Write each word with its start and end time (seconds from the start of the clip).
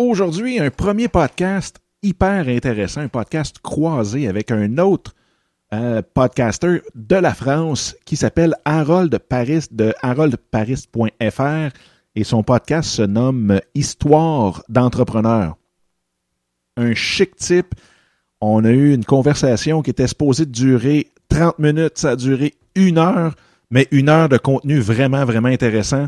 Aujourd'hui, 0.00 0.60
un 0.60 0.70
premier 0.70 1.08
podcast 1.08 1.80
hyper 2.04 2.46
intéressant, 2.46 3.00
un 3.00 3.08
podcast 3.08 3.56
croisé 3.60 4.28
avec 4.28 4.52
un 4.52 4.78
autre 4.78 5.16
euh, 5.74 6.02
podcaster 6.14 6.82
de 6.94 7.16
la 7.16 7.34
France 7.34 7.96
qui 8.04 8.14
s'appelle 8.14 8.54
Harold 8.64 9.18
Paris 9.18 9.64
de 9.72 9.92
haroldparis.fr 10.00 11.76
et 12.14 12.22
son 12.22 12.44
podcast 12.44 12.88
se 12.88 13.02
nomme 13.02 13.60
Histoire 13.74 14.62
d'entrepreneur. 14.68 15.56
Un 16.76 16.94
chic 16.94 17.34
type. 17.34 17.74
On 18.40 18.64
a 18.64 18.70
eu 18.70 18.94
une 18.94 19.04
conversation 19.04 19.82
qui 19.82 19.90
était 19.90 20.06
supposée 20.06 20.46
durer 20.46 21.08
30 21.28 21.58
minutes, 21.58 21.98
ça 21.98 22.10
a 22.10 22.16
duré 22.16 22.54
une 22.76 22.98
heure, 22.98 23.34
mais 23.72 23.88
une 23.90 24.08
heure 24.10 24.28
de 24.28 24.38
contenu 24.38 24.78
vraiment, 24.78 25.24
vraiment 25.24 25.48
intéressant 25.48 26.06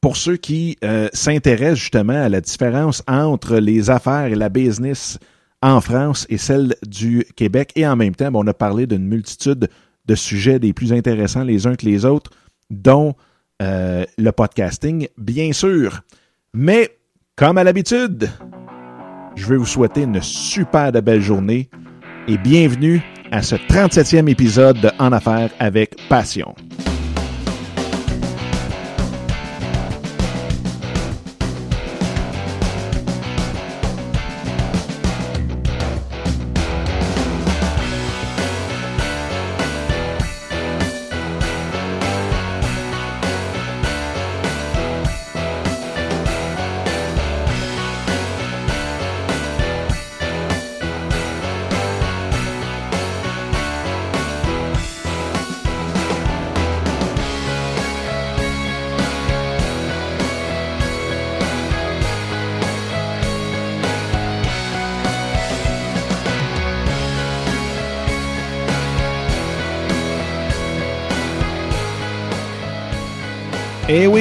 pour 0.00 0.16
ceux 0.16 0.36
qui 0.36 0.78
euh, 0.82 1.08
s'intéressent 1.12 1.78
justement 1.78 2.24
à 2.24 2.28
la 2.28 2.40
différence 2.40 3.02
entre 3.06 3.56
les 3.56 3.90
affaires 3.90 4.26
et 4.26 4.34
la 4.34 4.48
business 4.48 5.18
en 5.62 5.80
France 5.80 6.26
et 6.30 6.38
celle 6.38 6.74
du 6.86 7.24
Québec. 7.36 7.72
Et 7.76 7.86
en 7.86 7.96
même 7.96 8.14
temps, 8.14 8.30
on 8.32 8.46
a 8.46 8.54
parlé 8.54 8.86
d'une 8.86 9.06
multitude 9.06 9.68
de 10.06 10.14
sujets 10.14 10.58
des 10.58 10.72
plus 10.72 10.92
intéressants 10.92 11.44
les 11.44 11.66
uns 11.66 11.76
que 11.76 11.84
les 11.84 12.04
autres, 12.04 12.30
dont 12.70 13.14
euh, 13.62 14.04
le 14.16 14.32
podcasting, 14.32 15.08
bien 15.18 15.52
sûr. 15.52 16.00
Mais, 16.54 16.96
comme 17.36 17.58
à 17.58 17.64
l'habitude, 17.64 18.30
je 19.36 19.46
vais 19.46 19.56
vous 19.56 19.66
souhaiter 19.66 20.02
une 20.02 20.20
super 20.22 20.92
de 20.92 21.00
belle 21.00 21.20
journée 21.20 21.68
et 22.26 22.38
bienvenue 22.38 23.02
à 23.30 23.42
ce 23.42 23.54
37e 23.54 24.28
épisode 24.28 24.80
de 24.80 24.90
En 24.98 25.12
Affaires 25.12 25.50
avec 25.58 25.96
Passion. 26.08 26.54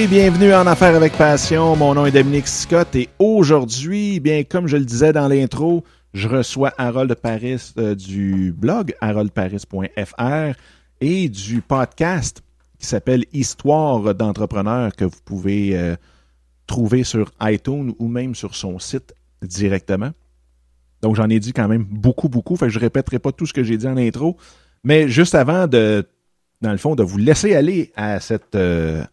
Bienvenue 0.09 0.55
en 0.55 0.65
Affaires 0.65 0.95
avec 0.95 1.13
Passion. 1.13 1.75
Mon 1.75 1.93
nom 1.93 2.07
est 2.07 2.11
Dominique 2.11 2.47
Scott 2.47 2.95
et 2.95 3.09
aujourd'hui, 3.19 4.19
bien 4.19 4.43
comme 4.43 4.65
je 4.65 4.75
le 4.75 4.83
disais 4.83 5.13
dans 5.13 5.27
l'intro, 5.27 5.83
je 6.15 6.27
reçois 6.27 6.73
Harold 6.79 7.13
Paris 7.13 7.73
euh, 7.77 7.93
du 7.93 8.51
blog 8.51 8.95
haroldparis.fr 9.01 10.57
et 10.99 11.29
du 11.29 11.61
podcast 11.61 12.41
qui 12.79 12.87
s'appelle 12.87 13.25
Histoire 13.33 14.15
d'entrepreneur 14.15 14.95
que 14.95 15.05
vous 15.05 15.19
pouvez 15.23 15.77
euh, 15.77 15.95
trouver 16.65 17.03
sur 17.03 17.31
iTunes 17.43 17.93
ou 17.99 18.07
même 18.07 18.33
sur 18.33 18.55
son 18.55 18.79
site 18.79 19.13
directement. 19.43 20.09
Donc 21.03 21.17
j'en 21.17 21.29
ai 21.29 21.39
dit 21.39 21.53
quand 21.53 21.67
même 21.67 21.83
beaucoup, 21.83 22.29
beaucoup. 22.29 22.55
Fait 22.55 22.65
que 22.65 22.71
je 22.71 22.79
répéterai 22.79 23.19
pas 23.19 23.31
tout 23.31 23.45
ce 23.45 23.53
que 23.53 23.63
j'ai 23.63 23.77
dit 23.77 23.87
en 23.87 23.97
intro. 23.97 24.37
Mais 24.83 25.07
juste 25.07 25.35
avant 25.35 25.67
de, 25.67 26.03
dans 26.61 26.71
le 26.71 26.77
fond, 26.79 26.95
de 26.95 27.03
vous 27.03 27.19
laisser 27.19 27.53
aller 27.53 27.91
à 27.95 28.19
cette 28.19 28.55
euh, 28.55 29.03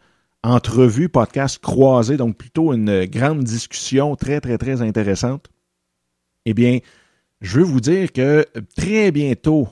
entrevue, 0.46 1.08
podcast 1.08 1.58
croisé, 1.58 2.16
donc 2.16 2.36
plutôt 2.36 2.72
une 2.72 3.06
grande 3.06 3.42
discussion 3.42 4.14
très, 4.14 4.40
très, 4.40 4.58
très 4.58 4.80
intéressante. 4.80 5.48
Eh 6.44 6.54
bien, 6.54 6.78
je 7.40 7.58
veux 7.58 7.64
vous 7.64 7.80
dire 7.80 8.12
que 8.12 8.46
très 8.76 9.10
bientôt, 9.10 9.66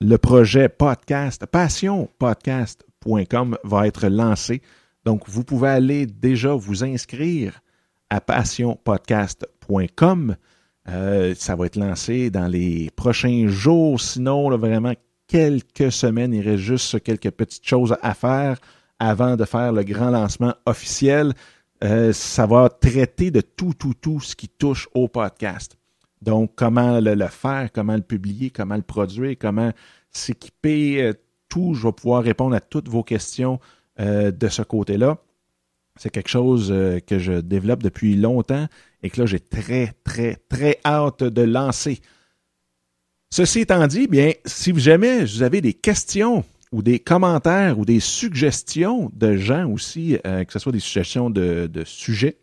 le 0.00 0.16
projet 0.16 0.70
podcast, 0.70 1.44
passionpodcast.com 1.44 3.58
va 3.64 3.86
être 3.86 4.08
lancé. 4.08 4.62
Donc, 5.04 5.28
vous 5.28 5.44
pouvez 5.44 5.68
aller 5.68 6.06
déjà 6.06 6.54
vous 6.54 6.84
inscrire 6.84 7.60
à 8.08 8.22
passionpodcast.com. 8.22 10.36
Euh, 10.88 11.34
ça 11.36 11.54
va 11.54 11.66
être 11.66 11.76
lancé 11.76 12.30
dans 12.30 12.48
les 12.48 12.90
prochains 12.96 13.48
jours. 13.48 14.00
Sinon, 14.00 14.48
vraiment, 14.56 14.94
quelques 15.26 15.92
semaines, 15.92 16.32
il 16.32 16.48
reste 16.48 16.62
juste 16.62 17.02
quelques 17.02 17.30
petites 17.30 17.66
choses 17.66 17.94
à 18.00 18.14
faire 18.14 18.56
avant 19.04 19.36
de 19.36 19.44
faire 19.44 19.72
le 19.72 19.84
grand 19.84 20.10
lancement 20.10 20.54
officiel. 20.66 21.34
Euh, 21.82 22.12
ça 22.12 22.46
va 22.46 22.68
traiter 22.68 23.30
de 23.30 23.40
tout, 23.40 23.74
tout, 23.74 23.94
tout 23.94 24.20
ce 24.20 24.34
qui 24.34 24.48
touche 24.48 24.88
au 24.94 25.08
podcast. 25.08 25.76
Donc, 26.22 26.52
comment 26.56 27.00
le, 27.00 27.26
faire, 27.26 27.70
comment 27.72 27.96
le 27.96 28.02
publier, 28.02 28.50
comment 28.50 28.76
le 28.76 28.82
produire, 28.82 29.36
comment 29.38 29.72
s'équiper, 30.10 31.02
euh, 31.02 31.12
tout. 31.48 31.74
Je 31.74 31.86
vais 31.86 31.92
pouvoir 31.92 32.22
répondre 32.22 32.56
à 32.56 32.60
toutes 32.60 32.88
vos 32.88 33.02
questions 33.02 33.60
euh, 34.00 34.30
de 34.30 34.48
ce 34.48 34.62
côté-là. 34.62 35.18
C'est 35.96 36.10
quelque 36.10 36.30
chose 36.30 36.74
que 37.06 37.20
je 37.20 37.34
développe 37.34 37.80
depuis 37.80 38.16
longtemps 38.16 38.66
et 39.04 39.10
que 39.10 39.20
là, 39.20 39.26
j'ai 39.26 39.38
très, 39.38 39.92
très, 40.02 40.36
très 40.48 40.80
hâte 40.84 41.22
de 41.22 41.42
lancer. 41.42 42.00
Ceci 43.30 43.60
étant 43.60 43.86
dit, 43.86 44.08
bien, 44.08 44.32
si 44.44 44.76
jamais 44.76 45.24
vous 45.24 45.42
avez 45.42 45.60
des 45.60 45.74
questions 45.74 46.44
ou 46.74 46.82
des 46.82 46.98
commentaires 46.98 47.78
ou 47.78 47.84
des 47.84 48.00
suggestions 48.00 49.08
de 49.14 49.36
gens 49.36 49.70
aussi, 49.70 50.18
euh, 50.26 50.42
que 50.42 50.52
ce 50.52 50.58
soit 50.58 50.72
des 50.72 50.80
suggestions 50.80 51.30
de, 51.30 51.70
sujets, 51.84 52.36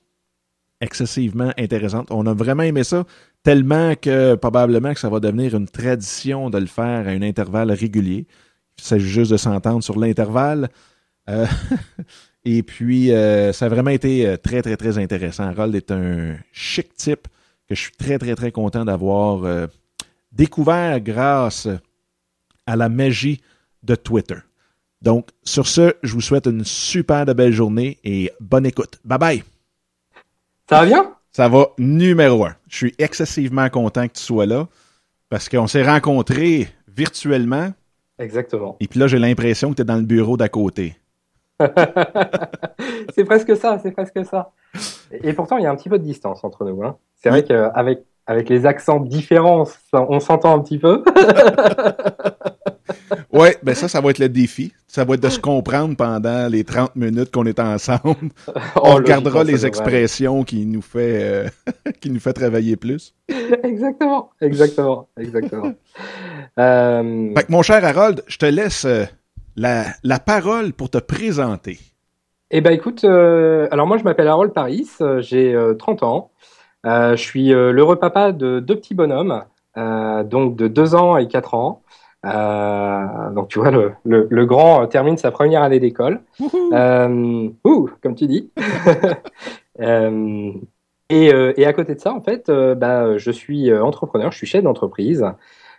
excessivement 0.80 1.52
intéressante. 1.58 2.08
On 2.10 2.26
a 2.26 2.34
vraiment 2.34 2.64
aimé 2.64 2.84
ça, 2.84 3.04
tellement 3.42 3.94
que 3.94 4.34
probablement 4.34 4.92
que 4.94 5.00
ça 5.00 5.08
va 5.08 5.20
devenir 5.20 5.54
une 5.54 5.68
tradition 5.68 6.50
de 6.50 6.58
le 6.58 6.66
faire 6.66 7.08
à 7.08 7.10
un 7.10 7.22
intervalle 7.22 7.72
régulier. 7.72 8.26
Il 8.78 8.84
s'agit 8.84 9.08
juste 9.08 9.32
de 9.32 9.36
s'entendre 9.36 9.82
sur 9.82 9.98
l'intervalle. 9.98 10.68
Euh, 11.28 11.46
Et 12.44 12.62
puis, 12.62 13.12
euh, 13.12 13.52
ça 13.52 13.66
a 13.66 13.68
vraiment 13.68 13.90
été 13.90 14.26
euh, 14.26 14.36
très, 14.36 14.62
très, 14.62 14.76
très 14.76 14.98
intéressant. 14.98 15.44
Harold 15.44 15.74
est 15.74 15.90
un 15.90 16.36
chic 16.52 16.94
type 16.94 17.28
que 17.68 17.74
je 17.74 17.80
suis 17.80 17.92
très, 17.92 18.18
très, 18.18 18.34
très 18.34 18.50
content 18.50 18.84
d'avoir 18.84 19.44
euh, 19.44 19.66
découvert 20.32 21.00
grâce 21.00 21.68
à 22.66 22.76
la 22.76 22.88
magie 22.88 23.40
de 23.82 23.94
Twitter. 23.94 24.38
Donc, 25.02 25.28
sur 25.44 25.66
ce, 25.66 25.94
je 26.02 26.12
vous 26.14 26.20
souhaite 26.20 26.46
une 26.46 26.64
super 26.64 27.26
de 27.26 27.32
belle 27.32 27.52
journée 27.52 27.98
et 28.04 28.30
bonne 28.40 28.66
écoute. 28.66 29.00
Bye 29.04 29.18
bye. 29.18 29.44
Ça 30.68 30.80
va 30.80 30.86
bien? 30.86 31.12
Ça 31.30 31.48
va 31.48 31.68
numéro 31.78 32.44
un. 32.44 32.54
Je 32.68 32.76
suis 32.76 32.94
excessivement 32.98 33.68
content 33.68 34.06
que 34.06 34.14
tu 34.14 34.22
sois 34.22 34.46
là 34.46 34.68
parce 35.28 35.48
qu'on 35.48 35.66
s'est 35.66 35.82
rencontrés 35.82 36.68
virtuellement 36.88 37.72
Exactement. 38.18 38.76
Et 38.80 38.86
puis 38.86 39.00
là, 39.00 39.06
j'ai 39.08 39.18
l'impression 39.18 39.70
que 39.70 39.76
tu 39.76 39.82
es 39.82 39.84
dans 39.84 39.96
le 39.96 40.02
bureau 40.02 40.36
d'à 40.36 40.48
côté. 40.48 40.94
c'est 43.14 43.24
presque 43.24 43.56
ça, 43.56 43.78
c'est 43.82 43.92
presque 43.92 44.24
ça. 44.24 44.50
Et 45.12 45.32
pourtant, 45.32 45.58
il 45.58 45.64
y 45.64 45.66
a 45.66 45.70
un 45.70 45.76
petit 45.76 45.88
peu 45.88 45.98
de 45.98 46.04
distance 46.04 46.42
entre 46.44 46.64
nous. 46.64 46.82
Hein. 46.82 46.96
C'est 47.16 47.30
vrai 47.30 47.44
qu'avec 47.44 48.04
avec 48.26 48.48
les 48.48 48.66
accents 48.66 49.00
différents, 49.00 49.64
on 49.92 50.20
s'entend 50.20 50.56
un 50.56 50.60
petit 50.60 50.78
peu. 50.78 51.02
oui, 53.32 53.48
ben 53.62 53.74
ça, 53.74 53.88
ça 53.88 54.00
va 54.00 54.10
être 54.10 54.20
le 54.20 54.28
défi. 54.28 54.72
Ça 54.86 55.04
va 55.04 55.14
être 55.14 55.22
de 55.22 55.28
se 55.28 55.40
comprendre 55.40 55.96
pendant 55.96 56.48
les 56.48 56.64
30 56.64 56.94
minutes 56.94 57.32
qu'on 57.32 57.46
est 57.46 57.58
ensemble. 57.58 58.30
on 58.76 58.94
regardera 58.94 59.42
les 59.42 59.66
expressions 59.66 60.44
qui 60.44 60.66
nous 60.66 60.82
fait 60.82 61.22
euh, 61.22 61.48
qui 62.00 62.10
nous 62.10 62.20
fait 62.20 62.32
travailler 62.32 62.76
plus. 62.76 63.12
exactement, 63.62 64.30
exactement, 64.40 65.08
exactement. 65.18 65.72
Euh... 66.58 67.34
Fait 67.36 67.44
que 67.44 67.52
mon 67.52 67.62
cher 67.62 67.84
Harold, 67.84 68.22
je 68.28 68.36
te 68.36 68.46
laisse 68.46 68.84
euh, 68.84 69.04
la, 69.56 69.84
la 70.02 70.18
parole 70.18 70.72
pour 70.72 70.90
te 70.90 70.98
présenter. 70.98 71.78
Eh 72.50 72.60
ben 72.60 72.72
écoute, 72.72 73.04
euh, 73.04 73.66
alors 73.70 73.86
moi 73.86 73.96
je 73.96 74.04
m'appelle 74.04 74.28
Harold 74.28 74.52
Paris, 74.52 74.88
j'ai 75.20 75.56
30 75.78 76.02
ans. 76.02 76.32
Euh, 76.84 77.16
je 77.16 77.22
suis 77.22 77.54
euh, 77.54 77.72
l'heureux 77.72 77.96
papa 77.96 78.32
de 78.32 78.60
deux 78.60 78.76
petits 78.76 78.94
bonhommes, 78.94 79.44
euh, 79.76 80.24
donc 80.24 80.56
de 80.56 80.68
2 80.68 80.94
ans 80.94 81.16
et 81.16 81.28
4 81.28 81.54
ans. 81.54 81.82
Euh, 82.24 83.30
donc 83.32 83.48
tu 83.48 83.58
vois, 83.58 83.70
le, 83.70 83.92
le, 84.04 84.28
le, 84.30 84.46
grand 84.46 84.86
termine 84.86 85.16
sa 85.16 85.30
première 85.32 85.62
année 85.62 85.80
d'école. 85.80 86.20
Euh, 86.72 87.48
ouh, 87.64 87.90
comme 88.02 88.14
tu 88.14 88.26
dis. 88.26 88.50
euh, 89.80 90.52
et, 91.10 91.26
et, 91.26 91.66
à 91.66 91.72
côté 91.74 91.94
de 91.94 92.00
ça, 92.00 92.14
en 92.14 92.22
fait, 92.22 92.50
bah, 92.50 93.18
je 93.18 93.30
suis 93.30 93.70
entrepreneur, 93.74 94.32
je 94.32 94.38
suis 94.38 94.46
chef 94.46 94.64
d'entreprise. 94.64 95.26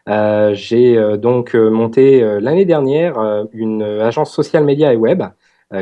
J'ai 0.08 1.18
donc 1.18 1.54
monté 1.56 2.22
l'année 2.42 2.66
dernière 2.66 3.46
une 3.54 3.82
agence 3.82 4.34
sociale 4.34 4.64
média 4.64 4.94
et 4.94 4.98
web 4.98 5.24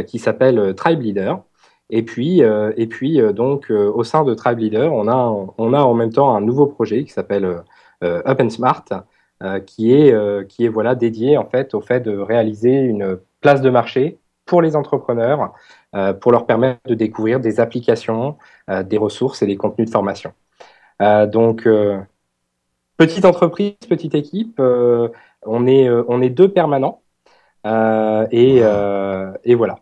qui 0.07 0.19
s'appelle 0.19 0.73
Tribe 0.75 1.01
Leader. 1.01 1.43
Et 1.91 2.03
puis, 2.03 2.41
euh, 2.41 2.71
et 2.77 2.87
puis 2.87 3.21
euh, 3.21 3.33
donc, 3.33 3.69
euh, 3.69 3.91
au 3.93 4.03
sein 4.03 4.23
de 4.23 4.33
Tribe 4.33 4.59
Leader, 4.59 4.93
on 4.93 5.07
a, 5.09 5.15
on 5.57 5.73
a 5.73 5.81
en 5.81 5.93
même 5.93 6.11
temps 6.11 6.33
un 6.33 6.41
nouveau 6.41 6.65
projet 6.65 7.03
qui 7.03 7.11
s'appelle 7.11 7.45
Up 8.03 8.41
and 8.41 8.49
Smart, 8.49 8.85
qui 9.67 9.93
est, 9.93 10.47
qui 10.47 10.65
est 10.65 10.69
voilà, 10.69 10.95
dédié 10.95 11.37
en 11.37 11.45
fait 11.45 11.73
au 11.75 11.81
fait 11.81 11.99
de 11.99 12.17
réaliser 12.17 12.73
une 12.73 13.19
place 13.41 13.61
de 13.61 13.69
marché 13.69 14.19
pour 14.45 14.61
les 14.61 14.75
entrepreneurs, 14.75 15.53
pour 16.19 16.31
leur 16.31 16.47
permettre 16.47 16.79
de 16.87 16.95
découvrir 16.95 17.39
des 17.39 17.59
applications, 17.59 18.37
des 18.85 18.97
ressources 18.97 19.43
et 19.43 19.45
des 19.45 19.55
contenus 19.55 19.87
de 19.87 19.91
formation. 19.91 20.33
donc, 20.99 21.67
petite 23.05 23.25
entreprise, 23.25 23.73
petite 23.89 24.15
équipe, 24.15 24.59
on, 24.59 25.67
est, 25.67 25.89
on 25.89 26.21
est 26.21 26.29
deux 26.29 26.49
permanents. 26.49 27.01
et, 27.65 28.61
et 29.43 29.55
voilà. 29.55 29.75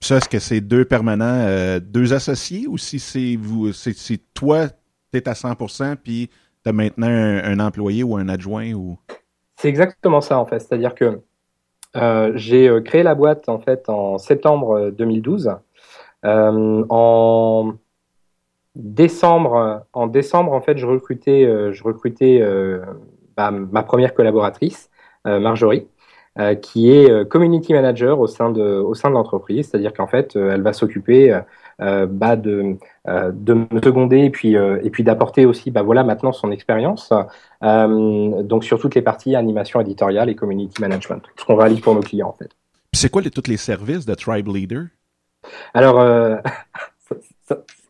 Ça, 0.00 0.18
est-ce 0.18 0.28
que 0.28 0.38
c'est 0.38 0.60
deux 0.60 0.84
permanents, 0.84 1.24
euh, 1.24 1.80
deux 1.80 2.12
associés 2.12 2.66
ou 2.66 2.78
si 2.78 2.98
c'est 2.98 3.36
vous, 3.36 3.72
c'est, 3.72 4.18
toi, 4.34 4.68
tu 5.12 5.18
es 5.18 5.28
à 5.28 5.32
100% 5.32 5.96
puis 5.96 6.30
tu 6.62 6.68
as 6.68 6.72
maintenant 6.72 7.08
un, 7.08 7.58
employé 7.60 8.02
ou 8.02 8.16
un 8.16 8.28
adjoint 8.28 8.72
ou? 8.72 8.98
C'est 9.56 9.68
exactement 9.68 10.20
ça 10.20 10.38
en 10.38 10.46
fait. 10.46 10.60
C'est-à-dire 10.60 10.94
que 10.94 11.20
euh, 11.96 12.32
j'ai 12.34 12.68
euh, 12.68 12.80
créé 12.82 13.02
la 13.02 13.14
boîte 13.14 13.48
en 13.48 13.58
fait 13.58 13.88
en 13.88 14.18
septembre 14.18 14.90
2012. 14.90 15.50
en 16.22 17.72
décembre, 18.76 19.86
en 19.92 20.06
décembre 20.06 20.52
en 20.52 20.60
fait, 20.60 20.78
je 20.78 20.86
recrutais, 20.86 21.44
je 21.72 21.82
recrutais 21.82 22.42
bah, 23.36 23.50
ma 23.50 23.82
première 23.82 24.14
collaboratrice, 24.14 24.90
Marjorie. 25.24 25.88
Euh, 26.38 26.54
qui 26.54 26.90
est 26.90 27.10
euh, 27.10 27.24
community 27.24 27.72
manager 27.72 28.20
au 28.20 28.26
sein 28.26 28.50
de, 28.50 28.60
au 28.60 28.92
sein 28.92 29.08
de 29.08 29.14
l'entreprise, 29.14 29.70
c'est-à-dire 29.70 29.94
qu'en 29.94 30.06
fait, 30.06 30.36
euh, 30.36 30.50
elle 30.52 30.60
va 30.60 30.74
s'occuper 30.74 31.34
bah, 31.78 32.36
de, 32.36 32.76
de 33.06 33.54
me 33.54 33.80
seconder 33.82 34.18
et 34.24 34.30
puis, 34.30 34.54
et 34.54 34.90
puis 34.90 35.02
d'apporter 35.02 35.46
aussi, 35.46 35.70
bah, 35.70 35.82
voilà, 35.82 36.04
maintenant 36.04 36.32
son 36.32 36.50
expérience, 36.50 37.12
donc 37.62 38.64
sur 38.64 38.78
toutes 38.78 38.94
les 38.94 39.02
parties 39.02 39.34
animation 39.34 39.80
éditoriale 39.80 40.28
et 40.30 40.34
community 40.34 40.80
management, 40.80 41.22
ce 41.38 41.44
qu'on 41.44 41.56
réalise 41.56 41.80
pour 41.80 41.94
nos 41.94 42.00
clients 42.00 42.28
en 42.28 42.32
fait. 42.32 42.50
C'est 42.94 43.10
quoi 43.10 43.20
les, 43.20 43.30
tous 43.30 43.48
les 43.48 43.58
services 43.58 44.06
de 44.06 44.14
Tribe 44.14 44.48
Leader? 44.48 44.86
Alors, 45.74 45.96
ça, 45.96 46.42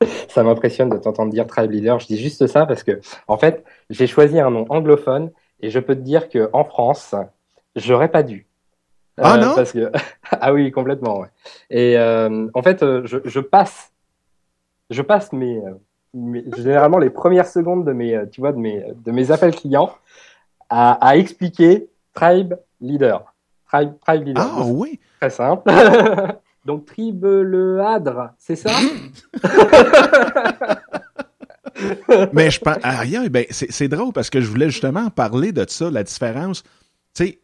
ça 0.28 0.42
m'impressionne 0.42 0.90
de 0.90 0.96
t'entendre 0.96 1.32
dire 1.32 1.46
Tribe 1.46 1.70
Leader. 1.70 1.98
Je 2.00 2.06
dis 2.06 2.18
juste 2.18 2.46
ça 2.46 2.66
parce 2.66 2.82
que, 2.82 3.00
en 3.28 3.36
fait, 3.36 3.64
j'ai 3.90 4.06
choisi 4.06 4.38
un 4.40 4.50
nom 4.50 4.66
anglophone 4.68 5.30
et 5.60 5.70
je 5.70 5.78
peux 5.80 5.94
te 5.94 6.00
dire 6.00 6.28
que 6.28 6.50
en 6.52 6.64
France, 6.64 7.14
J'aurais 7.76 8.08
pas 8.08 8.22
dû. 8.22 8.46
Ah 9.18 9.34
euh, 9.34 9.44
non 9.44 9.54
parce 9.54 9.72
que... 9.72 9.92
Ah 10.40 10.52
oui, 10.52 10.72
complètement. 10.72 11.20
Ouais. 11.20 11.28
Et 11.70 11.96
euh, 11.96 12.48
en 12.54 12.62
fait, 12.62 12.82
euh, 12.82 13.02
je, 13.04 13.18
je, 13.24 13.38
passe, 13.38 13.92
je 14.90 15.02
passe 15.02 15.32
mes, 15.32 15.62
mes, 16.14 16.44
généralement 16.56 16.98
les 16.98 17.10
premières 17.10 17.46
secondes 17.46 17.84
de 17.84 17.92
mes, 17.92 18.18
tu 18.32 18.40
vois, 18.40 18.52
de 18.52 18.58
mes, 18.58 18.84
de 19.04 19.12
mes 19.12 19.30
appels 19.30 19.54
clients 19.54 19.92
à, 20.68 20.92
à 21.06 21.16
expliquer 21.16 21.88
Tribe 22.14 22.54
Leader. 22.80 23.34
Tribe, 23.70 23.92
tribe 24.04 24.24
Leader. 24.24 24.44
Ah 24.44 24.64
oui. 24.64 24.98
Très 25.20 25.30
simple. 25.30 25.70
Donc 26.66 26.86
Tribe 26.86 27.24
le 27.24 27.80
Hadre, 27.80 28.32
c'est 28.38 28.56
ça? 28.56 28.72
Mais 32.32 32.50
je 32.50 32.60
pense, 32.60 32.78
ah, 32.82 33.04
ben, 33.30 33.44
c'est 33.50 33.88
drôle 33.88 34.12
parce 34.12 34.30
que 34.30 34.40
je 34.40 34.48
voulais 34.48 34.70
justement 34.70 35.10
parler 35.10 35.52
de 35.52 35.64
ça, 35.68 35.90
la 35.90 36.02
différence. 36.02 36.62
Tu 37.14 37.24
sais, 37.24 37.38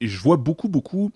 je 0.00 0.18
vois 0.18 0.36
beaucoup, 0.36 0.68
beaucoup 0.68 1.10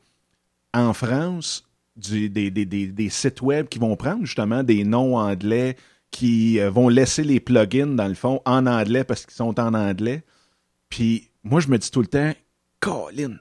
en 0.75 0.93
France 0.93 1.69
des, 1.97 2.51
des, 2.51 3.09
sites 3.09 3.41
web 3.41 3.69
qui 3.69 3.79
vont 3.79 3.97
prendre 3.97 4.25
justement 4.25 4.63
des 4.63 4.85
noms 4.85 5.17
anglais, 5.17 5.77
qui 6.11 6.61
euh, 6.61 6.71
vont 6.71 6.89
laisser 6.89 7.23
les 7.23 7.41
plugins, 7.41 7.87
dans 7.87 8.09
le 8.09 8.15
fond, 8.15 8.41
en 8.45 8.67
anglais 8.67 9.05
parce 9.05 9.25
qu'ils 9.25 9.35
sont 9.35 9.59
en 9.61 9.75
anglais. 9.75 10.23
Puis 10.89 11.31
moi, 11.45 11.61
je 11.61 11.69
me 11.69 11.79
dis 11.79 11.91
tout 11.91 12.01
le 12.01 12.09
temps, 12.09 12.33
Colin, 12.81 13.37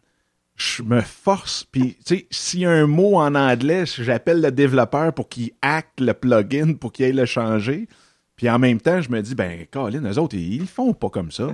je 0.56 0.84
me 0.84 1.02
force. 1.02 1.64
Puis, 1.64 1.98
tu 2.06 2.18
sais, 2.18 2.28
s'il 2.30 2.60
y 2.62 2.66
a 2.66 2.72
un 2.72 2.88
mot 2.88 3.16
en 3.16 3.36
anglais, 3.36 3.86
j'appelle 3.86 4.42
le 4.42 4.52
développeur 4.52 5.14
pour 5.14 5.30
qu'il 5.30 5.52
acte 5.62 6.00
le 6.00 6.14
plugin, 6.14 6.74
pour 6.74 6.92
qu'il 6.92 7.06
aille 7.06 7.14
le 7.14 7.26
changer. 7.26 7.88
Puis 8.36 8.50
en 8.50 8.60
même 8.60 8.82
temps, 8.82 9.02
je 9.02 9.10
me 9.12 9.22
dis, 9.22 9.36
ben, 9.36 9.66
Colin, 9.72 10.04
eux 10.04 10.18
autres, 10.18 10.36
ils, 10.36 10.56
ils 10.56 10.68
font 10.68 10.94
pas 10.94 11.10
comme 11.10 11.32
ça. 11.32 11.48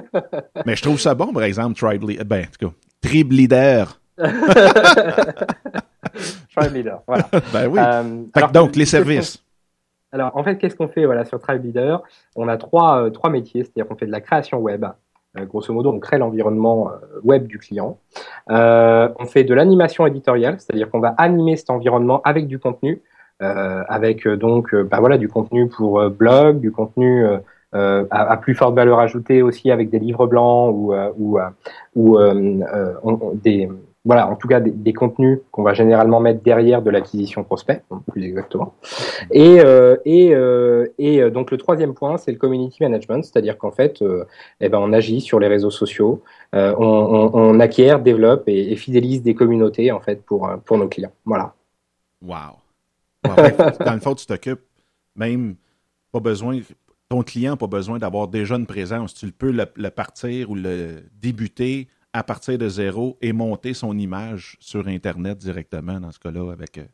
Mais 0.66 0.76
je 0.76 0.82
trouve 0.82 1.00
ça 1.00 1.14
bon, 1.14 1.32
par 1.32 1.42
exemple, 1.42 1.78
Tribally. 1.78 2.18
Ben, 2.24 2.44
en 2.44 2.48
tout 2.58 2.68
cas, 2.68 2.74
Tribe 3.00 3.32
leader. 3.32 4.00
Tribe 6.54 6.74
leader, 6.74 7.02
voilà. 7.06 7.28
ben 7.52 7.66
oui. 7.66 7.80
Euh, 7.80 8.48
donc, 8.52 8.76
les 8.76 8.86
services. 8.86 9.42
Alors, 10.12 10.36
en 10.36 10.44
fait, 10.44 10.58
qu'est-ce 10.58 10.76
qu'on 10.76 10.88
fait 10.88 11.06
voilà, 11.06 11.24
sur 11.24 11.40
Tribe 11.40 11.64
Leader? 11.64 12.02
On 12.36 12.46
a 12.46 12.58
trois, 12.58 13.04
euh, 13.04 13.10
trois 13.10 13.30
métiers, 13.30 13.62
c'est-à-dire 13.64 13.88
qu'on 13.88 13.96
fait 13.96 14.06
de 14.06 14.12
la 14.12 14.20
création 14.20 14.58
web. 14.58 14.84
Euh, 15.38 15.46
grosso 15.46 15.72
modo, 15.72 15.90
on 15.90 15.98
crée 15.98 16.18
l'environnement 16.18 16.90
web 17.22 17.46
du 17.46 17.58
client. 17.58 17.98
on 18.48 19.26
fait 19.26 19.44
de 19.44 19.54
l'animation 19.54 20.06
éditoriale, 20.06 20.56
c'est-à-dire 20.58 20.90
qu'on 20.90 21.00
va 21.00 21.14
animer 21.18 21.56
cet 21.56 21.70
environnement 21.70 22.20
avec 22.24 22.46
du 22.46 22.58
contenu, 22.58 23.00
avec 23.40 24.28
donc 24.28 24.74
bah, 24.74 24.98
voilà, 25.00 25.18
du 25.18 25.28
contenu 25.28 25.68
pour 25.68 26.08
blog, 26.10 26.60
du 26.60 26.70
contenu 26.70 27.26
euh, 27.74 28.04
à, 28.10 28.36
plus 28.36 28.54
forte 28.54 28.74
valeur 28.74 28.98
ajoutée 28.98 29.40
aussi 29.40 29.70
avec 29.70 29.88
des 29.88 29.98
livres 29.98 30.26
blancs 30.26 30.74
ou, 30.76 30.92
euh, 30.92 31.10
ou, 31.16 32.18
euh, 32.18 32.92
ou 33.02 33.32
des 33.34 33.70
voilà, 34.04 34.28
en 34.28 34.34
tout 34.34 34.48
cas 34.48 34.60
des, 34.60 34.92
contenus 34.92 35.38
qu'on 35.52 35.62
va 35.62 35.74
généralement 35.74 36.18
mettre 36.18 36.42
derrière 36.42 36.82
de 36.82 36.90
l'acquisition 36.90 37.44
prospect, 37.44 37.82
plus 38.10 38.24
exactement. 38.24 38.74
Et, 39.30 39.58
et, 40.04 40.34
et 40.98 41.30
donc 41.30 41.52
le 41.52 41.56
troisième 41.56 41.94
point, 41.94 42.18
c'est 42.18 42.32
le 42.32 42.38
community 42.38 42.82
management, 42.82 43.22
c'est-à-dire 43.24 43.56
qu'en 43.58 43.70
fait, 43.70 44.02
eh 44.60 44.68
ben, 44.68 44.78
on 44.78 44.92
agit 44.92 45.20
sur 45.20 45.38
les 45.38 45.46
réseaux 45.46 45.70
sociaux, 45.70 46.20
on, 46.52 47.60
acquiert, 47.60 48.00
développe 48.00 48.42
et, 48.48 48.74
fidélise 48.74 49.22
des 49.22 49.36
communautés 49.36 49.92
en 49.92 50.00
fait 50.00 50.24
pour, 50.24 50.50
pour 50.64 50.78
nos 50.78 50.88
clients. 50.88 51.12
Voilà. 51.24 51.54
Wow. 52.22 52.58
dans 53.84 53.94
le 53.94 54.00
fond, 54.00 54.16
tu 54.16 54.26
t'occupes 54.26 54.62
même 55.16 55.56
pas 56.10 56.20
besoin, 56.20 56.60
ton 57.08 57.22
client 57.22 57.52
n'a 57.52 57.56
pas 57.56 57.66
besoin 57.66 57.98
d'avoir 57.98 58.28
déjà 58.28 58.56
une 58.56 58.66
présence. 58.66 59.14
Tu 59.14 59.30
peux 59.32 59.50
le, 59.50 59.90
partir 59.90 60.50
ou 60.50 60.54
le 60.54 61.02
débuter 61.20 61.88
à 62.12 62.22
partir 62.22 62.58
de 62.58 62.68
zéro 62.68 63.16
et 63.20 63.32
monter 63.32 63.74
son 63.74 63.96
image 63.98 64.56
sur 64.60 64.86
Internet 64.86 65.38
directement, 65.38 65.98
dans 65.98 66.12
ce 66.12 66.18
cas-là, 66.18 66.52
avec, 66.52 66.78
euh, 66.78 66.84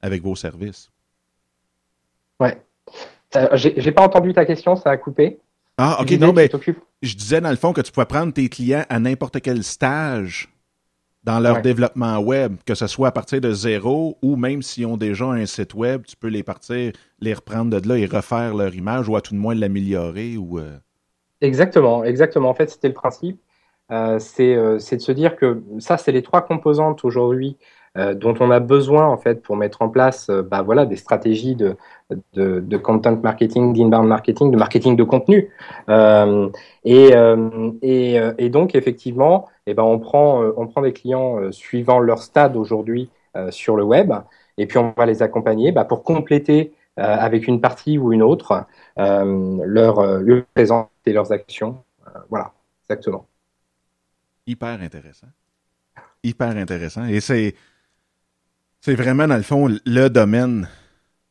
avec 0.00 0.22
vos 0.22 0.36
services. 0.36 0.90
Ouais. 2.38 2.62
J'ai 3.54 3.92
pas 3.92 4.02
entendu 4.02 4.32
ta 4.32 4.44
question, 4.44 4.76
ça 4.76 4.90
a 4.90 4.96
coupé. 4.96 5.40
Ah, 5.78 5.98
ok, 6.00 6.10
non, 6.12 6.32
mais 6.32 6.50
je 7.00 7.16
disais 7.16 7.40
dans 7.40 7.50
le 7.50 7.56
fond 7.56 7.72
que 7.72 7.80
tu 7.80 7.90
pouvais 7.90 8.06
prendre 8.06 8.32
tes 8.32 8.48
clients 8.48 8.84
à 8.88 9.00
n'importe 9.00 9.40
quel 9.40 9.64
stage 9.64 10.48
dans 11.24 11.38
leur 11.38 11.62
développement 11.62 12.18
web, 12.18 12.56
que 12.66 12.74
ce 12.74 12.86
soit 12.86 13.08
à 13.08 13.12
partir 13.12 13.40
de 13.40 13.52
zéro 13.52 14.18
ou 14.22 14.36
même 14.36 14.60
s'ils 14.60 14.86
ont 14.86 14.96
déjà 14.96 15.26
un 15.26 15.46
site 15.46 15.72
web, 15.74 16.02
tu 16.04 16.16
peux 16.16 16.28
les 16.28 16.42
partir, 16.42 16.92
les 17.20 17.32
reprendre 17.32 17.80
de 17.80 17.88
là 17.88 17.96
et 17.96 18.06
refaire 18.06 18.54
leur 18.54 18.74
image 18.74 19.08
ou 19.08 19.16
à 19.16 19.20
tout 19.20 19.34
de 19.34 19.38
moins 19.38 19.54
l'améliorer 19.54 20.36
ou. 20.36 20.58
Euh, 20.58 20.78
exactement, 21.40 22.04
exactement. 22.04 22.48
En 22.48 22.54
fait, 22.54 22.70
c'était 22.70 22.88
le 22.88 22.94
principe. 22.94 23.40
C'est 23.90 24.56
de 24.56 24.78
se 24.78 25.12
dire 25.12 25.36
que 25.36 25.62
ça, 25.78 25.96
c'est 25.98 26.12
les 26.12 26.22
trois 26.22 26.42
composantes 26.42 27.04
aujourd'hui 27.04 27.56
dont 27.94 28.34
on 28.40 28.50
a 28.50 28.58
besoin 28.58 29.06
en 29.06 29.18
fait 29.18 29.42
pour 29.42 29.54
mettre 29.54 29.82
en 29.82 29.90
place 29.90 30.30
bah, 30.30 30.62
voilà, 30.62 30.86
des 30.86 30.96
stratégies 30.96 31.56
de, 31.56 31.76
de, 32.32 32.76
content 32.78 33.18
marketing, 33.22 33.74
d'inbound 33.74 34.08
marketing, 34.08 34.50
de 34.50 34.56
marketing 34.56 34.96
de 34.96 35.04
contenu. 35.04 35.50
et, 36.84 37.10
et, 37.82 38.48
donc 38.48 38.74
effectivement, 38.74 39.48
eh 39.66 39.74
ben, 39.74 39.82
on, 39.82 39.98
prend, 39.98 40.42
on 40.56 40.66
prend 40.68 40.80
des 40.80 40.94
clients 40.94 41.52
suivant 41.52 41.98
leur 41.98 42.22
stade 42.22 42.56
aujourd'hui 42.56 43.10
sur 43.50 43.76
le 43.76 43.82
web 43.82 44.10
et 44.58 44.66
puis 44.66 44.78
on 44.78 44.92
va 44.96 45.06
les 45.06 45.22
accompagner 45.22 45.72
bah, 45.72 45.84
pour 45.84 46.02
compléter 46.02 46.72
euh, 46.98 47.02
avec 47.02 47.48
une 47.48 47.60
partie 47.60 47.98
ou 47.98 48.12
une 48.12 48.22
autre 48.22 48.66
euh, 48.98 49.58
leur, 49.64 49.98
euh, 49.98 50.20
leur 50.20 50.44
présence 50.54 50.88
et 51.06 51.12
leurs 51.12 51.32
actions. 51.32 51.82
voilà, 52.28 52.52
exactement. 52.84 53.26
Hyper 54.46 54.80
intéressant. 54.80 55.28
Hyper 56.22 56.56
intéressant. 56.56 57.04
Et 57.06 57.20
c'est, 57.20 57.54
c'est 58.80 58.94
vraiment, 58.94 59.26
dans 59.26 59.36
le 59.36 59.42
fond, 59.42 59.68
le 59.84 60.08
domaine 60.08 60.68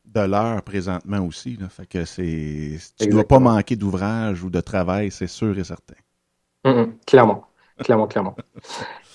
de 0.04 0.20
l'heure 0.20 0.62
présentement 0.62 1.20
aussi. 1.20 1.56
Là. 1.60 1.68
Fait 1.68 1.86
que 1.86 2.04
c'est, 2.04 2.78
tu 2.98 3.06
ne 3.06 3.12
dois 3.12 3.26
pas 3.26 3.38
manquer 3.38 3.76
d'ouvrage 3.76 4.42
ou 4.42 4.50
de 4.50 4.60
travail, 4.60 5.10
c'est 5.10 5.26
sûr 5.26 5.58
et 5.58 5.64
certain. 5.64 5.94
Hum, 6.64 6.76
hum, 6.76 6.94
clairement, 7.06 7.46
clairement, 7.78 8.06
clairement. 8.06 8.36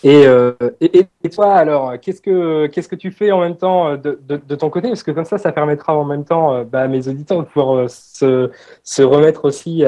Euh, 0.05 0.53
et, 0.79 1.05
et, 1.23 1.29
toi, 1.29 1.55
alors, 1.55 1.99
qu'est-ce 1.99 2.21
que 2.21 2.67
qu'est-ce 2.67 2.87
que 2.87 2.95
tu 2.95 3.11
fais 3.11 3.31
en 3.31 3.41
même 3.41 3.57
temps 3.57 3.89
euh, 3.89 3.97
de, 3.97 4.19
de, 4.21 4.55
ton 4.55 4.69
côté? 4.69 4.89
Parce 4.89 5.03
que 5.03 5.11
comme 5.11 5.25
ça, 5.25 5.37
ça 5.37 5.51
permettra 5.51 5.97
en 5.97 6.05
même 6.05 6.23
temps 6.23 6.53
euh, 6.53 6.63
bah, 6.63 6.81
à 6.81 6.87
mes 6.87 7.07
auditeurs 7.07 7.39
de 7.39 7.45
pouvoir 7.45 7.89
se, 7.89 8.51
se 8.83 9.01
remettre 9.01 9.45
aussi, 9.45 9.83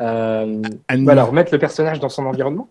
euh, 0.00 0.62
voilà, 1.02 1.24
remettre 1.24 1.52
le 1.52 1.58
personnage 1.58 2.00
dans 2.00 2.08
son 2.08 2.26
environnement. 2.26 2.68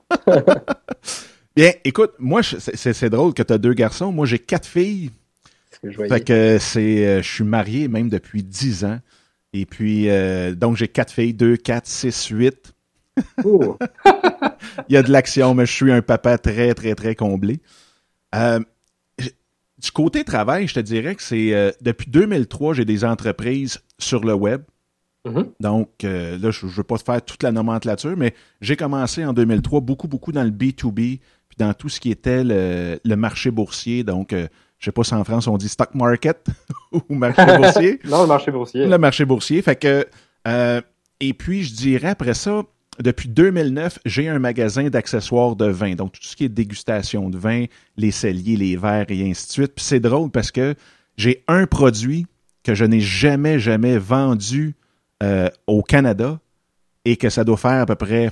Bien, 1.56 1.72
écoute, 1.84 2.12
moi, 2.20 2.42
c'est 2.44 3.10
drôle 3.10 3.34
que 3.34 3.44
tu 3.44 3.54
as 3.54 3.58
deux 3.58 3.74
garçons. 3.74 4.12
Moi, 4.12 4.26
j'ai 4.26 4.40
quatre 4.40 4.68
filles. 4.68 5.12
Que 5.82 5.92
je 5.92 6.04
fait 6.04 6.22
que 6.22 6.58
c'est, 6.60 7.22
je 7.22 7.28
suis 7.28 7.44
marié 7.44 7.88
même 7.88 8.10
depuis 8.10 8.44
dix 8.44 8.86
ans. 8.86 9.00
Et 9.54 9.66
puis, 9.66 10.08
donc, 10.56 10.78
j'ai 10.78 10.88
quatre 10.88 11.12
filles, 11.12 11.34
deux, 11.34 11.58
quatre, 11.58 11.88
six, 11.88 12.28
huit. 12.28 12.74
Il 14.88 14.94
y 14.94 14.98
a 14.98 15.04
de 15.04 15.12
l'action, 15.12 15.54
mais 15.54 15.66
je 15.66 15.74
suis 15.74 15.92
un 15.92 16.02
papa 16.02 16.38
très, 16.38 16.74
très, 16.74 16.96
très 16.96 17.16
comblé. 17.16 17.60
Euh, 18.36 18.60
du 19.78 19.92
côté 19.92 20.24
travail, 20.24 20.68
je 20.68 20.76
te 20.76 20.80
dirais 20.80 21.16
que 21.16 21.24
c'est 21.24 21.54
euh, 21.54 21.72
depuis 21.82 22.10
2003, 22.10 22.76
j'ai 22.76 22.86
des 22.86 23.06
entreprises 23.06 23.80
sur 23.98 24.24
le 24.24 24.34
web. 24.34 24.62
Mm-hmm. 25.26 25.46
Donc, 25.60 25.90
euh, 26.04 26.38
là, 26.38 26.52
je 26.52 26.66
ne 26.66 26.72
veux 26.72 26.84
pas 26.84 26.98
faire 26.98 27.22
toute 27.22 27.44
la 27.44 27.52
nomenclature, 27.52 28.16
mais 28.16 28.34
j'ai 28.62 28.76
commencé 28.76 29.26
en 29.26 29.34
2003 29.34 29.82
beaucoup, 29.82 30.08
beaucoup 30.08 30.32
dans 30.32 30.44
le 30.44 30.52
B2B, 30.52 30.94
puis 30.94 31.58
dans 31.58 31.74
tout 31.74 31.90
ce 31.90 32.00
qui 32.00 32.12
était 32.12 32.44
le, 32.44 33.16
marché 33.16 33.52
boursier. 33.52 34.04
Donc, 34.04 34.30
je 34.32 34.38
ne 34.38 34.48
sais 34.80 34.92
pas 34.92 35.04
si 35.04 35.14
en 35.14 35.24
France 35.24 35.48
on 35.48 35.58
dit 35.58 35.70
stock 35.70 35.94
market 35.94 36.48
ou 36.92 37.16
marché 37.16 37.46
boursier. 37.58 38.00
non, 38.06 38.22
le 38.22 38.28
marché 38.28 38.52
boursier. 38.52 38.86
Le 38.86 38.98
marché 38.98 39.26
boursier. 39.26 39.62
Fait 39.62 39.76
que, 39.76 40.08
et 41.20 41.34
puis, 41.34 41.64
je 41.64 41.74
dirais 41.76 42.10
après 42.10 42.34
ça, 42.34 42.64
depuis 43.02 43.30
2009, 43.30 44.00
j'ai 44.06 44.28
un 44.28 44.40
magasin 44.40 44.90
d'accessoires 44.90 45.56
de 45.56 45.66
vin, 45.66 45.96
donc 45.96 46.14
tout 46.14 46.24
ce 46.24 46.36
qui 46.36 46.44
est 46.44 46.50
dégustation 46.50 47.30
de 47.30 47.38
vin, 47.38 47.66
les 47.96 48.12
celliers, 48.12 48.58
les 48.58 48.76
verres 48.76 49.06
et 49.10 49.30
ainsi 49.30 49.48
de 49.48 49.52
suite. 49.52 49.74
Puis 49.76 49.86
c'est 49.86 50.02
drôle 50.02 50.30
parce 50.32 50.52
que 50.52 50.76
j'ai 51.16 51.44
un 51.48 51.66
produit 51.66 52.26
que 52.64 52.76
je 52.76 52.84
n'ai 52.84 53.00
jamais, 53.00 53.58
jamais 53.58 53.98
vendu 53.98 54.76
euh, 55.24 55.50
au 55.68 55.84
Canada 55.84 56.40
et 57.06 57.18
que 57.18 57.30
ça 57.30 57.44
doit 57.44 57.58
faire 57.58 57.82
à 57.82 57.86
peu 57.86 57.96
près 57.96 58.32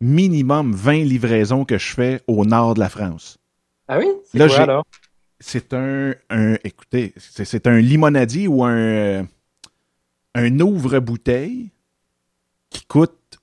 minimum 0.00 0.72
20 0.72 1.04
livraisons 1.04 1.64
que 1.64 1.78
je 1.78 1.94
fais 1.94 2.20
au 2.26 2.44
nord 2.44 2.74
de 2.74 2.80
la 2.80 2.88
France. 2.88 3.38
Ah 3.88 3.98
oui? 3.98 4.06
C'est 4.24 4.46
quoi 4.46 4.60
alors? 4.60 4.84
C'est 5.38 5.74
un, 5.74 6.14
écoutez, 6.64 7.12
c'est 7.18 7.66
un 7.66 7.78
limonadier 7.78 8.48
ou 8.48 8.64
un, 8.64 8.76
euh, 8.76 9.22
un 10.34 10.60
ouvre-bouteille 10.60 11.70
qui 12.70 12.84
coûte 12.86 13.38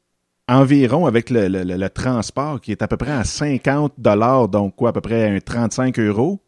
environ 0.47 1.05
avec 1.05 1.29
le, 1.29 1.87
transport 1.89 2.59
qui 2.61 2.71
est 2.71 2.81
à 2.81 2.87
peu 2.87 2.97
près 2.97 3.11
à 3.11 3.23
50 3.23 3.93
dollars, 3.97 4.49
donc 4.49 4.75
quoi, 4.75 4.89
à 4.89 4.93
peu 4.93 5.01
près 5.01 5.35
un 5.35 5.39
35 5.39 5.99
euros. 5.99 6.39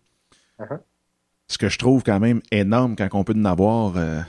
Uh-huh. 0.59 0.79
Ce 1.47 1.57
que 1.57 1.69
je 1.69 1.77
trouve 1.77 2.03
quand 2.03 2.19
même 2.19 2.41
énorme 2.51 2.95
quand 2.95 3.07
on 3.13 3.23
peut 3.23 3.35
en 3.37 3.45
avoir 3.45 3.93
euh, 3.97 4.21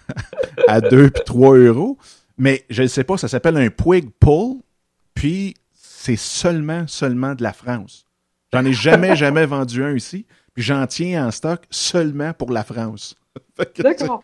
à 0.68 0.80
2 0.80 1.10
puis 1.10 1.22
3 1.24 1.56
euros. 1.58 1.96
Mais 2.38 2.64
je 2.68 2.82
ne 2.82 2.88
sais 2.88 3.04
pas, 3.04 3.16
ça 3.16 3.28
s'appelle 3.28 3.56
un 3.56 3.70
Puig 3.70 4.10
Pull, 4.20 4.56
puis 5.14 5.54
c'est 5.72 6.16
seulement, 6.16 6.86
seulement 6.86 7.34
de 7.34 7.42
la 7.42 7.52
France. 7.52 8.04
J'en 8.52 8.64
ai 8.64 8.72
jamais, 8.72 9.16
jamais 9.16 9.46
vendu 9.46 9.82
un 9.82 9.94
ici, 9.94 10.26
puis 10.54 10.62
j'en 10.62 10.86
tiens 10.86 11.26
en 11.26 11.30
stock 11.30 11.62
seulement 11.70 12.32
pour 12.32 12.52
la 12.52 12.64
France. 12.64 13.14
D'accord. 13.78 14.22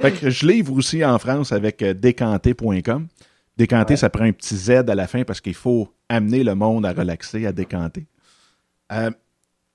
fait 0.00 0.12
que 0.12 0.30
je 0.30 0.46
livre 0.46 0.72
aussi 0.74 1.04
en 1.04 1.18
France 1.18 1.52
avec 1.52 1.82
euh, 1.82 1.94
décanté.com. 1.94 3.08
Décanter, 3.56 3.96
ça 3.96 4.10
prend 4.10 4.24
un 4.24 4.32
petit 4.32 4.56
Z 4.56 4.70
à 4.70 4.94
la 4.94 5.06
fin 5.06 5.24
parce 5.24 5.40
qu'il 5.40 5.54
faut 5.54 5.88
amener 6.08 6.42
le 6.42 6.54
monde 6.54 6.84
à 6.86 6.92
relaxer, 6.92 7.46
à 7.46 7.52
décanter. 7.52 8.06
Euh, 8.92 9.10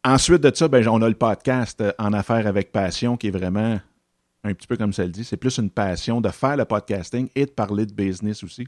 ensuite 0.03 0.41
de 0.41 0.51
ça, 0.53 0.67
ben, 0.67 0.87
on 0.87 1.01
a 1.01 1.09
le 1.09 1.15
podcast 1.15 1.81
euh, 1.81 1.91
En 1.99 2.13
Affaires 2.13 2.47
avec 2.47 2.71
Passion 2.71 3.17
qui 3.17 3.27
est 3.27 3.31
vraiment 3.31 3.79
un 4.43 4.53
petit 4.53 4.67
peu 4.67 4.77
comme 4.77 4.93
ça 4.93 5.03
le 5.03 5.09
dit. 5.09 5.23
C'est 5.23 5.37
plus 5.37 5.57
une 5.57 5.69
passion 5.69 6.21
de 6.21 6.29
faire 6.29 6.57
le 6.57 6.65
podcasting 6.65 7.29
et 7.35 7.45
de 7.45 7.51
parler 7.51 7.85
de 7.85 7.93
business 7.93 8.43
aussi. 8.43 8.67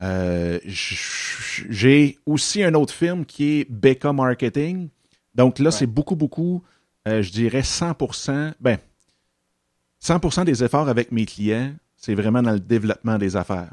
Euh, 0.00 0.60
j'ai 0.64 2.18
aussi 2.24 2.62
un 2.62 2.74
autre 2.74 2.94
film 2.94 3.24
qui 3.26 3.60
est 3.60 3.70
Becca 3.70 4.12
Marketing. 4.12 4.88
Donc 5.34 5.58
là, 5.58 5.72
c'est 5.72 5.86
beaucoup, 5.86 6.14
beaucoup, 6.14 6.62
je 7.04 7.30
dirais 7.32 7.62
100%, 7.62 8.54
ben, 8.60 8.78
100% 10.00 10.44
des 10.44 10.62
efforts 10.62 10.88
avec 10.88 11.10
mes 11.10 11.26
clients, 11.26 11.74
c'est 11.96 12.14
vraiment 12.14 12.42
dans 12.42 12.52
le 12.52 12.60
développement 12.60 13.18
des 13.18 13.34
affaires. 13.34 13.72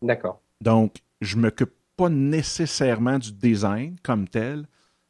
D'accord. 0.00 0.40
Donc, 0.60 0.96
je 1.20 1.36
ne 1.36 1.42
m'occupe 1.42 1.72
pas 1.96 2.08
nécessairement 2.08 3.18
du 3.18 3.32
design 3.32 3.96
comme 4.02 4.28
tel, 4.28 4.66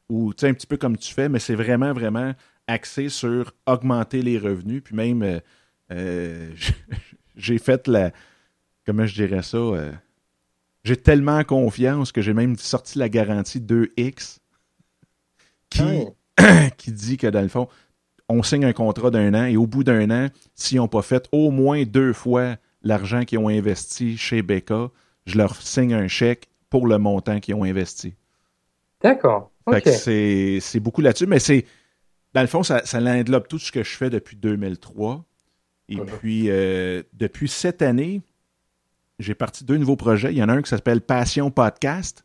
ou 0.08 0.32
tu 0.34 0.40
sais, 0.40 0.48
un 0.48 0.54
petit 0.54 0.66
peu 0.66 0.76
comme 0.76 0.96
tu 0.96 1.12
fais, 1.12 1.28
mais 1.28 1.38
c'est 1.38 1.54
vraiment, 1.54 1.92
vraiment 1.92 2.34
axé 2.66 3.08
sur 3.08 3.52
augmenter 3.66 4.22
les 4.22 4.38
revenus. 4.38 4.82
Puis 4.84 4.94
même, 4.94 5.22
euh, 5.22 5.40
euh, 5.92 6.50
j'ai 7.36 7.58
fait 7.58 7.86
la. 7.88 8.12
Comment 8.86 9.06
je 9.06 9.14
dirais 9.14 9.42
ça? 9.42 9.58
Euh, 9.58 9.92
j'ai 10.84 10.96
tellement 10.96 11.44
confiance 11.44 12.12
que 12.12 12.22
j'ai 12.22 12.32
même 12.32 12.56
sorti 12.56 12.98
la 12.98 13.08
garantie 13.08 13.60
2X 13.60 14.38
qui, 15.68 15.82
ah 16.38 16.70
qui 16.78 16.92
dit 16.92 17.16
que 17.16 17.26
dans 17.26 17.42
le 17.42 17.48
fond, 17.48 17.68
on 18.28 18.42
signe 18.42 18.64
un 18.64 18.72
contrat 18.72 19.10
d'un 19.10 19.34
an 19.34 19.44
et 19.44 19.56
au 19.56 19.66
bout 19.66 19.84
d'un 19.84 20.10
an, 20.10 20.28
s'ils 20.54 20.78
n'ont 20.78 20.88
pas 20.88 21.02
fait 21.02 21.28
au 21.32 21.50
moins 21.50 21.84
deux 21.84 22.12
fois 22.12 22.56
l'argent 22.82 23.24
qu'ils 23.24 23.38
ont 23.38 23.48
investi 23.48 24.16
chez 24.16 24.42
Becca, 24.42 24.90
je 25.26 25.36
leur 25.36 25.56
signe 25.60 25.94
un 25.94 26.08
chèque 26.08 26.48
pour 26.70 26.86
le 26.86 26.98
montant 26.98 27.40
qu'ils 27.40 27.54
ont 27.54 27.64
investi. 27.64 28.14
D'accord. 29.02 29.50
C'est 30.60 30.80
beaucoup 30.80 31.00
là-dessus, 31.00 31.26
mais 31.26 31.38
c'est. 31.38 31.64
Dans 32.34 32.42
le 32.42 32.46
fond, 32.46 32.62
ça, 32.62 32.84
ça 32.84 33.00
tout 33.48 33.58
ce 33.58 33.72
que 33.72 33.82
je 33.82 33.96
fais 33.96 34.10
depuis 34.10 34.37
2003. 34.37 35.25
Et 35.88 35.96
puis, 35.96 36.50
euh, 36.50 37.02
depuis 37.14 37.48
cette 37.48 37.80
année, 37.80 38.20
j'ai 39.18 39.34
parti 39.34 39.64
deux 39.64 39.78
nouveaux 39.78 39.96
projets. 39.96 40.32
Il 40.32 40.37
y 40.37 40.42
en 40.42 40.48
a 40.48 40.52
un 40.52 40.62
qui 40.62 40.68
s'appelle 40.68 41.00
Passion 41.00 41.50
Podcast. 41.50 42.25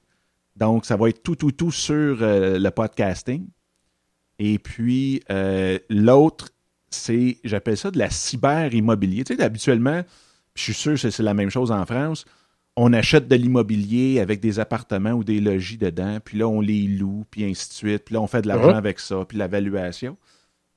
Donc, 0.56 0.86
ça 0.86 0.98
va 0.98 1.10
être 1.10 1.24
tout, 1.24 1.36
tout, 1.36 1.52
tout 1.52 1.72
sur 1.72 2.22
euh, 2.22 2.60
le 2.60 2.72
podcasting. 2.72 3.48
Et 4.38 4.60
puis, 4.60 5.24
euh, 5.32 5.80
l'autre, 5.90 6.50
c'est, 6.90 7.38
j'appelle 7.44 7.78
ça 7.78 7.90
de 7.90 7.98
la 7.98 8.10
cyber-immobilier. 8.10 9.24
Tu 9.24 9.36
sais, 9.36 9.42
habituellement, 9.42 10.04
je 10.56 10.62
suis 10.62 10.74
sûr 10.74 11.00
que 11.00 11.10
c'est 11.10 11.24
la 11.24 11.34
même 11.34 11.50
chose 11.50 11.72
en 11.72 11.86
France. 11.86 12.26
On 12.76 12.92
achète 12.94 13.28
de 13.28 13.36
l'immobilier 13.36 14.20
avec 14.20 14.40
des 14.40 14.60
appartements 14.60 15.12
ou 15.12 15.24
des 15.24 15.40
logis 15.40 15.78
dedans, 15.78 16.18
puis 16.24 16.40
là, 16.40 16.48
on 16.48 16.60
les 16.60 16.88
loue, 16.88 17.26
puis 17.30 17.44
ainsi 17.46 17.70
de 17.70 17.74
suite. 17.74 18.06
Puis 18.06 18.16
là, 18.16 18.22
on 18.22 18.28
fait 18.28 18.42
de 18.42 18.48
l'argent 18.48 18.72
uh-huh. 18.72 18.78
avec 18.78 19.00
ça, 19.00 19.24
puis 19.28 19.38
l'évaluation. 19.38 20.18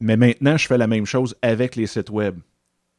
Mais 0.00 0.16
maintenant, 0.16 0.56
je 0.58 0.66
fais 0.66 0.76
la 0.76 0.86
même 0.86 1.06
chose 1.06 1.34
avec 1.40 1.74
les 1.74 1.86
sites 1.86 2.10
web. 2.10 2.38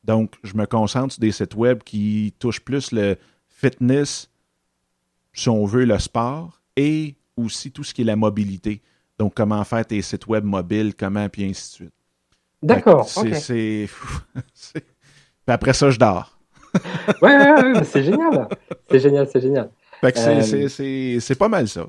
Donc, 0.03 0.33
je 0.43 0.55
me 0.55 0.65
concentre 0.65 1.13
sur 1.13 1.21
des 1.21 1.31
sites 1.31 1.55
web 1.55 1.83
qui 1.83 2.33
touchent 2.39 2.61
plus 2.61 2.91
le 2.91 3.17
fitness, 3.47 4.31
si 5.33 5.49
on 5.49 5.65
veut, 5.65 5.85
le 5.85 5.99
sport, 5.99 6.61
et 6.75 7.15
aussi 7.35 7.71
tout 7.71 7.83
ce 7.83 7.93
qui 7.93 8.01
est 8.01 8.05
la 8.05 8.15
mobilité. 8.15 8.81
Donc, 9.19 9.35
comment 9.35 9.63
faire 9.63 9.85
tes 9.85 10.01
sites 10.01 10.25
web 10.27 10.43
mobiles, 10.43 10.95
comment, 10.95 11.29
puis 11.29 11.43
ainsi 11.43 11.69
de 11.69 11.75
suite. 11.75 11.93
D'accord. 12.63 13.07
C'est. 13.33 13.87
Puis 14.73 14.83
après 15.47 15.73
ça, 15.73 15.91
je 15.91 15.99
dors 15.99 16.36
ouais, 17.21 17.37
ouais, 17.37 17.73
ouais 17.73 17.83
c'est 17.83 18.03
génial. 18.03 18.47
C'est 18.89 18.99
génial, 18.99 19.27
c'est 19.31 19.41
génial. 19.41 19.69
Euh, 20.03 21.19
c'est 21.19 21.37
pas 21.37 21.47
mal 21.47 21.67
ça. 21.67 21.85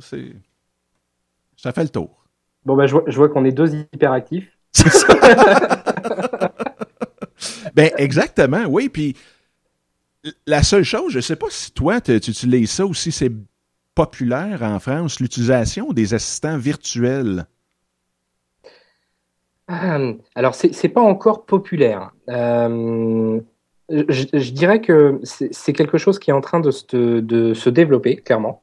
Ça 1.57 1.73
fait 1.73 1.83
le 1.83 1.89
tour. 1.89 2.25
Bon, 2.65 2.77
ben, 2.77 2.87
je 2.87 2.93
vois, 2.93 3.05
vois 3.07 3.29
qu'on 3.29 3.45
est 3.45 3.53
deux 3.53 3.75
hyperactifs. 3.93 4.57
ben, 7.75 7.91
exactement, 7.97 8.65
oui. 8.69 8.89
Puis 8.89 9.17
la 10.47 10.63
seule 10.63 10.85
chose, 10.85 11.13
je 11.13 11.21
sais 11.21 11.37
pas 11.37 11.49
si 11.51 11.73
toi, 11.73 12.01
tu 12.01 12.15
utilises 12.15 12.71
ça 12.71 12.87
ou 12.87 12.95
si 12.95 13.13
c'est 13.13 13.33
populaire 13.95 14.63
en 14.63 14.79
France, 14.79 15.21
l'utilisation 15.21 15.93
des 15.93 16.15
assistants 16.15 16.59
virtuels? 16.59 17.47
Euh, 19.71 20.15
alors, 20.35 20.55
c'est 20.55 20.89
pas 20.89 21.01
encore 21.01 21.45
populaire. 21.45 22.13
Euh, 22.29 23.41
je, 23.91 24.51
dirais 24.53 24.81
que 24.81 25.21
c'est 25.23 25.73
quelque 25.73 25.99
chose 25.99 26.19
qui 26.19 26.31
est 26.31 26.35
en 26.35 26.41
train 26.41 26.61
de, 26.61 27.21
de 27.21 27.55
se 27.55 27.71
développer, 27.71 28.17
clairement. 28.17 28.63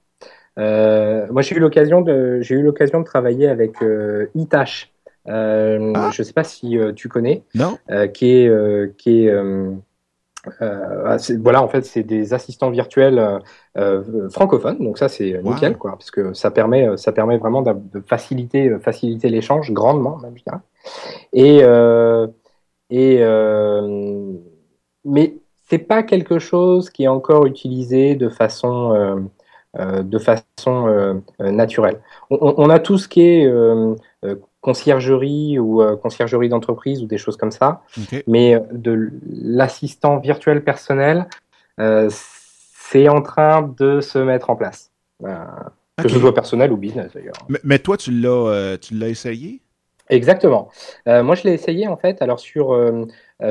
Euh, 0.57 1.27
moi, 1.31 1.41
j'ai 1.41 1.55
eu 1.55 1.59
l'occasion 1.59 2.01
de, 2.01 2.39
j'ai 2.41 2.55
eu 2.55 2.61
l'occasion 2.61 2.99
de 2.99 3.05
travailler 3.05 3.47
avec 3.47 3.81
euh, 3.81 4.27
Itachi. 4.35 4.91
Euh, 5.27 5.91
ah. 5.95 6.09
Je 6.13 6.21
ne 6.21 6.25
sais 6.25 6.33
pas 6.33 6.43
si 6.43 6.77
euh, 6.77 6.93
tu 6.93 7.09
connais. 7.09 7.43
Non. 7.55 7.77
Qui 8.13 8.31
est, 8.31 8.97
qui 8.97 9.25
est 9.25 9.33
ah, 10.61 11.17
voilà, 11.39 11.63
en 11.63 11.67
fait, 11.67 11.83
c'est 11.85 12.03
des 12.03 12.33
assistants 12.33 12.69
virtuels 12.69 13.41
francophones. 14.29 14.77
Donc 14.77 14.99
ça, 14.99 15.09
c'est 15.09 15.41
nickel, 15.43 15.77
quoi, 15.77 15.91
parce 15.91 16.11
que 16.11 16.33
ça 16.33 16.51
permet, 16.51 16.97
ça 16.97 17.11
permet 17.11 17.37
vraiment 17.37 17.63
de, 17.63 17.99
faciliter, 18.05 18.77
faciliter 18.79 19.29
l'échange 19.29 19.71
grandement, 19.71 20.17
même, 20.17 20.37
je 20.37 20.43
dirais. 20.43 20.61
Et 21.33 21.63
et 22.91 23.17
mais 25.05 25.35
c'est 25.69 25.79
pas 25.79 26.03
quelque 26.03 26.39
chose 26.39 26.89
qui 26.89 27.03
est 27.03 27.07
encore 27.07 27.45
utilisé 27.45 28.15
de 28.15 28.29
façon 28.29 29.29
euh, 29.77 30.03
de 30.03 30.19
façon 30.19 30.87
euh, 30.87 31.15
euh, 31.41 31.51
naturelle. 31.51 31.99
On, 32.29 32.69
a 32.69 32.79
tout 32.79 32.97
ce 32.97 33.09
qui 33.09 33.21
est 33.21 33.51
conciergerie 34.61 35.59
ou 35.59 35.83
conciergerie 35.97 36.47
d'entreprise 36.47 37.03
ou 37.03 37.07
des 37.07 37.17
choses 37.17 37.35
comme 37.35 37.51
ça, 37.51 37.81
mais 38.25 38.57
de 38.71 39.11
l'assistant 39.29 40.19
virtuel 40.19 40.63
personnel, 40.63 41.27
c'est 41.77 43.09
en 43.09 43.21
train 43.21 43.73
de 43.77 43.99
se 43.99 44.17
mettre 44.17 44.49
en 44.49 44.55
place. 44.55 44.91
Que 45.21 46.09
ce 46.09 46.19
soit 46.19 46.33
personnel 46.33 46.71
ou 46.71 46.77
business 46.77 47.11
d'ailleurs. 47.13 47.35
Mais, 47.63 47.79
toi, 47.79 47.97
tu 47.97 48.11
l'as, 48.11 48.77
tu 48.77 48.95
l'as 48.95 49.09
essayé? 49.09 49.61
Exactement. 50.09 50.69
moi, 51.05 51.35
je 51.35 51.43
l'ai 51.43 51.53
essayé 51.53 51.87
en 51.87 51.97
fait, 51.97 52.21
alors 52.21 52.39
sur 52.39 52.73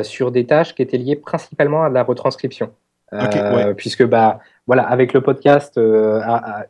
sur 0.03 0.31
des 0.31 0.47
tâches 0.47 0.75
qui 0.75 0.83
étaient 0.83 0.99
liées 0.99 1.17
principalement 1.17 1.85
à 1.85 1.89
la 1.89 2.03
retranscription. 2.03 2.71
Puisque 3.77 4.05
bah 4.05 4.41
voilà, 4.67 4.85
avec 4.85 5.13
le 5.13 5.21
podcast 5.21 5.77
euh, 5.77 6.21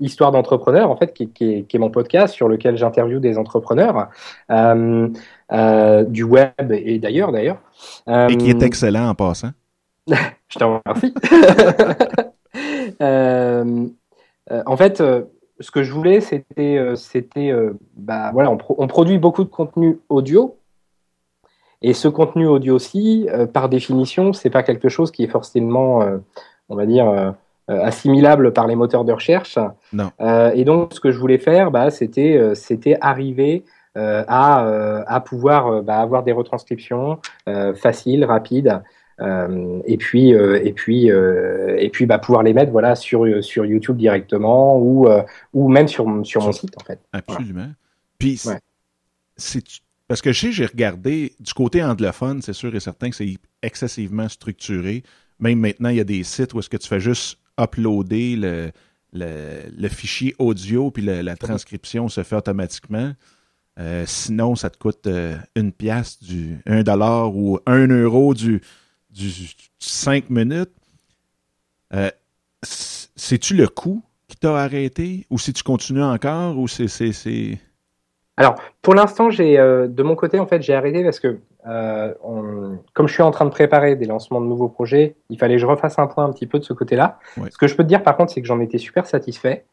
Histoire 0.00 0.32
d'entrepreneur, 0.32 0.90
en 0.90 0.96
fait, 0.96 1.14
qui, 1.14 1.30
est, 1.40 1.78
mon 1.78 1.90
podcast 1.90 2.34
sur 2.34 2.48
lequel 2.48 2.76
j'interviewe 2.76 3.20
des 3.20 3.38
entrepreneurs 3.38 4.08
euh, 4.50 5.08
euh, 5.52 6.04
du 6.04 6.24
web 6.24 6.72
et 6.72 6.98
d'ailleurs, 6.98 7.30
d'ailleurs. 7.30 7.58
et 8.08 8.36
qui 8.36 8.50
est 8.50 8.62
excellent 8.62 9.08
en 9.08 9.14
passant. 9.14 9.50
Je 10.08 10.58
te 10.58 10.64
remercie. 10.64 11.14
en 14.66 14.76
fait, 14.76 15.02
ce 15.60 15.70
que 15.70 15.82
je 15.82 15.92
voulais, 15.92 16.20
c'était, 16.20 16.94
c'était, 16.96 17.52
bah, 17.96 18.30
voilà, 18.32 18.50
on, 18.50 18.58
on, 18.76 18.86
produit 18.86 19.18
beaucoup 19.18 19.44
de 19.44 19.48
contenu 19.48 19.98
audio. 20.08 20.56
Et 21.86 21.92
ce 21.92 22.08
contenu 22.08 22.46
audio 22.46 22.74
aussi, 22.74 23.28
par 23.52 23.68
définition, 23.68 24.32
c'est 24.32 24.50
pas 24.50 24.62
quelque 24.62 24.88
chose 24.88 25.10
qui 25.10 25.22
est 25.22 25.28
forcément, 25.28 26.02
on 26.70 26.76
va 26.76 26.86
dire, 26.86 27.34
euh, 27.70 27.82
assimilable 27.82 28.52
par 28.52 28.66
les 28.66 28.76
moteurs 28.76 29.06
de 29.06 29.12
recherche. 29.12 29.58
Euh, 30.20 30.50
et 30.54 30.64
donc, 30.64 30.92
ce 30.92 31.00
que 31.00 31.10
je 31.10 31.18
voulais 31.18 31.38
faire, 31.38 31.70
bah, 31.70 31.90
c'était, 31.90 32.36
euh, 32.36 32.54
c'était 32.54 32.98
arriver 33.00 33.64
à, 33.96 35.04
à 35.06 35.20
pouvoir 35.20 35.84
bah, 35.84 36.00
avoir 36.00 36.24
des 36.24 36.32
retranscriptions 36.32 37.20
faciles, 37.76 38.24
rapides. 38.24 38.82
et 39.20 39.96
puis 39.96 40.30
et 40.30 40.72
puis 40.72 41.06
et 41.06 41.90
puis 41.92 42.04
bah, 42.04 42.18
pouvoir 42.18 42.42
les 42.42 42.54
mettre 42.54 42.72
voilà 42.72 42.96
sur 42.96 43.24
sur 43.44 43.64
YouTube 43.64 43.96
directement 43.96 44.80
ou 44.80 45.06
ou 45.52 45.68
même 45.68 45.86
sur 45.86 46.06
sur 46.26 46.42
mon 46.42 46.50
site 46.50 46.76
en 46.76 46.84
fait. 46.84 46.98
Absolument. 47.12 47.68
Puis 48.18 48.42
c'est 49.36 49.62
parce 50.08 50.22
que 50.22 50.32
je 50.32 50.40
sais 50.40 50.52
j'ai 50.52 50.66
regardé 50.66 51.34
du 51.40 51.52
côté 51.54 51.82
anglophone, 51.82 52.42
c'est 52.42 52.52
sûr 52.52 52.74
et 52.74 52.80
certain 52.80 53.10
que 53.10 53.16
c'est 53.16 53.36
excessivement 53.62 54.28
structuré. 54.28 55.02
Même 55.38 55.58
maintenant, 55.58 55.88
il 55.88 55.96
y 55.96 56.00
a 56.00 56.04
des 56.04 56.22
sites 56.24 56.54
où 56.54 56.60
est-ce 56.60 56.70
que 56.70 56.76
tu 56.76 56.88
fais 56.88 57.00
juste 57.00 57.38
uploader 57.58 58.36
le, 58.36 58.72
le, 59.12 59.88
fichier 59.88 60.34
audio, 60.38 60.90
puis 60.90 61.02
la 61.02 61.36
transcription 61.36 62.08
se 62.08 62.22
fait 62.22 62.36
automatiquement. 62.36 63.14
Euh, 63.78 64.04
sinon, 64.06 64.54
ça 64.54 64.70
te 64.70 64.78
coûte 64.78 65.06
euh, 65.06 65.36
une 65.56 65.72
pièce, 65.72 66.22
du 66.22 66.58
un 66.66 66.82
dollar 66.82 67.34
ou 67.34 67.58
un 67.66 67.88
euro 67.88 68.34
du, 68.34 68.60
du 69.10 69.30
5 69.80 70.30
minutes. 70.30 70.70
Euh, 71.92 72.10
c'est-tu 72.62 73.54
le 73.54 73.66
coût 73.66 74.02
qui 74.28 74.36
t'a 74.36 74.56
arrêté? 74.56 75.26
Ou 75.30 75.38
si 75.38 75.52
tu 75.52 75.62
continues 75.62 76.02
encore 76.02 76.58
ou 76.58 76.68
c'est. 76.68 77.58
Alors, 78.36 78.56
pour 78.82 78.94
l'instant, 78.94 79.30
j'ai 79.30 79.56
de 79.56 80.02
mon 80.02 80.16
côté, 80.16 80.38
en 80.38 80.46
fait, 80.46 80.62
j'ai 80.62 80.74
arrêté 80.74 81.04
parce 81.04 81.20
que 81.20 81.38
euh, 81.66 82.12
comme 82.92 83.08
je 83.08 83.14
suis 83.14 83.22
en 83.22 83.30
train 83.30 83.46
de 83.46 83.50
préparer 83.50 83.96
des 83.96 84.04
lancements 84.04 84.40
de 84.40 84.46
nouveaux 84.46 84.68
projets, 84.68 85.16
il 85.30 85.38
fallait 85.38 85.54
que 85.54 85.60
je 85.60 85.66
refasse 85.66 85.98
un 85.98 86.06
point 86.06 86.24
un 86.24 86.32
petit 86.32 86.46
peu 86.46 86.58
de 86.58 86.64
ce 86.64 86.74
côté-là. 86.74 87.18
Ce 87.50 87.56
que 87.56 87.66
je 87.66 87.74
peux 87.74 87.82
te 87.82 87.88
dire 87.88 88.02
par 88.02 88.16
contre, 88.16 88.32
c'est 88.32 88.42
que 88.42 88.46
j'en 88.46 88.60
étais 88.60 88.76
super 88.76 89.06
satisfait 89.06 89.64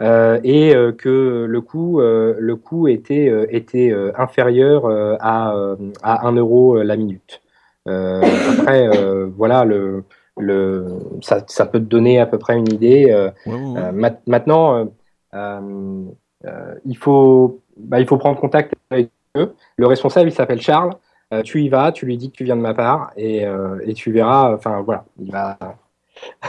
euh, 0.00 0.38
et 0.44 0.74
euh, 0.74 0.92
que 0.92 1.46
le 1.48 1.60
coût, 1.60 2.00
euh, 2.00 2.36
le 2.38 2.54
coût 2.54 2.86
était, 2.86 3.32
était 3.50 3.92
inférieur 4.16 4.86
à, 5.20 5.54
à 6.02 6.26
1 6.28 6.32
euro 6.36 6.80
la 6.82 6.96
minute. 6.96 7.42
après, 7.86 8.88
voilà, 9.36 9.64
le, 9.64 10.04
le, 10.38 10.98
ça, 11.22 11.42
ça, 11.48 11.66
peut 11.66 11.80
te 11.80 11.84
donner 11.84 12.20
à 12.20 12.26
peu 12.26 12.38
près 12.38 12.56
une 12.56 12.72
idée. 12.72 13.30
maintenant, 13.46 14.88
il, 15.34 16.96
faut, 16.96 17.61
bah, 17.76 18.00
il 18.00 18.06
faut 18.06 18.18
prendre 18.18 18.38
contact 18.38 18.74
avec 18.90 19.10
eux. 19.36 19.54
Le 19.76 19.86
responsable, 19.86 20.28
il 20.28 20.32
s'appelle 20.32 20.60
Charles. 20.60 20.94
Euh, 21.32 21.42
tu 21.42 21.62
y 21.62 21.68
vas, 21.68 21.92
tu 21.92 22.04
lui 22.04 22.18
dis 22.18 22.30
que 22.30 22.36
tu 22.36 22.44
viens 22.44 22.56
de 22.56 22.60
ma 22.60 22.74
part 22.74 23.12
et, 23.16 23.46
euh, 23.46 23.92
tu 23.94 24.12
verras. 24.12 24.54
Enfin 24.54 24.82
voilà, 24.82 25.06
il 25.18 25.30
va 25.30 25.58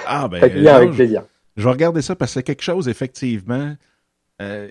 ah, 0.06 0.28
ben, 0.28 0.44
avec 0.44 0.92
plaisir. 0.92 1.24
Je 1.56 1.64
vais 1.64 1.72
regarder 1.72 2.02
ça 2.02 2.16
parce 2.16 2.32
que 2.32 2.40
c'est 2.40 2.44
quelque 2.44 2.64
chose 2.64 2.90
effectivement. 2.90 3.76
Euh, 4.42 4.70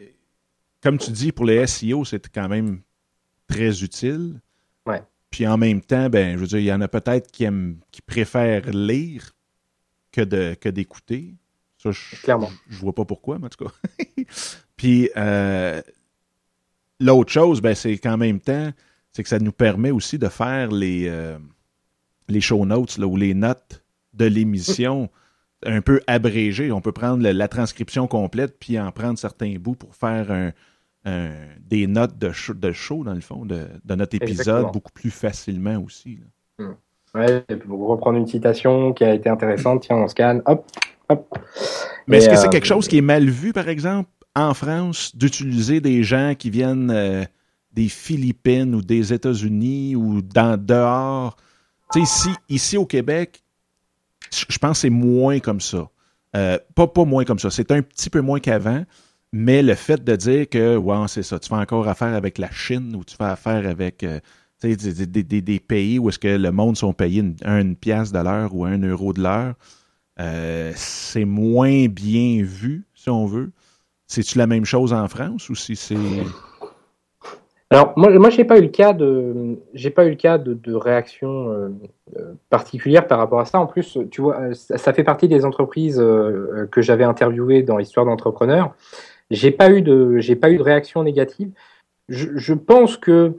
comme 0.83 0.99
tu 0.99 1.13
dis, 1.13 1.33
pour 1.33 1.47
les 1.47 1.67
SEO, 1.67 2.05
c'est 2.05 2.29
quand 2.29 2.49
même 2.49 2.81
très 3.49 3.83
utile. 3.83 4.41
Ouais. 4.85 5.03
Puis 5.31 5.47
en 5.47 5.57
même 5.57 5.81
temps, 5.81 6.11
ben, 6.11 6.35
je 6.35 6.39
veux 6.39 6.47
dire, 6.47 6.59
il 6.59 6.65
y 6.65 6.73
en 6.73 6.81
a 6.83 6.89
peut-être 6.89 7.31
qui 7.31 7.45
aiment, 7.45 7.79
qui 7.91 8.03
préfèrent 8.03 8.69
lire 8.71 9.33
que 10.11 10.21
de 10.21 10.55
que 10.61 10.69
d'écouter. 10.69 11.37
Ça, 11.79 11.91
je, 11.91 12.17
Clairement. 12.23 12.51
Je, 12.69 12.79
vois 12.81 12.95
pas 12.95 13.07
pourquoi, 13.07 13.39
mais 13.39 13.47
en 13.47 13.49
tout 13.49 13.65
cas. 13.65 13.73
Puis 14.77 15.09
l'autre 17.03 17.33
chose, 17.33 17.61
ben, 17.61 17.75
c'est 17.75 17.99
qu'en 17.99 18.17
même 18.17 18.41
temps, 18.41 18.71
c'est 19.13 19.23
que 19.23 19.29
ça 19.29 19.39
nous 19.39 19.53
permet 19.53 19.91
aussi 19.91 20.19
de 20.19 20.29
faire 20.29 20.71
les, 20.71 21.07
euh, 21.09 21.39
les 22.29 22.41
show 22.41 22.65
notes 22.65 22.99
là, 22.99 23.07
ou 23.07 23.17
les 23.17 23.35
notes 23.35 23.83
de 24.15 24.25
l'émission 24.25 25.11
un 25.65 25.81
peu 25.81 26.01
abrégées. 26.07 26.73
On 26.73 26.81
peut 26.81 26.93
prendre 26.93 27.29
la 27.29 27.49
transcription 27.49 28.07
complète 28.07 28.57
puis 28.59 28.79
en 28.79 28.91
prendre 28.91 29.19
certains 29.19 29.55
bouts 29.59 29.75
pour 29.75 29.95
faire 29.95 30.31
un, 30.31 30.53
des 31.61 31.87
notes 31.87 32.19
de 32.19 32.31
show, 32.31 32.55
de 32.55 32.73
show, 32.73 33.05
dans 33.05 33.15
le 33.15 33.21
fond, 33.21 33.45
de, 33.45 33.67
notre 33.89 34.17
épisode 34.17 34.73
beaucoup 34.73 34.93
plus 34.93 35.11
facilement 35.11 35.77
aussi. 35.85 36.19
Là. 36.19 36.65
Hmm. 36.65 36.75
Ouais, 37.15 37.43
pour 37.67 37.89
reprendre 37.89 38.17
une 38.19 38.27
citation 38.27 38.95
qui 38.95 39.05
a 39.05 39.13
été 39.13 39.29
intéressante, 39.29 39.83
tiens, 39.83 39.97
on 39.97 40.09
scanne, 40.09 40.41
hop, 40.47 40.65
hop. 41.11 41.39
Mais 42.07 42.19
est-ce 42.19 42.29
que 42.29 42.37
c'est 42.37 42.47
euh, 42.47 42.51
quelque 42.51 42.67
chose 42.67 42.89
qui 42.89 42.97
est 42.99 43.03
mal 43.03 43.29
vu, 43.29 43.53
par 43.53 43.69
exemple, 43.69 44.09
en 44.35 44.55
France, 44.55 45.15
d'utiliser 45.15 45.81
des 45.81 46.03
gens 46.03 46.35
qui 46.39 46.51
viennent 46.51 46.91
euh, 46.91 47.25
des 47.73 47.89
Philippines 47.89 48.75
ou 48.75 48.83
des 48.83 49.13
États-Unis 49.13 49.97
ou 49.97 50.23
dans 50.23 50.63
dehors. 50.63 51.37
Ici, 51.95 52.31
ici 52.49 52.77
au 52.79 52.87
Québec, 52.87 53.43
je 54.31 54.59
pense 54.59 54.79
que 54.79 54.83
c'est 54.83 54.91
moins 54.91 55.41
comme 55.41 55.61
ça. 55.61 55.91
Euh, 56.35 56.59
pas, 56.75 56.87
pas 56.87 57.05
moins 57.05 57.25
comme 57.25 57.39
ça. 57.39 57.51
C'est 57.51 57.71
un 57.71 57.83
petit 57.83 58.09
peu 58.09 58.23
moins 58.23 58.41
qu'avant, 58.41 58.85
mais 59.33 59.63
le 59.63 59.75
fait 59.75 60.03
de 60.03 60.17
dire 60.17 60.49
que, 60.49 60.77
ouais, 60.77 61.09
c'est 61.09 61.23
ça, 61.23 61.39
tu 61.39 61.51
fais 61.51 61.55
encore 61.57 61.87
affaire 61.87 62.15
avec 62.15 62.39
la 62.39 62.51
Chine 62.51 62.97
ou 62.97 63.05
tu 63.05 63.15
fais 63.15 63.25
affaire 63.25 63.69
avec 63.69 64.03
euh, 64.03 64.21
des, 64.63 65.61
pays 65.61 65.99
où 65.99 66.09
est-ce 66.09 66.19
que 66.19 66.29
le 66.29 66.53
monde 66.53 66.79
sont 66.79 66.95
payés 66.95 67.21
une, 67.21 67.37
une 67.45 67.77
pièce 67.77 68.13
de 68.13 68.19
l'heure 68.21 68.55
ou 68.55 68.65
un 68.65 68.79
euro 68.79 69.13
de 69.13 69.23
l'heure, 69.23 69.55
c'est 70.75 71.27
moins 71.27 71.89
bien 71.89 72.43
vu, 72.43 72.87
si 72.95 73.11
on 73.11 73.27
veut. 73.27 73.53
C'est-tu 74.13 74.37
la 74.37 74.47
même 74.47 74.67
chose 74.67 74.93
en 74.93 75.09
France 75.09 75.49
ou 75.49 75.55
si 75.55 75.75
c'est. 75.75 75.97
Alors 77.71 77.95
moi, 77.97 78.11
moi 78.19 78.29
j'ai 78.29 78.45
pas 78.45 78.59
eu 78.59 78.61
le 78.61 78.69
cas 78.69 78.93
de, 78.93 79.59
j'ai 79.73 79.89
pas 79.89 80.05
eu 80.05 80.11
le 80.11 80.17
cas 80.17 80.37
de, 80.37 80.75
réaction 80.75 81.49
euh, 81.49 81.71
euh, 82.19 82.35
particulière 82.51 83.07
par 83.07 83.19
rapport 83.19 83.41
à 83.41 83.47
ça. 83.47 83.59
En 83.59 83.67
plus, 83.67 83.97
tu 84.11 84.21
vois, 84.21 84.39
euh, 84.39 84.53
ça, 84.53 84.93
fait 84.93 85.03
partie 85.03 85.29
des 85.29 85.47
entreprises 85.47 85.97
que 85.97 86.83
j'avais 86.83 87.05
interviewées 87.05 87.63
dans 87.63 87.79
l'histoire 87.79 88.05
d'entrepreneurs. 88.05 88.75
J'ai 89.31 89.51
pas 89.51 89.71
de, 89.71 90.35
pas 90.35 90.51
eu 90.51 90.59
de 90.59 90.63
réaction 90.63 91.03
négative. 91.05 91.51
Je, 92.11 92.53
pense 92.53 92.99
que 92.99 93.33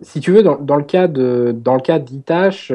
si 0.00 0.20
tu 0.20 0.32
veux, 0.32 0.42
dans, 0.42 0.76
le 0.76 0.84
cas 0.84 1.08
de, 1.08 1.54
dans 1.54 1.74
le 1.74 1.82
cas 1.82 1.98
d'Itache, 1.98 2.72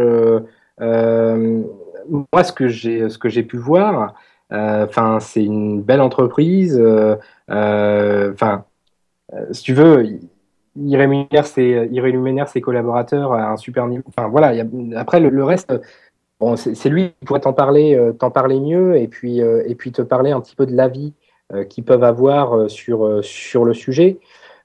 moi, 2.10 2.44
ce 2.44 2.52
que 2.52 2.68
j'ai, 2.68 3.44
pu 3.44 3.58
voir, 3.58 4.14
enfin, 4.52 5.20
c'est 5.20 5.44
une 5.44 5.82
belle 5.82 6.02
entreprise. 6.02 6.82
Enfin, 7.50 8.66
si 9.52 9.64
tu 9.64 9.74
veux, 9.74 10.20
il 10.76 10.96
rémunère 10.96 11.46
ses, 11.46 12.62
collaborateurs 12.62 13.34
à 13.34 13.52
un 13.52 13.58
super 13.58 13.88
niveau. 13.88 14.04
Voilà. 14.30 14.64
après, 14.96 15.20
le, 15.20 15.44
reste, 15.44 15.74
c'est 16.56 16.90
lui 16.90 17.10
qui 17.20 17.26
pourrait 17.26 17.42
t'en 17.42 17.54
parler, 17.54 18.12
parler 18.34 18.60
mieux, 18.60 18.98
et 18.98 19.08
puis, 19.08 19.42
te 19.92 20.02
parler 20.02 20.32
un 20.32 20.42
petit 20.42 20.56
peu 20.56 20.66
de 20.66 20.76
l'avis 20.76 21.14
qu'ils 21.70 21.84
peuvent 21.84 22.04
avoir 22.04 22.70
sur, 22.70 23.24
sur 23.24 23.66
le 23.66 23.74
sujet. 23.74 24.20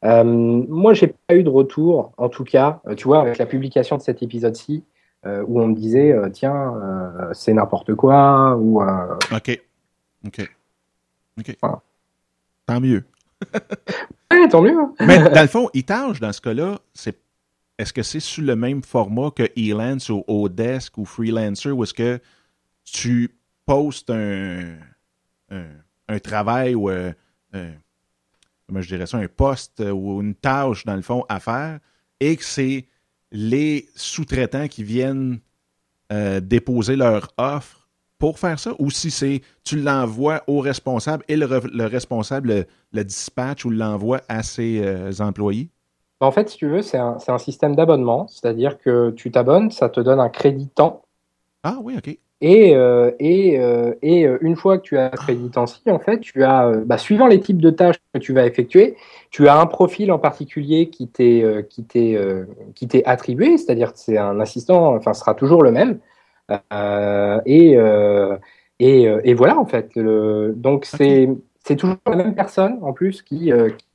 Euh, 0.04 0.24
moi, 0.24 0.94
j'ai 0.94 1.14
pas 1.26 1.34
eu 1.34 1.42
de 1.42 1.48
retour, 1.48 2.12
en 2.16 2.28
tout 2.28 2.44
cas, 2.44 2.80
tu 2.96 3.08
vois, 3.08 3.20
avec 3.20 3.38
la 3.38 3.46
publication 3.46 3.96
de 3.96 4.02
cet 4.02 4.22
épisode-ci, 4.22 4.84
euh, 4.84 4.95
où 5.24 5.60
on 5.60 5.68
me 5.68 5.74
disait, 5.74 6.12
euh, 6.12 6.28
tiens, 6.30 6.74
euh, 6.74 7.32
c'est 7.32 7.52
n'importe 7.52 7.94
quoi, 7.94 8.56
ou... 8.56 8.82
ok. 8.82 9.60
Ok. 10.26 10.50
Ok. 11.38 11.56
Tant 12.66 12.80
mieux. 12.80 13.04
ouais, 14.30 14.48
tant 14.48 14.62
mieux. 14.62 14.76
Mais 15.00 15.18
dans 15.30 15.42
le 15.42 15.48
fond, 15.48 15.68
Itage, 15.74 16.20
dans 16.20 16.32
ce 16.32 16.40
cas-là, 16.40 16.78
c'est 16.94 17.18
est-ce 17.78 17.92
que 17.92 18.02
c'est 18.02 18.20
sous 18.20 18.40
le 18.40 18.56
même 18.56 18.82
format 18.82 19.30
que 19.30 19.50
Elance 19.56 20.08
ou 20.08 20.24
Odesk 20.26 20.96
ou 20.96 21.04
Freelancer 21.04 21.70
ou 21.70 21.82
est-ce 21.84 21.92
que 21.92 22.18
tu 22.84 23.36
postes 23.66 24.10
un, 24.10 24.76
un, 25.50 26.18
travail 26.18 26.74
ou 26.74 26.88
un, 26.88 27.12
comment 28.66 28.80
je 28.80 28.88
dirais 28.88 29.06
ça, 29.06 29.18
un 29.18 29.28
poste 29.28 29.80
ou 29.80 30.22
une 30.22 30.34
tâche, 30.34 30.86
dans 30.86 30.96
le 30.96 31.02
fond, 31.02 31.24
à 31.28 31.38
faire 31.38 31.80
et 32.20 32.36
que 32.36 32.44
c'est 32.44 32.86
les 33.32 33.88
sous-traitants 33.94 34.68
qui 34.68 34.82
viennent 34.82 35.40
euh, 36.12 36.40
déposer 36.40 36.96
leur 36.96 37.32
offre 37.36 37.88
pour 38.18 38.38
faire 38.38 38.58
ça, 38.58 38.72
ou 38.78 38.90
si 38.90 39.10
c'est 39.10 39.42
tu 39.62 39.76
l'envoies 39.78 40.42
au 40.46 40.60
responsable 40.60 41.24
et 41.28 41.36
le, 41.36 41.46
responsable 41.84 42.66
le, 42.92 43.04
dispatch 43.04 43.64
ou 43.64 43.70
l'envoie 43.70 44.22
à 44.28 44.42
ses 44.42 44.80
euh, 44.82 45.10
employés? 45.20 45.68
En 46.20 46.32
fait, 46.32 46.48
si 46.48 46.56
tu 46.56 46.66
veux, 46.66 46.80
c'est 46.80 46.96
un, 46.96 47.18
un, 47.28 47.38
système 47.38 47.76
d'abonnement, 47.76 48.26
c'est-à-dire 48.28 48.78
que 48.78 49.10
tu 49.10 49.30
t'abonnes, 49.30 49.70
ça 49.70 49.90
te 49.90 50.00
donne 50.00 50.18
un 50.18 50.30
crédit 50.30 50.68
temps. 50.68 51.02
Ah 51.62 51.76
oui, 51.82 51.94
ok. 51.98 52.18
Et, 52.42 52.76
euh, 52.76 53.12
et, 53.18 53.58
euh, 53.58 53.94
et 54.02 54.26
euh, 54.26 54.36
une 54.42 54.56
fois 54.56 54.76
que 54.76 54.82
tu 54.82 54.98
as 54.98 55.10
si 55.66 55.90
en 55.90 55.98
fait, 55.98 56.20
tu 56.20 56.44
as, 56.44 56.70
bah, 56.84 56.98
suivant 56.98 57.26
les 57.26 57.40
types 57.40 57.62
de 57.62 57.70
tâches 57.70 57.96
que 58.12 58.18
tu 58.18 58.34
vas 58.34 58.44
effectuer, 58.44 58.96
tu 59.30 59.48
as 59.48 59.58
un 59.58 59.66
profil 59.66 60.12
en 60.12 60.18
particulier 60.18 60.90
qui 60.90 61.08
t'est 61.08 61.66
qui 61.70 61.84
t'est 61.84 62.18
qui 62.74 62.88
t'est 62.88 63.04
attribué, 63.06 63.56
c'est-à-dire 63.56 63.92
que 63.92 63.98
c'est 63.98 64.18
un 64.18 64.38
assistant, 64.40 64.94
enfin, 64.96 65.14
sera 65.14 65.34
toujours 65.34 65.62
le 65.62 65.72
même. 65.72 65.98
et, 67.46 67.76
et, 68.80 69.02
et 69.24 69.34
voilà 69.34 69.58
en 69.58 69.66
fait. 69.66 69.90
Le, 69.96 70.52
donc 70.56 70.84
c'est 70.84 71.30
c'est 71.64 71.76
toujours 71.76 71.96
la 72.06 72.16
même 72.16 72.34
personne 72.34 72.78
en 72.82 72.92
plus 72.92 73.22
qui 73.22 73.50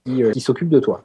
qui, 0.06 0.24
qui 0.34 0.42
s'occupe 0.42 0.70
de 0.70 0.80
toi. 0.80 1.04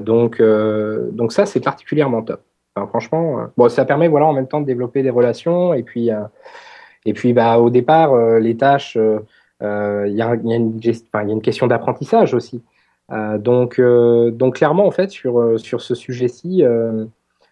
donc 0.00 0.40
donc 0.40 1.32
ça 1.32 1.46
c'est 1.46 1.60
particulièrement 1.60 2.22
top 2.22 2.40
franchement, 2.76 3.40
euh, 3.40 3.46
bon, 3.56 3.68
ça 3.68 3.84
permet 3.84 4.08
voilà 4.08 4.26
en 4.26 4.32
même 4.32 4.48
temps 4.48 4.60
de 4.60 4.66
développer 4.66 5.02
des 5.02 5.10
relations 5.10 5.74
et 5.74 5.82
puis 5.82 6.10
euh, 6.10 6.22
et 7.04 7.12
puis 7.12 7.32
bah 7.32 7.58
au 7.58 7.70
départ 7.70 8.12
euh, 8.12 8.38
les 8.38 8.56
tâches, 8.56 8.96
il 8.96 10.12
y 10.12 10.22
a, 10.22 10.34
y, 10.34 10.52
a 10.52 10.56
une 10.56 11.42
question 11.42 11.66
d'apprentissage 11.66 12.34
aussi. 12.34 12.62
donc 13.38 13.80
donc 13.80 14.56
clairement 14.56 14.86
en 14.86 14.90
fait 14.90 15.10
sur 15.10 15.58
sur 15.58 15.80
ce 15.80 15.94
sujet-ci, 15.94 16.62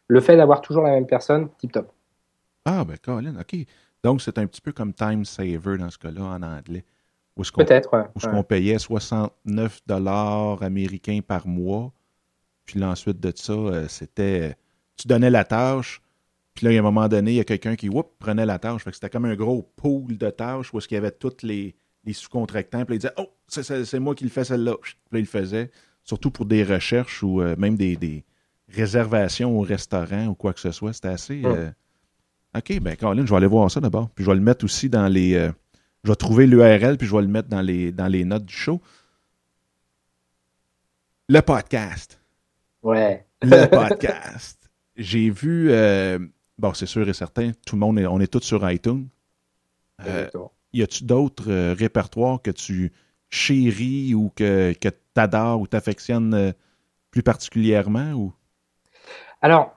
le 0.08 0.20
fait 0.20 0.36
d'avoir 0.36 0.60
toujours 0.60 0.82
la 0.82 0.90
même 0.90 1.06
personne, 1.06 1.48
tip 1.58 1.72
top. 1.72 1.90
Ah 2.64 2.84
ben 2.84 2.96
Colin, 2.98 3.34
ok. 3.40 3.66
Donc 4.04 4.20
c'est 4.20 4.36
un 4.38 4.46
petit 4.46 4.60
peu 4.60 4.72
comme 4.72 4.92
Time 4.92 5.24
Saver 5.24 5.78
dans 5.78 5.90
ce 5.90 5.98
cas-là 5.98 6.22
en 6.22 6.42
anglais. 6.42 6.84
Peut-être. 7.34 7.96
Ouais. 7.96 8.04
Où 8.14 8.20
ce 8.20 8.26
qu'on 8.26 8.42
payait 8.42 8.78
69 8.78 9.80
dollars 9.86 10.62
américains 10.62 11.20
par 11.26 11.46
mois. 11.46 11.92
Puis 12.66 12.82
ensuite 12.84 13.20
de 13.20 13.32
ça, 13.34 13.88
c'était 13.88 14.54
tu 15.02 15.08
donnais 15.08 15.30
la 15.30 15.44
tâche, 15.44 16.00
puis 16.54 16.66
là, 16.66 16.72
il 16.72 16.74
y 16.74 16.78
a 16.78 16.80
un 16.80 16.84
moment 16.84 17.08
donné, 17.08 17.32
il 17.32 17.36
y 17.36 17.40
a 17.40 17.44
quelqu'un 17.44 17.76
qui 17.76 17.90
prenait 18.18 18.46
la 18.46 18.58
tâche. 18.58 18.84
Fait 18.84 18.90
que 18.90 18.96
c'était 18.96 19.10
comme 19.10 19.24
un 19.24 19.34
gros 19.34 19.62
pool 19.76 20.16
de 20.16 20.30
tâches 20.30 20.72
où 20.72 20.78
est-ce 20.78 20.86
qu'il 20.86 20.96
y 20.96 20.98
avait 20.98 21.10
tous 21.10 21.42
les, 21.42 21.74
sous-contractants. 22.12 22.84
Puis 22.84 22.96
il 22.96 22.98
disait 22.98 23.14
Oh, 23.16 23.28
c'est 23.48 23.98
moi 23.98 24.14
qui 24.14 24.24
le 24.24 24.30
fais 24.30 24.44
celle-là. 24.44 24.74
Puis 24.80 24.94
là, 25.12 25.18
il 25.18 25.22
le 25.22 25.26
faisait. 25.26 25.70
Surtout 26.04 26.30
pour 26.30 26.46
des 26.46 26.64
recherches 26.64 27.22
ou 27.22 27.40
euh, 27.40 27.54
même 27.56 27.76
des, 27.76 28.24
réservations 28.68 29.58
au 29.58 29.60
restaurant 29.60 30.26
ou 30.26 30.34
quoi 30.34 30.52
que 30.52 30.60
ce 30.60 30.72
soit. 30.72 30.92
C'était 30.92 31.08
assez. 31.08 31.42
Euh, 31.44 31.70
OK, 32.56 32.80
ben 32.80 32.96
Caroline, 32.96 33.26
je 33.26 33.30
vais 33.30 33.36
aller 33.36 33.46
voir 33.46 33.70
ça 33.70 33.80
d'abord. 33.80 34.10
Puis 34.10 34.24
je 34.24 34.30
vais 34.30 34.36
le 34.36 34.42
mettre 34.42 34.64
aussi 34.64 34.88
dans 34.88 35.08
les. 35.08 35.34
Euh, 35.34 35.50
je 36.04 36.10
vais 36.10 36.16
trouver 36.16 36.46
l'URL, 36.46 36.96
puis 36.96 37.06
je 37.06 37.14
vais 37.14 37.22
le 37.22 37.28
mettre 37.28 37.48
dans 37.48 37.60
les, 37.60 37.92
dans 37.92 38.08
les 38.08 38.24
notes 38.24 38.44
du 38.44 38.54
show. 38.54 38.80
Le 41.28 41.40
podcast. 41.40 42.20
Ouais. 42.82 43.26
Le 43.42 43.66
podcast 43.66 44.61
j'ai 44.96 45.30
vu, 45.30 45.70
euh, 45.70 46.18
bon, 46.58 46.74
c'est 46.74 46.86
sûr 46.86 47.08
et 47.08 47.12
certain, 47.12 47.52
tout 47.66 47.76
le 47.76 47.80
monde, 47.80 47.98
est, 47.98 48.06
on 48.06 48.20
est 48.20 48.26
tous 48.26 48.42
sur 48.42 48.68
iTunes. 48.70 49.08
Euh, 50.06 50.28
y 50.72 50.82
a-tu 50.82 51.04
d'autres 51.04 51.50
euh, 51.50 51.74
répertoires 51.78 52.42
que 52.42 52.50
tu 52.50 52.92
chéris 53.30 54.14
ou 54.14 54.32
que, 54.34 54.72
que 54.72 54.88
tu 54.88 54.96
adores 55.16 55.60
ou 55.60 55.66
t'affectionnes 55.66 56.34
euh, 56.34 56.52
plus 57.10 57.22
particulièrement? 57.22 58.12
Ou? 58.12 58.32
Alors, 59.40 59.76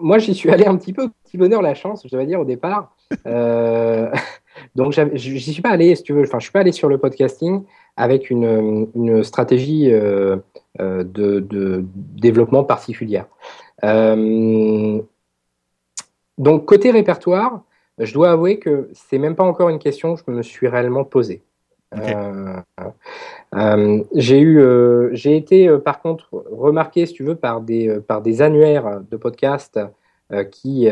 moi, 0.00 0.18
j'y 0.18 0.34
suis 0.34 0.50
allé 0.50 0.66
un 0.66 0.76
petit 0.76 0.92
peu 0.92 1.08
petit 1.24 1.38
bonheur 1.38 1.62
la 1.62 1.74
chance, 1.74 2.02
je 2.04 2.10
dois 2.10 2.26
dire, 2.26 2.40
au 2.40 2.44
départ. 2.44 2.94
donc, 4.74 4.92
j'y 5.14 5.52
suis 5.52 5.62
pas 5.62 5.70
allé, 5.70 5.94
si 5.96 6.02
tu 6.02 6.12
veux, 6.12 6.22
enfin, 6.22 6.38
je 6.38 6.44
suis 6.44 6.52
pas 6.52 6.60
allé 6.60 6.72
sur 6.72 6.88
le 6.88 6.98
podcasting 6.98 7.64
avec 7.96 8.30
une, 8.30 8.88
une 8.94 9.22
stratégie 9.22 9.92
euh, 9.92 10.36
de, 10.80 11.40
de, 11.40 11.84
développement 11.94 12.64
particulière. 12.64 13.26
Euh, 13.84 15.00
donc 16.38 16.64
côté 16.64 16.90
répertoire, 16.90 17.62
je 17.98 18.12
dois 18.12 18.32
avouer 18.32 18.58
que 18.58 18.88
c'est 18.92 19.18
même 19.18 19.36
pas 19.36 19.44
encore 19.44 19.68
une 19.68 19.78
question 19.78 20.16
que 20.16 20.22
je 20.26 20.32
me 20.32 20.42
suis 20.42 20.66
réellement 20.66 21.04
posée. 21.04 21.42
j'ai 24.14 24.40
eu, 24.40 24.60
j'ai 25.12 25.36
été 25.36 25.78
par 25.78 26.00
contre 26.00 26.28
remarqué, 26.50 27.06
si 27.06 27.14
tu 27.14 27.22
veux, 27.22 27.36
par 27.36 27.60
des 27.60 28.00
par 28.00 28.20
des 28.20 28.42
annuaires 28.42 29.00
de 29.08 29.16
podcasts 29.16 29.78
qui, 30.50 30.88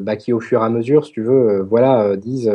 bah, 0.00 0.14
qui 0.14 0.32
au 0.32 0.38
fur 0.38 0.62
et 0.62 0.64
à 0.64 0.68
mesure, 0.68 1.04
si 1.06 1.12
tu 1.12 1.22
veux, 1.22 1.62
voilà, 1.62 2.14
disent 2.14 2.52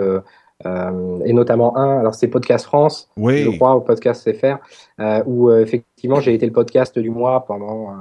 euh, 0.65 1.19
et 1.23 1.31
notamment 1.31 1.77
un, 1.77 1.99
alors 1.99 2.15
c'est 2.15 2.27
Podcast 2.27 2.65
France, 2.65 3.09
je 3.17 3.55
crois, 3.55 3.75
au 3.75 3.81
Podcast 3.81 4.29
CFR, 4.29 4.57
euh, 4.99 5.23
où 5.25 5.49
euh, 5.49 5.61
effectivement 5.61 6.19
j'ai 6.19 6.33
été 6.33 6.45
le 6.45 6.51
podcast 6.51 6.99
du 6.99 7.09
mois 7.09 7.45
pendant 7.45 7.93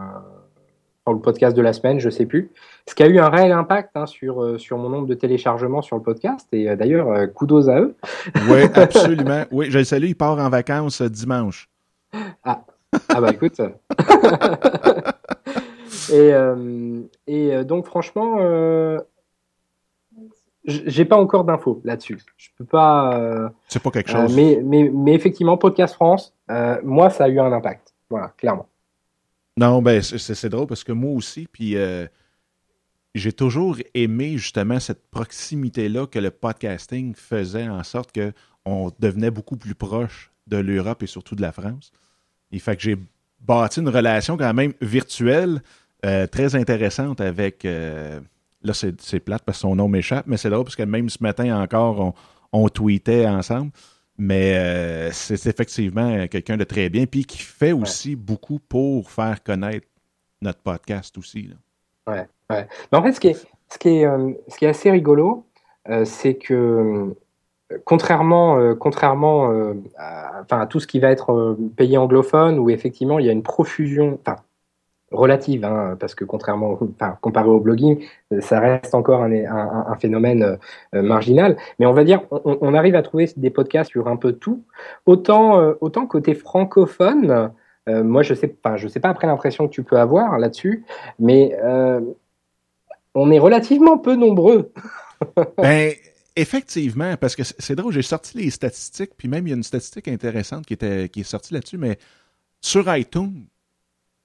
le 1.07 1.21
podcast 1.21 1.57
de 1.57 1.63
la 1.63 1.73
semaine, 1.73 2.01
je 2.01 2.11
sais 2.11 2.27
plus. 2.27 2.51
Ce 2.87 2.95
qui 2.95 3.03
a 3.03 3.07
eu 3.07 3.19
un 3.19 3.29
réel 3.29 3.53
impact 3.53 3.91
hein, 3.95 4.07
sur, 4.07 4.61
sur 4.61 4.77
mon 4.77 4.89
nombre 4.89 5.07
de 5.07 5.15
téléchargements 5.15 5.83
sur 5.83 5.97
le 5.97 6.03
podcast. 6.03 6.47
Et 6.53 6.75
d'ailleurs, 6.77 7.33
kudos 7.33 7.69
à 7.69 7.81
eux. 7.81 7.97
oui, 8.51 8.63
absolument. 8.75 9.45
Oui, 9.51 9.71
je 9.71 9.79
le 9.79 9.85
salue, 9.85 10.07
il 10.07 10.17
part 10.17 10.39
en 10.39 10.51
vacances 10.51 11.01
dimanche. 11.01 11.71
Ah, 12.45 12.65
ah 13.09 13.21
bah 13.21 13.31
écoute. 13.31 13.61
et, 16.13 16.33
et 17.27 17.65
donc 17.65 17.87
franchement, 17.87 18.37
j'ai 20.69 21.05
pas 21.05 21.17
encore 21.17 21.45
d'infos 21.45 21.81
là-dessus. 21.85 22.19
Je 22.37 22.49
peux 22.57 22.65
pas. 22.65 23.19
Euh, 23.19 23.49
c'est 23.69 23.83
pas 23.83 23.91
quelque 23.91 24.11
chose. 24.11 24.33
Euh, 24.33 24.37
mais, 24.37 24.61
mais, 24.63 24.91
mais, 24.93 25.15
effectivement, 25.15 25.57
Podcast 25.57 25.95
France, 25.95 26.35
euh, 26.51 26.79
moi, 26.85 27.11
ça 27.11 27.25
a 27.25 27.29
eu 27.29 27.41
un 27.41 27.53
impact. 27.53 27.95
Voilà, 28.11 28.33
clairement. 28.37 28.69
Non, 29.57 29.83
ben 29.83 30.03
c'est 30.03 30.49
drôle 30.49 30.69
parce 30.69 30.85
que 30.85 30.93
moi 30.93 31.13
aussi, 31.13 31.49
puis 31.51 31.75
j'ai 33.15 33.33
toujours 33.33 33.77
aimé 33.93 34.39
justement 34.39 34.79
cette 34.79 35.11
proximité-là 35.11 36.07
que 36.07 36.21
le 36.21 36.31
podcasting 36.31 37.15
faisait 37.17 37.69
en 37.69 37.83
sorte 37.83 38.13
que 38.13 38.33
on 38.65 38.93
devenait 39.01 39.33
beaucoup 39.33 39.57
plus 39.57 39.75
proche 39.75 40.31
de 40.47 40.59
l'Europe 40.59 41.03
et 41.03 41.09
surtout 41.09 41.35
de 41.35 41.43
la 41.43 41.51
France. 41.51 41.91
Il 42.53 42.61
fait 42.61 42.77
que 42.77 42.83
j'ai 42.83 42.97
bâti 43.41 43.81
une 43.81 43.89
relation 43.89 44.37
quand 44.37 44.55
même 44.55 44.75
virtuelle 44.81 45.61
très 46.03 46.55
intéressante 46.55 47.21
avec 47.21 47.67
Là, 48.63 48.73
c'est 48.75 49.21
plate 49.21 49.43
parce 49.45 49.59
que 49.59 49.63
son 49.63 49.77
nom 49.77 49.89
m'échappe, 49.89 50.27
mais 50.27 50.37
c'est 50.37 50.51
drôle 50.51 50.65
parce 50.65 50.77
que 50.77 50.83
même 50.83 51.09
ce 51.09 51.19
matin 51.21 51.61
encore, 51.63 52.15
on, 52.53 52.69
tweetait 52.69 53.27
ensemble. 53.27 53.71
Mais 54.21 54.57
euh, 54.57 55.13
c'est 55.13 55.47
effectivement 55.47 56.27
quelqu'un 56.27 56.57
de 56.57 56.65
très 56.65 56.89
bien, 56.89 57.07
puis 57.07 57.25
qui 57.25 57.39
fait 57.39 57.71
aussi 57.71 58.17
beaucoup 58.17 58.59
pour 58.59 59.09
faire 59.11 59.43
connaître 59.45 59.87
notre 60.43 60.61
podcast 60.61 61.17
aussi. 61.19 61.43
Là. 61.49 61.55
Ouais, 62.13 62.29
ouais. 62.51 62.67
Mais 62.91 62.99
en 62.99 63.03
fait, 63.03 63.13
ce 63.13 63.21
qui 63.21 63.29
est, 63.29 63.47
ce 63.69 63.79
qui 63.79 63.89
est, 63.91 64.07
euh, 64.07 64.33
ce 64.49 64.59
qui 64.59 64.65
est 64.65 64.69
assez 64.69 64.91
rigolo, 64.91 65.47
euh, 65.89 66.05
c'est 66.05 66.35
que 66.35 67.15
contrairement, 67.85 68.75
contrairement 68.75 69.53
à, 69.99 70.43
à 70.51 70.67
tout 70.67 70.81
ce 70.81 70.87
qui 70.87 70.99
va 70.99 71.11
être 71.11 71.57
pays 71.77 71.97
anglophone, 71.97 72.59
où 72.59 72.71
effectivement 72.71 73.19
il 73.21 73.27
y 73.27 73.29
a 73.29 73.33
une 73.33 73.43
profusion, 73.43 74.19
enfin, 74.21 74.43
relative, 75.11 75.65
hein, 75.65 75.97
parce 75.99 76.15
que 76.15 76.25
contrairement, 76.25 76.79
enfin, 76.83 77.17
comparé 77.21 77.49
au 77.49 77.61
blogging, 77.61 78.05
ça 78.41 78.61
reste 78.61 78.95
encore 78.95 79.23
un, 79.23 79.33
un, 79.33 79.97
phénomène 79.97 80.59
euh, 80.95 81.03
marginal. 81.03 81.57
Mais 81.79 81.87
on 81.87 81.93
va 81.93 82.05
dire, 82.05 82.23
on, 82.31 82.75
arrive 82.75 82.95
à 82.95 83.03
trouver 83.03 83.31
des 83.37 83.51
podcasts 83.51 83.91
sur 83.91 84.09
un 84.09 84.17
peu 84.17 84.33
tout. 84.33 84.65
Autant, 85.07 85.61
euh, 85.61 85.75
autant 85.81 86.07
côté 86.07 86.35
francophone, 86.35 87.53
euh, 87.89 88.05
moi 88.05 88.23
je 88.23 88.35
sais, 88.35 88.55
enfin, 88.63 88.77
je 88.77 88.87
sais 88.89 89.01
pas 89.01 89.09
après 89.09 89.27
l'impression 89.27 89.67
que 89.67 89.73
tu 89.73 89.83
peux 89.83 89.99
avoir 89.99 90.39
là-dessus, 90.39 90.85
mais 91.19 91.57
on 93.15 93.31
est 93.31 93.39
relativement 93.39 93.99
peu 93.99 94.15
nombreux. 94.15 94.73
ben, 95.57 95.93
effectivement, 96.37 97.17
parce 97.17 97.35
que 97.35 97.43
c'est 97.45 97.75
drôle, 97.75 97.93
j'ai 97.93 98.03
sorti 98.03 98.37
les 98.39 98.51
statistiques, 98.51 99.13
puis 99.17 99.27
même 99.27 99.47
il 99.47 99.51
y 99.51 99.53
a 99.55 99.57
une 99.57 99.63
statistique 99.63 100.07
intéressante 100.07 100.67
qui, 100.67 100.75
était, 100.75 101.09
qui 101.09 101.21
est 101.21 101.25
sortie 101.25 101.55
là-dessus, 101.55 101.79
mais 101.79 101.99
sur 102.61 102.95
iTunes, 102.95 103.47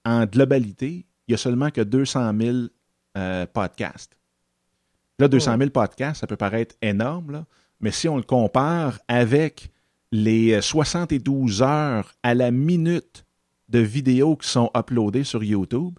en 0.05 0.25
globalité, 0.25 1.05
il 1.27 1.31
y 1.31 1.33
a 1.35 1.37
seulement 1.37 1.69
que 1.71 1.81
200 1.81 2.33
000 2.39 2.57
euh, 3.17 3.45
podcasts. 3.51 4.17
Là, 5.19 5.27
200 5.27 5.57
000 5.57 5.69
podcasts, 5.69 6.21
ça 6.21 6.27
peut 6.27 6.35
paraître 6.35 6.75
énorme, 6.81 7.31
là, 7.31 7.45
mais 7.79 7.91
si 7.91 8.07
on 8.07 8.17
le 8.17 8.23
compare 8.23 8.99
avec 9.07 9.69
les 10.11 10.61
72 10.61 11.61
heures 11.61 12.13
à 12.23 12.33
la 12.33 12.51
minute 12.51 13.25
de 13.69 13.79
vidéos 13.79 14.35
qui 14.35 14.47
sont 14.47 14.71
uploadées 14.77 15.23
sur 15.23 15.43
YouTube, 15.43 15.93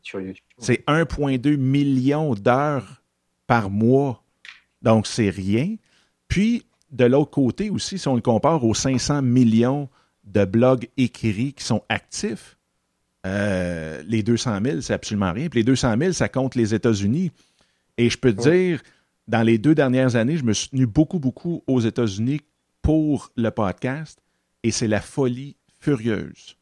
c'est 0.58 0.84
1,2 0.86 1.56
million 1.56 2.34
d'heures 2.34 3.02
par 3.46 3.70
mois. 3.70 4.22
Donc, 4.82 5.06
c'est 5.06 5.30
rien. 5.30 5.76
Puis, 6.28 6.64
de 6.90 7.04
l'autre 7.04 7.32
côté 7.32 7.70
aussi, 7.70 7.98
si 7.98 8.08
on 8.08 8.14
le 8.14 8.20
compare 8.20 8.64
aux 8.64 8.74
500 8.74 9.22
millions 9.22 9.88
de 10.24 10.44
blogs 10.44 10.88
écrits 10.96 11.52
qui 11.52 11.64
sont 11.64 11.82
actifs, 11.88 12.56
euh, 13.26 14.02
les 14.06 14.22
200 14.22 14.58
000, 14.62 14.80
c'est 14.80 14.92
absolument 14.92 15.32
rien. 15.32 15.48
Puis 15.48 15.60
les 15.60 15.64
200 15.64 15.96
000, 15.98 16.12
ça 16.12 16.28
compte 16.28 16.54
les 16.54 16.74
États-Unis. 16.74 17.30
Et 17.96 18.10
je 18.10 18.18
peux 18.18 18.34
te 18.34 18.42
dire, 18.42 18.82
dans 19.28 19.42
les 19.42 19.58
deux 19.58 19.74
dernières 19.74 20.16
années, 20.16 20.36
je 20.36 20.44
me 20.44 20.52
suis 20.52 20.68
tenu 20.68 20.86
beaucoup, 20.86 21.18
beaucoup 21.18 21.62
aux 21.66 21.80
États-Unis 21.80 22.40
pour 22.82 23.30
le 23.36 23.50
podcast. 23.50 24.20
Et 24.62 24.70
c'est 24.70 24.88
la 24.88 25.00
folie 25.00 25.56
furieuse. 25.80 26.56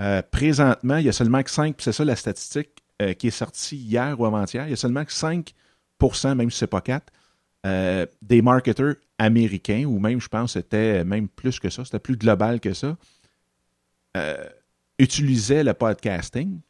Euh, 0.00 0.22
présentement, 0.30 0.96
il 0.96 1.04
y 1.04 1.08
a 1.08 1.12
seulement 1.12 1.42
que 1.42 1.50
5, 1.50 1.76
c'est 1.78 1.92
ça 1.92 2.04
la 2.04 2.16
statistique 2.16 2.82
euh, 3.02 3.12
qui 3.12 3.26
est 3.26 3.30
sortie 3.30 3.76
hier 3.76 4.18
ou 4.18 4.24
avant-hier, 4.24 4.66
il 4.66 4.70
y 4.70 4.74
a 4.74 4.76
seulement 4.76 5.04
que 5.04 5.12
5 5.12 5.54
même 6.34 6.50
si 6.50 6.56
ce 6.56 6.64
n'est 6.64 6.68
pas 6.70 6.80
4, 6.80 7.12
des 8.22 8.40
marketeurs 8.40 8.94
américains, 9.18 9.84
ou 9.84 9.98
même, 9.98 10.18
je 10.18 10.28
pense, 10.28 10.54
c'était 10.54 11.04
même 11.04 11.28
plus 11.28 11.60
que 11.60 11.68
ça, 11.68 11.84
c'était 11.84 11.98
plus 11.98 12.16
global 12.16 12.58
que 12.58 12.72
ça, 12.72 12.96
utilisaient 15.00 15.64
le 15.64 15.74
podcasting. 15.74 16.60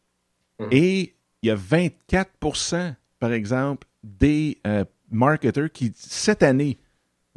Mhm. 0.59 0.69
Et 0.71 1.15
il 1.43 1.49
y 1.49 1.51
a 1.51 1.57
24% 1.57 2.95
par 3.21 3.33
exemple, 3.33 3.87
des 4.03 4.59
euh, 4.67 4.85
marketeurs 5.11 5.71
qui, 5.71 5.93
cette 5.95 6.43
année, 6.43 6.79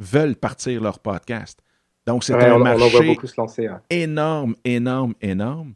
veulent 0.00 0.34
partir 0.34 0.80
leur 0.82 0.98
podcast. 0.98 1.60
Donc, 2.06 2.24
c'est 2.24 2.34
un 2.34 2.58
marché 2.58 3.16
énorme, 3.90 4.56
énorme, 4.64 5.14
énorme. 5.20 5.74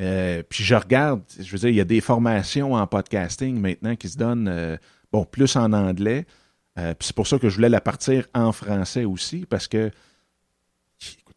Euh, 0.00 0.42
puis 0.48 0.64
je 0.64 0.74
regarde, 0.74 1.22
je 1.38 1.50
veux 1.52 1.58
dire, 1.58 1.68
il 1.68 1.76
y 1.76 1.80
a 1.80 1.84
des 1.84 2.00
formations 2.00 2.72
en 2.74 2.86
podcasting 2.86 3.60
maintenant 3.60 3.94
qui 3.94 4.08
se 4.08 4.18
donnent, 4.18 4.48
euh, 4.48 4.76
bon, 5.12 5.24
plus 5.24 5.54
en 5.54 5.72
anglais. 5.72 6.26
puis 6.74 6.94
c'est 7.00 7.14
pour 7.14 7.26
ça 7.26 7.38
que 7.38 7.48
je 7.48 7.54
voulais 7.56 7.68
la 7.68 7.80
partir 7.80 8.26
en 8.34 8.52
français 8.52 9.04
aussi, 9.04 9.46
parce 9.48 9.68
que 9.68 9.90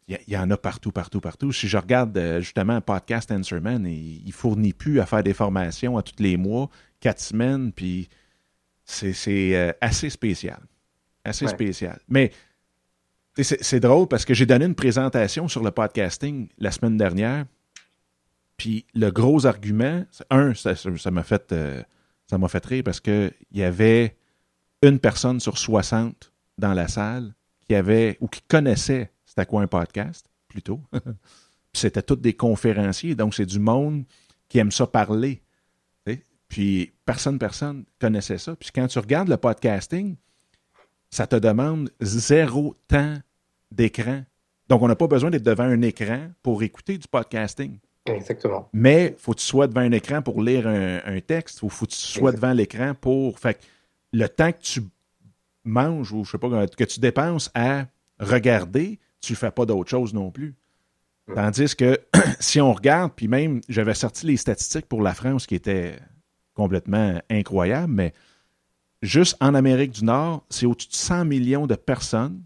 il 0.08 0.18
y, 0.28 0.36
en 0.36 0.50
a 0.50 0.56
partout, 0.56 0.92
partout, 0.92 1.20
partout. 1.20 1.52
Si 1.52 1.66
je 1.66 1.76
regarde 1.76 2.16
euh, 2.16 2.40
justement 2.40 2.80
Podcast 2.80 3.32
Answerman, 3.32 3.86
il, 3.86 4.22
il 4.24 4.32
fournit 4.32 4.72
plus 4.72 5.00
à 5.00 5.06
faire 5.06 5.24
des 5.24 5.34
formations 5.34 5.98
à 5.98 6.02
tous 6.02 6.22
les 6.22 6.36
mois, 6.36 6.70
quatre 7.00 7.20
semaines, 7.20 7.72
puis 7.72 8.08
c'est 8.84 9.56
euh, 9.56 9.72
assez 9.80 10.10
spécial. 10.10 10.60
Assez 11.24 11.48
spécial. 11.48 11.98
Mais 12.08 12.30
c'est 13.42 13.80
drôle 13.80 14.06
parce 14.06 14.24
que 14.24 14.32
j'ai 14.32 14.46
donné 14.46 14.64
une 14.64 14.76
présentation 14.76 15.48
sur 15.48 15.62
le 15.62 15.70
podcasting 15.72 16.48
la 16.58 16.70
semaine 16.70 16.96
dernière. 16.96 17.44
Puis 18.56 18.86
le 18.94 19.10
gros 19.10 19.44
argument, 19.44 20.04
un, 20.30 20.54
ça 20.54 21.10
m'a 21.10 21.22
fait, 21.24 21.52
euh, 21.52 21.82
ça 22.26 22.38
m'a 22.38 22.48
fait 22.48 22.64
rire 22.64 22.82
parce 22.84 23.00
qu'il 23.00 23.32
y 23.52 23.62
avait 23.62 24.16
une 24.82 24.98
personne 24.98 25.40
sur 25.40 25.58
60 25.58 26.32
dans 26.56 26.72
la 26.72 26.88
salle 26.88 27.34
qui 27.68 27.74
avait 27.74 28.16
ou 28.20 28.28
qui 28.28 28.40
connaissait 28.42 29.10
c'était 29.36 29.46
quoi 29.46 29.62
un 29.62 29.66
podcast, 29.66 30.26
plutôt? 30.48 30.80
c'était 31.72 32.02
tous 32.02 32.16
des 32.16 32.32
conférenciers, 32.32 33.14
donc 33.14 33.34
c'est 33.34 33.46
du 33.46 33.58
monde 33.58 34.04
qui 34.48 34.58
aime 34.58 34.70
ça 34.70 34.86
parler. 34.86 35.42
Puis 36.48 36.92
personne, 37.04 37.38
personne 37.38 37.84
connaissait 38.00 38.38
ça. 38.38 38.54
Puis 38.54 38.70
quand 38.74 38.86
tu 38.86 38.98
regardes 38.98 39.28
le 39.28 39.36
podcasting, 39.36 40.16
ça 41.10 41.26
te 41.26 41.36
demande 41.36 41.90
zéro 42.00 42.76
temps 42.86 43.16
d'écran. 43.70 44.22
Donc, 44.68 44.82
on 44.82 44.88
n'a 44.88 44.96
pas 44.96 45.06
besoin 45.06 45.30
d'être 45.30 45.42
devant 45.42 45.64
un 45.64 45.82
écran 45.82 46.28
pour 46.42 46.62
écouter 46.62 46.98
du 46.98 47.08
podcasting. 47.08 47.78
Exactement. 48.06 48.68
Mais 48.72 49.14
il 49.16 49.20
faut 49.20 49.32
que 49.32 49.40
tu 49.40 49.46
sois 49.46 49.66
devant 49.66 49.80
un 49.80 49.92
écran 49.92 50.22
pour 50.22 50.40
lire 50.40 50.66
un, 50.66 51.20
texte 51.20 51.62
ou 51.62 51.68
faut 51.68 51.86
que 51.86 51.92
tu 51.92 51.98
sois 51.98 52.32
devant 52.32 52.52
l'écran 52.52 52.94
pour. 52.94 53.38
Fait 53.38 53.60
le 54.12 54.28
temps 54.28 54.52
que 54.52 54.60
tu 54.60 54.82
manges 55.64 56.12
ou 56.12 56.24
je 56.24 56.32
sais 56.32 56.38
pas, 56.38 56.66
que 56.68 56.84
tu 56.84 57.00
dépenses 57.00 57.50
à 57.54 57.86
regarder, 58.20 59.00
tu 59.20 59.32
ne 59.32 59.36
fais 59.36 59.50
pas 59.50 59.66
d'autre 59.66 59.90
chose 59.90 60.14
non 60.14 60.30
plus. 60.30 60.54
Tandis 61.34 61.74
que 61.74 62.00
si 62.40 62.60
on 62.60 62.72
regarde, 62.72 63.12
puis 63.14 63.28
même 63.28 63.60
j'avais 63.68 63.94
sorti 63.94 64.26
les 64.26 64.36
statistiques 64.36 64.86
pour 64.86 65.02
la 65.02 65.14
France 65.14 65.46
qui 65.46 65.54
étaient 65.54 65.98
complètement 66.54 67.20
incroyables, 67.30 67.92
mais 67.92 68.12
juste 69.02 69.36
en 69.40 69.54
Amérique 69.54 69.92
du 69.92 70.04
Nord, 70.04 70.44
c'est 70.48 70.66
au-dessus 70.66 70.88
de 70.88 70.94
100 70.94 71.24
millions 71.24 71.66
de 71.66 71.74
personnes 71.74 72.42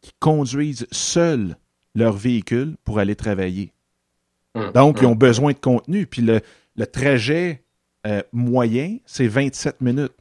qui 0.00 0.12
conduisent 0.20 0.86
seuls 0.92 1.56
leur 1.94 2.12
véhicule 2.12 2.76
pour 2.84 2.98
aller 2.98 3.16
travailler. 3.16 3.72
Donc, 4.74 4.98
ils 5.00 5.06
ont 5.06 5.14
besoin 5.14 5.52
de 5.52 5.58
contenu. 5.58 6.06
Puis 6.06 6.22
le, 6.22 6.40
trajet 6.86 7.62
euh, 8.06 8.22
moyen, 8.32 8.98
c'est 9.06 9.28
27 9.28 9.80
minutes. 9.80 10.12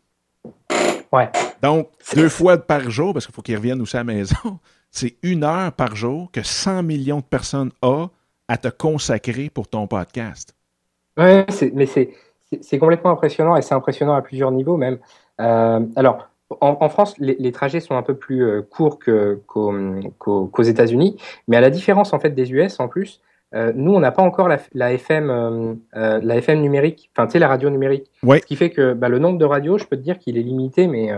Ouais. 1.12 1.30
Donc, 1.62 1.90
deux 2.16 2.30
fois 2.30 2.58
par 2.58 2.90
jour, 2.90 3.14
parce 3.14 3.26
qu'il 3.26 3.34
faut 3.34 3.42
qu'ils 3.42 3.56
reviennent 3.56 3.82
aussi 3.82 3.96
à 3.96 4.02
la 4.02 4.04
maison, 4.04 4.60
c'est 4.92 5.18
une 5.24 5.44
heure 5.44 5.72
par 5.74 5.96
jour 5.96 6.32
que 6.32 6.44
100 6.44 6.84
millions 6.84 7.20
de 7.20 7.24
personnes 7.24 7.72
ont 7.82 8.10
à 8.48 8.58
te 8.58 8.70
consacrer 8.70 9.50
pour 9.50 9.68
ton 9.68 9.88
podcast. 9.88 10.56
Oui, 11.18 11.44
mais 11.74 11.86
c'est 11.86 12.80
complètement 12.80 13.12
impressionnant 13.12 13.56
et 13.56 13.62
c'est 13.62 13.74
impressionnant 13.74 14.14
à 14.14 14.22
plusieurs 14.22 14.52
niveaux 14.52 14.78
même. 14.78 15.00
Euh, 15.42 15.82
alors, 15.96 16.30
en, 16.62 16.88
France, 16.88 17.16
les, 17.20 17.52
trajets 17.52 17.82
sont 17.82 17.96
un 17.98 18.04
peu 18.04 18.16
plus 18.16 18.46
euh, 18.46 18.62
courts 18.62 19.00
qu'aux 19.48 20.64
États-Unis, 20.64 21.18
mais 21.50 21.58
à 21.58 21.62
la 21.62 21.70
différence 21.70 22.14
en 22.14 22.20
fait 22.20 22.30
des 22.30 22.54
US 22.54 22.80
en 22.80 22.88
plus, 22.88 23.20
euh, 23.54 23.74
nous 23.76 23.94
on 23.94 24.00
n'a 24.00 24.12
pas 24.12 24.22
encore 24.22 24.48
la, 24.48 24.94
FM, 24.94 25.78
la 25.94 26.36
FM 26.38 26.62
numérique, 26.62 27.12
enfin 27.14 27.28
tu 27.28 27.34
sais 27.34 27.40
la 27.40 27.50
radio 27.50 27.70
numérique, 27.70 28.10
ce 28.24 28.46
qui 28.46 28.56
fait 28.56 28.70
que 28.70 28.94
bah, 28.94 29.10
le 29.10 29.20
nombre 29.20 29.38
de 29.38 29.46
radios, 29.46 29.78
je 29.78 29.86
peux 29.86 29.98
te 29.98 30.02
dire 30.02 30.20
qu'il 30.20 30.38
est 30.38 30.42
limité, 30.42 30.88
mais 30.88 31.12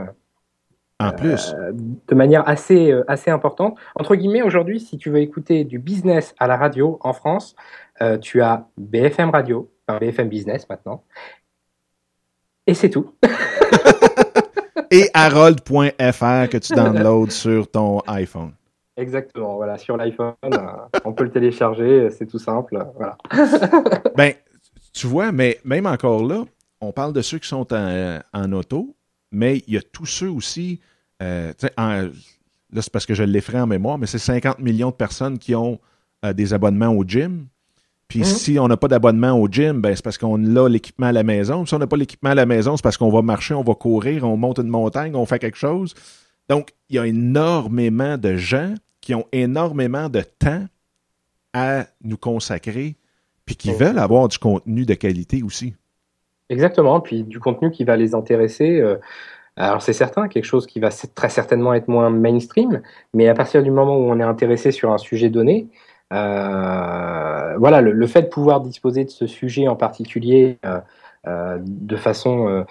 en 1.00 1.12
plus. 1.12 1.54
Euh, 1.58 1.72
de 1.74 2.16
manière 2.16 2.48
assez, 2.48 2.92
euh, 2.92 3.04
assez 3.08 3.32
importante. 3.32 3.78
Entre 3.96 4.16
guillemets, 4.16 4.42
aujourd'hui, 4.42 4.80
si 4.80 4.98
tu 4.98 5.10
veux 5.10 5.20
écouter 5.20 5.64
du 5.64 5.80
business 5.80 6.36
à 6.40 6.48
la 6.48 6.58
radio 6.58 7.00
en 7.02 7.14
France, 7.14 7.56
euh, 8.02 8.18
tu 8.18 8.42
as 8.42 8.68
BFM 8.78 9.30
Radio, 9.30 9.72
enfin 9.88 10.00
BFM 10.00 10.30
Business 10.30 10.68
maintenant. 10.70 11.04
Et 12.68 12.74
c'est 12.74 12.90
tout. 12.90 13.14
Et 14.92 15.10
harold.fr 15.14 16.50
que 16.50 16.58
tu 16.58 16.74
downloads 16.74 17.30
sur 17.30 17.70
ton 17.70 18.00
iPhone. 18.08 18.54
Exactement, 18.98 19.56
voilà, 19.56 19.78
sur 19.78 19.96
l'iPhone, 19.96 20.34
on 21.06 21.14
peut 21.14 21.24
le 21.24 21.32
télécharger, 21.32 22.10
c'est 22.10 22.26
tout 22.26 22.40
simple, 22.40 22.86
voilà. 22.96 23.18
ben, 24.18 24.34
tu 24.92 25.08
vois, 25.08 25.32
mais 25.32 25.60
même 25.64 25.86
encore 25.86 26.26
là, 26.26 26.44
on 26.82 26.92
parle 26.92 27.14
de 27.14 27.22
ceux 27.22 27.38
qui 27.38 27.48
sont 27.48 27.66
en 27.72 28.52
auto, 28.52 28.98
mais 29.32 29.64
il 29.68 29.74
y 29.76 29.78
a 29.78 29.82
tous 29.82 30.06
ceux 30.06 30.30
aussi, 30.30 30.80
euh, 31.22 31.54
là 31.78 32.82
c'est 32.82 32.92
parce 32.92 33.06
que 33.06 33.14
je 33.14 33.24
l'ai 33.24 33.42
fait 33.42 33.60
en 33.60 33.68
mémoire, 33.68 33.98
mais 33.98 34.08
c'est 34.08 34.20
50 34.20 34.60
millions 34.60 34.90
de 34.90 34.96
personnes 34.96 35.40
qui 35.40 35.56
ont 35.56 35.80
euh, 36.26 36.34
des 36.34 36.54
abonnements 36.54 36.90
au 36.90 37.04
gym. 37.04 37.48
Puis 38.08 38.20
mhm. 38.20 38.26
si 38.26 38.60
on 38.60 38.68
n'a 38.68 38.76
pas 38.76 38.88
d'abonnement 38.88 39.34
au 39.40 39.48
gym, 39.48 39.82
ben, 39.82 39.96
c'est 39.96 40.04
parce 40.04 40.18
qu'on 40.18 40.56
a 40.56 40.68
l'équipement 40.68 41.08
à 41.08 41.12
la 41.12 41.24
maison. 41.24 41.66
Si 41.66 41.74
on 41.76 41.80
n'a 41.80 41.88
pas 41.88 41.98
l'équipement 41.98 42.32
à 42.32 42.36
la 42.36 42.46
maison, 42.46 42.76
c'est 42.76 42.84
parce 42.84 42.98
qu'on 42.98 43.12
va 43.12 43.22
marcher, 43.22 43.54
on 43.54 43.64
va 43.64 43.76
courir, 43.76 44.24
on 44.24 44.36
monte 44.36 44.58
une 44.58 44.68
montagne, 44.68 45.16
on 45.16 45.26
fait 45.26 45.40
quelque 45.40 45.58
chose. 45.58 45.94
Donc, 46.50 46.72
il 46.90 46.96
y 46.96 47.00
a 47.00 47.06
énormément 47.06 48.18
de 48.18 48.36
gens 48.36 48.74
qui 49.00 49.14
ont 49.14 49.28
énormément 49.32 50.10
de 50.10 50.22
temps 50.22 50.66
à 51.54 51.86
nous 52.04 52.18
consacrer, 52.18 52.96
puis 53.46 53.56
qui 53.56 53.72
veulent 53.72 54.00
avoir 54.00 54.28
du 54.28 54.38
contenu 54.38 54.86
de 54.86 54.94
qualité 54.96 55.44
aussi. 55.44 55.76
Exactement, 56.50 57.00
puis 57.00 57.24
du 57.24 57.40
contenu 57.40 57.70
qui 57.72 57.84
va 57.84 57.96
les 57.96 58.16
intéresser. 58.16 58.80
Euh, 58.82 58.98
alors 59.56 59.82
c'est 59.82 59.94
certain, 59.94 60.28
quelque 60.28 60.46
chose 60.46 60.66
qui 60.66 60.80
va 60.80 60.90
très 60.90 61.30
certainement 61.30 61.74
être 61.74 61.88
moins 61.88 62.10
mainstream, 62.10 62.82
mais 63.14 63.28
à 63.28 63.34
partir 63.36 63.62
du 63.62 63.72
moment 63.72 63.98
où 63.98 64.10
on 64.10 64.20
est 64.20 64.24
intéressé 64.24 64.72
sur 64.72 64.92
un 64.92 64.98
sujet 64.98 65.30
donné, 65.30 65.68
euh, 66.12 67.56
voilà, 67.58 67.82
le, 67.82 68.08
fait 68.08 68.24
de 68.24 68.28
pouvoir 68.28 68.62
disposer 68.62 69.06
de 69.06 69.10
ce 69.12 69.28
sujet 69.28 69.68
en 69.68 69.76
particulier, 69.76 70.58
euh, 70.66 71.58
de 71.60 71.96
façon 71.98 72.66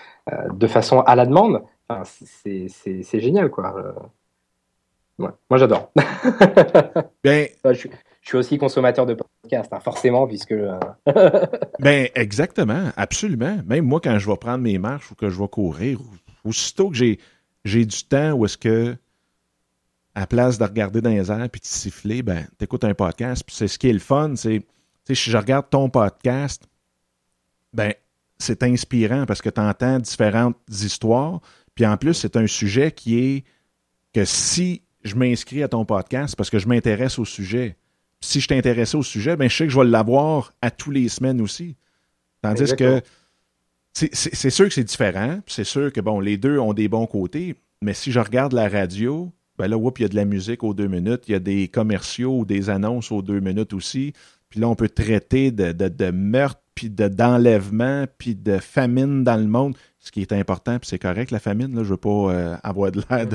de 0.50 0.66
façon 0.66 1.00
à 1.00 1.14
la 1.14 1.26
demande. 1.26 1.62
Enfin, 1.88 2.02
c'est 2.04 3.20
génial 3.20 3.50
quoi. 3.50 3.94
moi 5.18 5.32
j'adore. 5.52 5.92
ben, 7.24 7.48
je, 7.64 7.88
je, 8.28 8.32
suis 8.32 8.36
aussi 8.36 8.58
consommateur 8.58 9.06
de 9.06 9.14
podcasts, 9.14 9.72
hein, 9.72 9.80
forcément, 9.80 10.26
puisque. 10.26 10.54
ben 11.80 12.08
exactement, 12.14 12.90
absolument. 12.96 13.58
Même 13.66 13.86
moi 13.86 14.00
quand 14.02 14.18
je 14.18 14.28
vais 14.28 14.36
prendre 14.36 14.58
mes 14.58 14.78
marches 14.78 15.10
ou 15.10 15.14
que 15.14 15.30
je 15.30 15.40
vais 15.40 15.48
courir, 15.48 15.98
aussitôt 16.44 16.90
que 16.90 16.96
j'ai 16.96 17.18
j'ai 17.64 17.84
du 17.84 18.04
temps 18.04 18.32
où 18.32 18.44
est-ce 18.44 18.58
que 18.58 18.96
à 20.14 20.26
place 20.26 20.58
de 20.58 20.64
regarder 20.64 21.00
dans 21.00 21.10
les 21.10 21.30
airs 21.30 21.48
puis 21.48 21.60
de 21.60 21.66
siffler, 21.66 22.22
ben, 22.22 22.46
t'écoutes 22.58 22.84
un 22.84 22.94
podcast. 22.94 23.44
Puis 23.46 23.54
c'est 23.54 23.68
ce 23.68 23.78
qui 23.78 23.88
est 23.88 23.92
le 23.92 23.98
fun, 23.98 24.34
c'est, 24.36 24.66
si 25.06 25.30
je 25.30 25.36
regarde 25.36 25.70
ton 25.70 25.88
podcast, 25.88 26.68
ben, 27.72 27.94
c'est 28.36 28.62
inspirant 28.62 29.26
parce 29.26 29.40
que 29.40 29.48
tu 29.48 29.60
entends 29.60 29.98
différentes 29.98 30.56
histoires. 30.68 31.40
Puis 31.74 31.86
en 31.86 31.96
plus, 31.96 32.14
c'est 32.14 32.36
un 32.36 32.46
sujet 32.46 32.90
qui 32.90 33.18
est 33.18 33.44
que 34.12 34.24
si 34.24 34.82
je 35.04 35.14
m'inscris 35.14 35.62
à 35.62 35.68
ton 35.68 35.84
podcast, 35.84 36.34
parce 36.36 36.50
que 36.50 36.58
je 36.58 36.66
m'intéresse 36.66 37.18
au 37.18 37.24
sujet. 37.24 37.76
Si 38.20 38.40
je 38.40 38.48
t'intéresse 38.48 38.94
au 38.94 39.02
sujet, 39.02 39.36
ben, 39.36 39.48
je 39.48 39.56
sais 39.56 39.66
que 39.66 39.72
je 39.72 39.78
vais 39.78 39.86
l'avoir 39.86 40.52
à 40.60 40.70
tous 40.70 40.90
les 40.90 41.08
semaines 41.08 41.40
aussi. 41.40 41.76
Tandis 42.42 42.74
que 42.76 43.00
c'est 43.92 44.50
sûr 44.50 44.66
que 44.66 44.74
c'est 44.74 44.84
différent. 44.84 45.40
C'est 45.46 45.64
sûr 45.64 45.92
que 45.92 46.00
bon, 46.00 46.20
les 46.20 46.36
deux 46.36 46.58
ont 46.58 46.72
des 46.72 46.88
bons 46.88 47.06
côtés. 47.06 47.56
Mais 47.82 47.94
si 47.94 48.12
je 48.12 48.20
regarde 48.20 48.52
la 48.52 48.68
radio, 48.68 49.32
ben 49.56 49.66
là, 49.66 49.76
il 49.76 50.02
y 50.02 50.04
a 50.04 50.08
de 50.08 50.16
la 50.16 50.24
musique 50.24 50.62
aux 50.62 50.74
deux 50.74 50.86
minutes, 50.86 51.24
il 51.28 51.32
y 51.32 51.34
a 51.34 51.40
des 51.40 51.68
commerciaux 51.68 52.38
ou 52.38 52.44
des 52.44 52.70
annonces 52.70 53.10
aux 53.10 53.22
deux 53.22 53.40
minutes 53.40 53.72
aussi. 53.72 54.12
Puis 54.50 54.60
là, 54.60 54.68
on 54.68 54.74
peut 54.74 54.88
traiter 54.88 55.50
de, 55.50 55.72
de, 55.72 56.10
meurtre, 56.10 56.60
puis 56.74 56.90
d'enlèvement, 56.90 58.06
puis 58.18 58.34
de 58.34 58.58
famine 58.58 59.24
dans 59.24 59.36
le 59.36 59.46
monde, 59.46 59.76
ce 59.98 60.12
qui 60.12 60.22
est 60.22 60.32
important, 60.32 60.78
puis 60.78 60.88
c'est 60.88 60.98
correct, 60.98 61.30
la 61.32 61.40
famine, 61.40 61.74
là, 61.74 61.82
je 61.82 61.90
veux 61.90 61.96
pas 61.96 62.08
euh, 62.08 62.56
avoir 62.62 62.92
de 62.92 63.02
l'air 63.10 63.26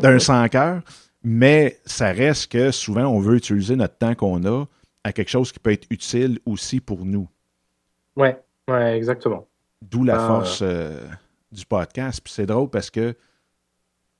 d'un 0.00 0.18
sans-cœur, 0.18 0.82
mais 1.22 1.78
ça 1.84 2.12
reste 2.12 2.52
que 2.52 2.70
souvent, 2.70 3.06
on 3.06 3.20
veut 3.20 3.36
utiliser 3.36 3.76
notre 3.76 3.96
temps 3.96 4.14
qu'on 4.14 4.44
a 4.44 4.64
à 5.04 5.12
quelque 5.12 5.30
chose 5.30 5.52
qui 5.52 5.58
peut 5.58 5.72
être 5.72 5.86
utile 5.90 6.38
aussi 6.46 6.80
pour 6.80 7.04
nous. 7.04 7.28
Ouais, 8.16 8.38
ouais, 8.68 8.96
exactement. 8.96 9.46
D'où 9.82 10.04
la 10.04 10.22
ah, 10.22 10.26
force 10.26 10.60
euh, 10.62 11.00
du 11.52 11.64
podcast. 11.64 12.20
Puis 12.22 12.32
c'est 12.32 12.46
drôle 12.46 12.68
parce 12.68 12.90
que 12.90 13.16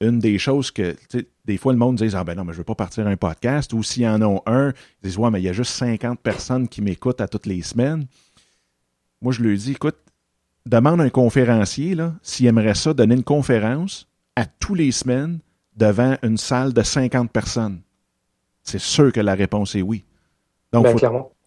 une 0.01 0.19
des 0.19 0.39
choses 0.39 0.71
que, 0.71 0.97
des 1.45 1.59
fois, 1.59 1.73
le 1.73 1.79
monde 1.79 1.97
dit 1.97 2.11
Ah 2.15 2.25
ben 2.25 2.35
non, 2.35 2.45
mais 2.45 2.53
je 2.53 2.59
veux 2.59 2.65
pas 2.65 2.75
partir 2.75 3.07
un 3.07 3.17
podcast. 3.17 3.73
Ou 3.73 3.83
s'il 3.83 4.05
y 4.05 4.09
en 4.09 4.23
a 4.23 4.43
un, 4.47 4.69
ils 4.71 5.09
disent 5.09 5.19
Ouais, 5.19 5.31
mais 5.31 5.41
il 5.41 5.45
y 5.45 5.49
a 5.49 5.53
juste 5.53 5.73
50 5.73 6.21
personnes 6.21 6.69
qui 6.69 6.81
m'écoutent 6.81 7.21
à 7.21 7.29
toutes 7.29 7.47
les 7.47 7.63
semaines. 7.63 8.07
Moi, 9.21 9.33
je 9.33 9.43
lui 9.43 9.57
dis 9.59 9.73
Écoute, 9.73 9.99
demande 10.65 11.01
à 11.01 11.05
un 11.05 11.11
conférencier 11.11 11.97
s'il 12.23 12.47
aimerait 12.47 12.75
ça 12.75 12.95
donner 12.95 13.15
une 13.15 13.25
conférence 13.25 14.09
à 14.37 14.47
tous 14.47 14.75
les 14.75 14.93
semaines 14.93 15.41
devant 15.81 16.17
une 16.23 16.37
salle 16.37 16.73
de 16.73 16.83
50 16.83 17.33
personnes. 17.33 17.81
C'est 18.63 18.81
sûr 18.81 19.13
que 19.13 19.21
la 19.21 19.35
réponse 19.35 19.75
est 19.75 19.83
oui. 19.83 20.05
Donc, 20.73 20.85
ben, 20.85 20.95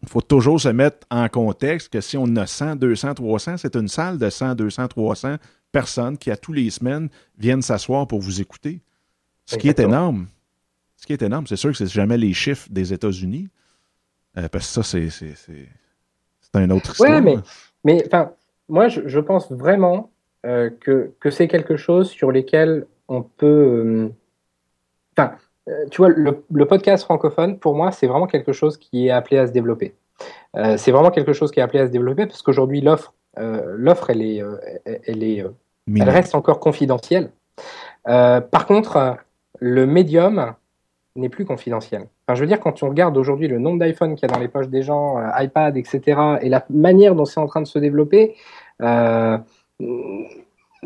il 0.02 0.10
faut, 0.10 0.22
toujours 0.22 0.60
se 0.60 0.68
mettre 0.68 1.08
en 1.10 1.30
contexte 1.30 1.94
que 1.94 2.02
si 2.02 2.18
on 2.18 2.36
a 2.36 2.46
100, 2.46 2.76
200, 2.76 3.14
300, 3.14 3.58
c'est 3.58 3.76
une 3.76 3.88
salle 3.88 4.18
de 4.18 4.30
100, 4.30 4.56
200, 4.56 4.88
300 4.90 5.36
personnes 5.72 6.18
qui, 6.18 6.30
à 6.32 6.36
tous 6.36 6.52
les 6.52 6.70
semaines, 6.72 7.10
viennent 7.38 7.62
s'asseoir 7.62 8.08
pour 8.08 8.20
vous 8.20 8.42
écouter. 8.42 8.82
Ce 9.46 9.56
qui 9.56 9.70
est 9.70 9.80
énorme. 9.80 10.28
Ce 10.98 11.06
qui 11.06 11.14
est 11.14 11.22
énorme, 11.22 11.48
c'est 11.48 11.56
sûr 11.56 11.72
que 11.72 11.78
c'est 11.78 11.88
jamais 11.88 12.18
les 12.18 12.34
chiffres 12.34 12.68
des 12.72 12.92
États-Unis, 12.92 13.50
euh, 14.38 14.50
parce 14.50 14.68
que 14.68 14.84
ça, 14.84 14.84
c'est, 14.84 15.10
c'est, 15.10 15.36
un 16.54 16.70
autre 16.70 16.92
histoire. 16.92 17.22
Oui, 17.24 17.38
mais, 17.84 18.04
mais 18.10 18.10
moi, 18.68 18.88
je, 18.88 19.20
pense 19.20 19.52
vraiment 19.52 20.12
euh, 20.46 20.70
que, 20.70 21.14
que 21.20 21.30
c'est 21.30 21.48
quelque 21.48 21.78
chose 21.78 22.10
sur 22.10 22.32
lequel 22.32 22.86
on 23.08 23.22
peut. 23.22 23.46
Euh, 23.46 24.10
enfin, 25.18 25.36
tu 25.92 25.98
vois, 25.98 26.10
le, 26.10 26.44
le, 26.52 26.66
podcast 26.66 27.04
francophone, 27.06 27.58
pour 27.58 27.76
moi, 27.76 27.92
c'est 27.92 28.08
vraiment 28.08 28.28
quelque 28.28 28.52
chose 28.52 28.78
qui 28.78 29.08
est 29.08 29.12
appelé 29.12 29.38
à 29.38 29.48
se 29.48 29.52
développer. 29.52 29.96
c'est 30.78 30.92
vraiment 30.92 31.12
quelque 31.12 31.34
chose 31.34 31.52
qui 31.52 31.60
est 31.60 31.64
appelé 31.64 31.80
à 31.80 31.88
se 31.88 31.92
développer 31.92 32.26
parce 32.26 32.42
qu'aujourd'hui, 32.42 32.82
l'offre, 32.82 33.14
l'offre, 33.38 34.10
elle 34.10 34.22
est, 34.22 34.42
elle 34.86 35.24
est 35.24 35.46
elle 35.88 36.10
reste 36.10 36.36
encore 36.36 36.60
confidentielle. 36.60 37.32
Euh, 38.08 38.42
par 38.42 38.66
contre, 38.66 39.18
le 39.60 39.86
médium 39.86 40.54
n'est 41.16 41.30
plus 41.30 41.46
confidentiel. 41.46 42.08
Enfin, 42.28 42.36
je 42.36 42.42
veux 42.42 42.48
dire, 42.48 42.60
quand 42.60 42.84
on 42.84 42.90
regarde 42.90 43.16
aujourd'hui 43.18 43.48
le 43.48 43.60
nombre 43.60 43.80
d'iPhone 43.80 44.16
qu'il 44.16 44.28
y 44.28 44.32
a 44.32 44.34
dans 44.34 44.42
les 44.42 44.48
poches 44.48 44.70
des 44.70 44.82
gens, 44.82 45.20
euh, 45.20 45.30
iPad, 45.38 45.78
etc., 45.78 46.02
et 46.42 46.50
la 46.50 46.66
manière 46.70 47.16
dont 47.16 47.26
c'est 47.26 47.40
en 47.40 47.48
train 47.48 47.62
de 47.62 47.68
se 47.68 47.80
développer, 47.80 48.36
euh, 48.82 49.38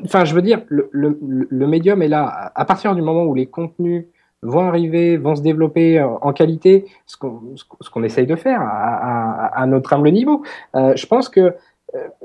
enfin, 0.04 0.26
je 0.26 0.36
veux 0.36 0.42
dire, 0.42 0.64
le, 0.68 0.90
le, 0.92 1.68
médium 1.68 2.02
est 2.02 2.08
là. 2.08 2.52
À 2.56 2.66
partir 2.66 2.94
du 2.96 3.02
moment 3.02 3.24
où 3.24 3.36
les 3.36 3.46
contenus 3.46 4.06
vont 4.42 4.68
arriver, 4.68 5.18
vont 5.18 5.36
se 5.36 5.42
développer 5.42 6.02
en 6.02 6.32
qualité, 6.34 6.86
ce 7.06 7.18
qu'on 7.18 7.56
qu'on 7.92 8.04
essaye 8.04 8.28
de 8.28 8.36
faire 8.36 8.62
à, 8.62 8.66
à, 8.66 9.62
à, 9.62 9.66
notre 9.66 9.94
humble 9.94 10.12
niveau, 10.12 10.44
je 10.74 11.06
pense 11.06 11.30
que 11.30 11.56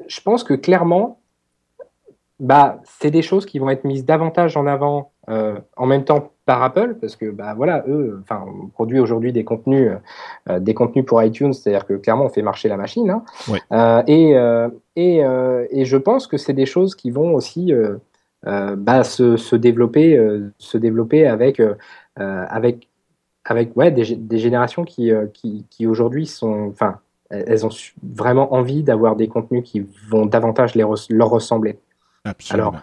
je 0.06 0.20
pense 0.20 0.44
que 0.44 0.54
clairement, 0.54 1.18
bah, 2.42 2.80
c'est 2.84 3.10
des 3.10 3.22
choses 3.22 3.46
qui 3.46 3.58
vont 3.58 3.70
être 3.70 3.84
mises 3.84 4.04
davantage 4.04 4.56
en 4.56 4.66
avant 4.66 5.12
euh, 5.30 5.54
en 5.76 5.86
même 5.86 6.04
temps 6.04 6.32
par 6.44 6.60
Apple, 6.64 6.96
parce 7.00 7.14
que 7.14 7.30
bah 7.30 7.54
voilà, 7.54 7.84
eux, 7.86 8.18
enfin, 8.22 8.44
on 8.44 8.66
produit 8.66 8.98
aujourd'hui 8.98 9.32
des 9.32 9.44
contenus, 9.44 9.92
euh, 10.50 10.58
des 10.58 10.74
contenus 10.74 11.06
pour 11.06 11.22
iTunes, 11.22 11.52
c'est-à-dire 11.52 11.86
que 11.86 11.94
clairement 11.94 12.24
on 12.24 12.28
fait 12.28 12.42
marcher 12.42 12.68
la 12.68 12.76
machine. 12.76 13.08
Hein. 13.10 13.22
Euh, 13.70 14.02
et 14.08 14.36
euh, 14.36 14.68
et, 14.96 15.24
euh, 15.24 15.66
et 15.70 15.84
je 15.84 15.96
pense 15.96 16.26
que 16.26 16.36
c'est 16.36 16.52
des 16.52 16.66
choses 16.66 16.96
qui 16.96 17.12
vont 17.12 17.34
aussi 17.34 17.72
bah, 18.44 19.04
se, 19.04 19.36
se 19.36 19.54
développer, 19.54 20.20
se 20.58 20.76
développer 20.76 21.28
avec 21.28 21.62
avec 22.16 22.88
avec 23.44 23.76
ouais 23.76 23.90
des, 23.90 24.16
des 24.16 24.38
générations 24.38 24.84
qui 24.84 25.10
qui, 25.32 25.66
qui 25.70 25.86
aujourd'hui 25.86 26.26
sont, 26.26 26.68
enfin, 26.70 27.00
elles 27.30 27.64
ont 27.66 27.70
vraiment 28.02 28.52
envie 28.54 28.82
d'avoir 28.82 29.16
des 29.16 29.28
contenus 29.28 29.62
qui 29.64 29.86
vont 30.08 30.26
davantage 30.26 30.74
les 30.74 30.84
leur 31.10 31.30
ressembler. 31.30 31.78
Alors, 32.50 32.76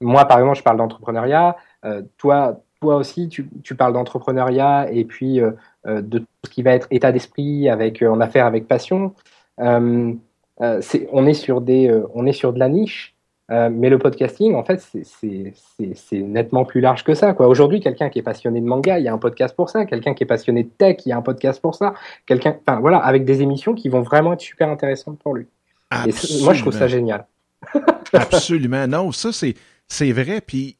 moi, 0.00 0.24
par 0.26 0.38
exemple, 0.38 0.58
je 0.58 0.62
parle 0.62 0.76
d'entrepreneuriat. 0.76 1.56
Euh, 1.84 2.02
toi, 2.18 2.60
toi 2.80 2.96
aussi, 2.96 3.28
tu, 3.28 3.74
parles 3.74 3.92
d'entrepreneuriat 3.92 4.90
et 4.90 5.04
puis 5.04 5.40
euh, 5.40 5.52
euh, 5.86 6.02
de 6.02 6.18
tout 6.18 6.26
ce 6.44 6.50
qui 6.50 6.62
va 6.62 6.72
être 6.72 6.88
état 6.90 7.12
d'esprit 7.12 7.68
avec 7.68 8.02
en 8.02 8.20
affaires 8.20 8.46
avec 8.46 8.68
passion. 8.68 9.14
on 9.58 10.18
est 10.60 11.34
sur 11.34 11.60
des, 11.60 12.02
on 12.14 12.26
est 12.26 12.32
sur 12.32 12.52
de 12.52 12.58
la 12.58 12.68
niche. 12.68 13.15
Mais 13.48 13.88
le 13.88 13.98
podcasting, 13.98 14.54
en 14.54 14.64
fait, 14.64 14.84
c'est 15.12 16.18
nettement 16.18 16.64
plus 16.64 16.80
large 16.80 17.04
que 17.04 17.14
ça. 17.14 17.34
Aujourd'hui, 17.40 17.80
quelqu'un 17.80 18.08
qui 18.08 18.18
est 18.18 18.22
passionné 18.22 18.60
de 18.60 18.66
manga, 18.66 18.98
il 18.98 19.04
y 19.04 19.08
a 19.08 19.12
un 19.12 19.18
podcast 19.18 19.54
pour 19.54 19.70
ça. 19.70 19.84
Quelqu'un 19.84 20.14
qui 20.14 20.24
est 20.24 20.26
passionné 20.26 20.64
de 20.64 20.68
tech, 20.68 20.96
il 21.06 21.10
y 21.10 21.12
a 21.12 21.16
un 21.16 21.22
podcast 21.22 21.60
pour 21.60 21.74
ça. 21.74 21.94
Quelqu'un, 22.26 22.56
enfin 22.66 22.80
voilà, 22.80 22.98
avec 22.98 23.24
des 23.24 23.42
émissions 23.42 23.74
qui 23.74 23.88
vont 23.88 24.02
vraiment 24.02 24.32
être 24.32 24.40
super 24.40 24.68
intéressantes 24.68 25.18
pour 25.18 25.34
lui. 25.34 25.46
Et 25.92 26.12
moi, 26.42 26.54
je 26.54 26.60
trouve 26.62 26.72
ça 26.72 26.88
génial. 26.88 27.26
Absolument. 28.12 28.86
Non, 28.86 29.12
ça, 29.12 29.32
c'est, 29.32 29.54
c'est 29.86 30.12
vrai. 30.12 30.40
Puis, 30.40 30.76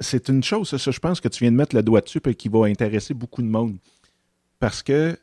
c'est 0.00 0.28
une 0.28 0.42
chose, 0.42 0.76
ça, 0.76 0.90
je 0.90 0.98
pense 0.98 1.20
que 1.20 1.28
tu 1.28 1.44
viens 1.44 1.52
de 1.52 1.56
mettre 1.56 1.76
le 1.76 1.82
doigt 1.82 2.00
dessus 2.00 2.20
et 2.26 2.34
qui 2.34 2.48
va 2.48 2.66
intéresser 2.66 3.14
beaucoup 3.14 3.42
de 3.42 3.46
monde. 3.46 3.76
Parce 4.58 4.82
que 4.82 5.16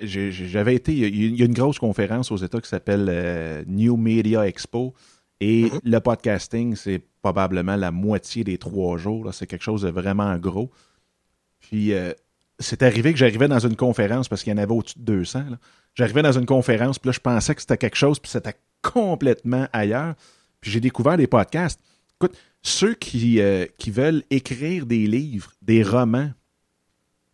j'avais 0.00 0.74
été. 0.74 0.92
Il 0.92 1.38
y 1.38 1.42
a 1.42 1.46
une 1.46 1.54
grosse 1.54 1.78
conférence 1.78 2.32
aux 2.32 2.36
États 2.36 2.60
qui 2.60 2.68
s'appelle 2.68 3.06
euh, 3.08 3.62
New 3.66 3.96
Media 3.96 4.46
Expo. 4.46 4.94
Et 5.40 5.64
mm-hmm. 5.64 5.80
le 5.84 6.00
podcasting, 6.00 6.76
c'est 6.76 7.02
probablement 7.22 7.76
la 7.76 7.90
moitié 7.90 8.44
des 8.44 8.58
trois 8.58 8.98
jours. 8.98 9.32
C'est 9.32 9.46
quelque 9.46 9.62
chose 9.62 9.82
de 9.82 9.90
vraiment 9.90 10.36
gros. 10.36 10.70
Puis, 11.60 11.92
euh, 11.92 12.12
c'est 12.58 12.82
arrivé 12.82 13.12
que 13.12 13.18
j'arrivais 13.18 13.48
dans 13.48 13.58
une 13.58 13.76
conférence 13.76 14.28
parce 14.28 14.42
qu'il 14.42 14.52
y 14.52 14.54
en 14.54 14.58
avait 14.58 14.72
au-dessus 14.72 14.98
de 14.98 15.04
200. 15.04 15.44
J'arrivais 15.94 16.22
dans 16.22 16.32
une 16.32 16.46
conférence, 16.46 16.98
puis 16.98 17.08
là, 17.08 17.12
je 17.12 17.20
pensais 17.20 17.54
que 17.54 17.60
c'était 17.60 17.76
quelque 17.76 17.96
chose, 17.96 18.18
puis 18.18 18.30
c'était 18.30 18.54
complètement 18.82 19.68
ailleurs. 19.72 20.14
Puis 20.60 20.70
j'ai 20.70 20.80
découvert 20.80 21.16
des 21.16 21.26
podcasts. 21.26 21.80
Écoute, 22.20 22.36
ceux 22.62 22.94
qui, 22.94 23.40
euh, 23.40 23.66
qui 23.78 23.90
veulent 23.90 24.24
écrire 24.30 24.86
des 24.86 25.06
livres, 25.06 25.52
des 25.62 25.82
romans, 25.82 26.30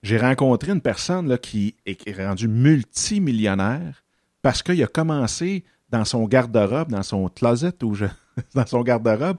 j'ai 0.03 0.19
rencontré 0.19 0.73
une 0.73 0.83
personne 0.83 1.29
là, 1.29 1.39
qui 1.39 1.75
est 1.87 2.13
rendue 2.13 2.49
multimillionnaire 2.49 4.05
parce 4.43 4.63
qu'il 4.63 4.83
a 4.83 4.87
commencé 4.87 5.65
dans 5.95 6.05
son 6.05 6.25
garde-robe, 6.27 6.91
dans 6.91 7.05
son 7.05 7.29
closet 7.29 7.85
ou 7.85 7.97
dans 8.55 8.67
son 8.67 8.83
garde-robe, 8.83 9.37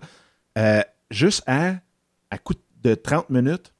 euh, 0.57 0.81
juste 1.11 1.43
à, 1.47 1.75
à 2.31 2.37
coup 2.37 2.53
de 2.81 2.95
30 2.95 3.29
minutes, 3.29 3.73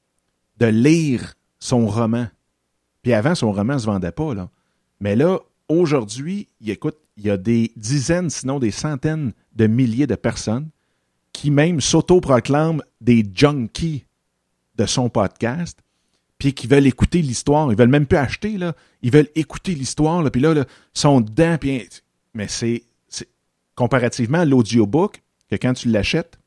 de 0.58 0.66
lire 0.66 1.36
son 1.58 1.88
roman. 1.88 2.28
Puis 3.02 3.14
avant, 3.14 3.34
son 3.34 3.54
roman 3.54 3.76
ne 3.76 3.80
se 3.80 3.86
vendait 3.86 4.12
pas. 4.12 4.34
Là. 4.34 4.50
Mais 5.00 5.16
là, 5.16 5.40
aujourd'hui, 5.70 6.50
il 6.60 6.70
écoute, 6.70 6.98
il 7.16 7.26
y 7.26 7.30
a 7.30 7.38
des 7.38 7.72
dizaines, 7.78 8.30
sinon 8.30 8.60
des 8.60 8.72
centaines 8.72 9.32
de 9.56 9.68
milliers 9.68 10.08
de 10.08 10.16
personnes 10.16 10.68
qui 11.32 11.52
même 11.52 11.80
s'autoproclament 11.80 12.82
des 13.00 13.26
junkies 13.34 14.04
de 14.76 14.86
son 14.86 15.08
podcast, 15.08 15.80
puis 16.38 16.54
qui 16.54 16.68
veulent 16.68 16.88
écouter 16.88 17.22
l'histoire. 17.22 17.72
Ils 17.72 17.78
veulent 17.78 17.88
même 17.88 18.06
plus 18.06 18.18
acheter, 18.18 18.58
là. 18.58 18.74
Ils 19.02 19.12
veulent 19.12 19.30
écouter 19.36 19.76
l'histoire, 19.76 20.24
là, 20.24 20.30
puis 20.30 20.42
là, 20.42 20.54
là, 20.54 20.66
sont 20.94 21.22
dedans, 21.22 21.58
puis... 21.58 21.88
Mais 22.36 22.48
c'est, 22.48 22.84
comparativement 23.76 24.40
à 24.40 24.46
l'audiobook, 24.46 25.22
que 25.50 25.56
quand 25.56 25.74
tu 25.74 25.90
l'achètes, 25.90 26.38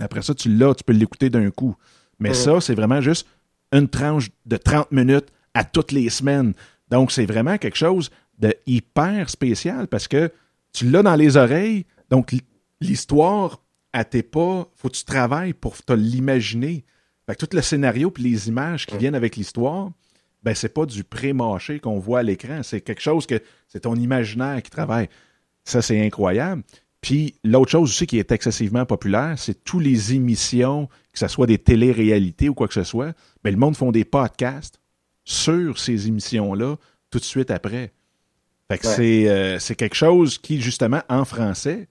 après 0.00 0.22
ça, 0.22 0.34
tu 0.34 0.48
l'as, 0.54 0.74
tu 0.74 0.82
peux 0.84 0.92
l'écouter 0.92 1.30
d'un 1.30 1.50
coup. 1.50 1.76
Mais 2.18 2.30
Mm. 2.30 2.34
ça, 2.34 2.60
c'est 2.60 2.74
vraiment 2.74 3.00
juste 3.00 3.26
une 3.72 3.88
tranche 3.88 4.30
de 4.44 4.56
30 4.56 4.90
minutes 4.92 5.28
à 5.54 5.64
toutes 5.64 5.92
les 5.92 6.10
semaines. 6.10 6.52
Donc, 6.90 7.10
c'est 7.12 7.24
vraiment 7.26 7.56
quelque 7.58 7.76
chose 7.78 8.10
de 8.38 8.54
hyper 8.66 9.30
spécial 9.30 9.86
parce 9.88 10.08
que 10.08 10.30
tu 10.72 10.90
l'as 10.90 11.02
dans 11.02 11.14
les 11.14 11.36
oreilles. 11.36 11.86
Donc, 12.10 12.34
l'histoire, 12.80 13.62
elle 13.92 14.08
t'est 14.08 14.22
pas. 14.22 14.68
Faut 14.74 14.88
que 14.88 14.96
tu 14.96 15.04
travailles 15.04 15.52
pour 15.54 15.80
te 15.82 15.92
l'imaginer. 15.92 16.84
Fait 17.26 17.34
que 17.36 17.44
tout 17.46 17.56
le 17.56 17.62
scénario 17.62 18.10
puis 18.10 18.24
les 18.24 18.48
images 18.48 18.86
qui 18.86 18.94
Mm. 18.94 18.98
viennent 18.98 19.14
avec 19.14 19.36
l'histoire, 19.36 19.90
ben, 20.42 20.54
c'est 20.54 20.72
pas 20.72 20.86
du 20.86 21.04
pré-mâché 21.04 21.78
qu'on 21.80 21.98
voit 21.98 22.20
à 22.20 22.22
l'écran. 22.22 22.62
C'est 22.62 22.80
quelque 22.80 23.02
chose 23.02 23.26
que 23.26 23.40
c'est 23.68 23.80
ton 23.80 23.94
imaginaire 23.94 24.62
qui 24.62 24.70
travaille. 24.70 25.08
Ça, 25.64 25.82
c'est 25.82 26.04
incroyable. 26.04 26.62
Puis 27.00 27.34
l'autre 27.44 27.70
chose 27.70 27.90
aussi 27.90 28.06
qui 28.06 28.18
est 28.18 28.30
excessivement 28.32 28.86
populaire, 28.86 29.34
c'est 29.36 29.64
tous 29.64 29.80
les 29.80 30.14
émissions, 30.14 30.88
que 31.12 31.18
ce 31.18 31.28
soit 31.28 31.46
des 31.46 31.58
télé-réalités 31.58 32.48
ou 32.48 32.54
quoi 32.54 32.68
que 32.68 32.74
ce 32.74 32.84
soit, 32.84 33.12
ben, 33.42 33.50
le 33.50 33.56
monde 33.56 33.76
font 33.76 33.92
des 33.92 34.04
podcasts 34.04 34.80
sur 35.24 35.78
ces 35.78 36.08
émissions-là 36.08 36.76
tout 37.10 37.18
de 37.18 37.24
suite 37.24 37.50
après. 37.50 37.92
Fait 38.70 38.78
que 38.78 38.86
Ouais. 38.86 38.94
c'est, 38.94 39.28
euh, 39.28 39.58
c'est 39.58 39.74
quelque 39.74 39.94
chose 39.96 40.38
qui, 40.38 40.60
justement, 40.60 41.02
en 41.08 41.24
français, 41.24 41.88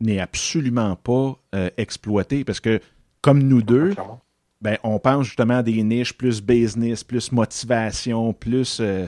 n'est 0.00 0.20
absolument 0.20 0.96
pas 0.96 1.36
euh, 1.54 1.70
exploité 1.76 2.44
parce 2.44 2.60
que, 2.60 2.80
comme 3.20 3.42
nous 3.42 3.62
deux, 3.62 3.90
Clairement. 3.90 4.20
Ben, 4.64 4.78
on 4.82 4.98
pense 4.98 5.26
justement 5.26 5.58
à 5.58 5.62
des 5.62 5.82
niches 5.82 6.14
plus 6.14 6.40
business, 6.40 7.04
plus 7.04 7.30
motivation, 7.32 8.32
plus 8.32 8.78
euh, 8.80 9.06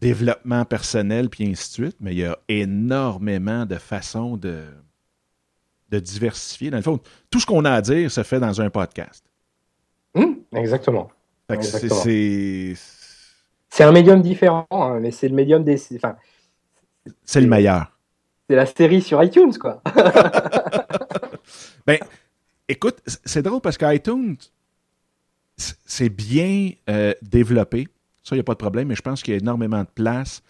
développement 0.00 0.64
personnel, 0.64 1.30
puis 1.30 1.48
ainsi 1.48 1.68
de 1.68 1.84
suite. 1.84 1.96
Mais 2.00 2.12
il 2.12 2.18
y 2.18 2.24
a 2.24 2.36
énormément 2.48 3.64
de 3.64 3.76
façons 3.76 4.36
de, 4.36 4.64
de 5.90 6.00
diversifier. 6.00 6.70
Dans 6.70 6.78
le 6.78 6.82
fond, 6.82 6.98
tout 7.30 7.38
ce 7.38 7.46
qu'on 7.46 7.64
a 7.64 7.70
à 7.70 7.80
dire 7.80 8.10
se 8.10 8.24
fait 8.24 8.40
dans 8.40 8.60
un 8.60 8.70
podcast. 8.70 9.24
Hum, 10.14 10.38
exactement. 10.52 11.12
C'est 11.62 12.74
un 13.78 13.92
médium 13.92 14.20
différent, 14.20 14.66
hein, 14.72 14.98
mais 15.00 15.12
c'est 15.12 15.28
le 15.28 15.36
médium 15.36 15.62
des. 15.62 15.80
Enfin, 15.94 16.16
c'est 17.24 17.40
le 17.40 17.46
meilleur. 17.46 17.96
c'est 18.48 18.56
la 18.56 18.66
série 18.66 19.00
sur 19.00 19.22
iTunes, 19.22 19.56
quoi. 19.56 19.80
Ben, 21.86 21.98
écoute, 22.70 23.02
c'est 23.24 23.42
drôle 23.42 23.60
parce 23.60 23.76
qu'iTunes, 23.76 24.36
c'est 25.56 26.08
bien 26.08 26.70
euh, 26.88 27.12
développé. 27.20 27.88
Ça, 28.22 28.34
il 28.34 28.38
n'y 28.38 28.40
a 28.40 28.44
pas 28.44 28.54
de 28.54 28.58
problème, 28.58 28.88
mais 28.88 28.94
je 28.94 29.02
pense 29.02 29.22
qu'il 29.22 29.34
y 29.34 29.36
a 29.36 29.40
énormément 29.40 29.82
de 29.82 29.88
place 29.94 30.42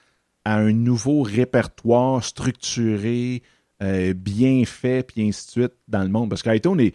à 0.44 0.56
un 0.56 0.72
nouveau 0.72 1.22
répertoire 1.22 2.22
structuré, 2.22 3.42
euh, 3.82 4.12
bien 4.14 4.64
fait, 4.64 5.02
puis 5.02 5.26
ainsi 5.26 5.46
de 5.46 5.50
suite 5.50 5.72
dans 5.88 6.02
le 6.02 6.08
monde. 6.08 6.28
Parce 6.28 6.42
qu'iTunes 6.42 6.80
est, 6.80 6.94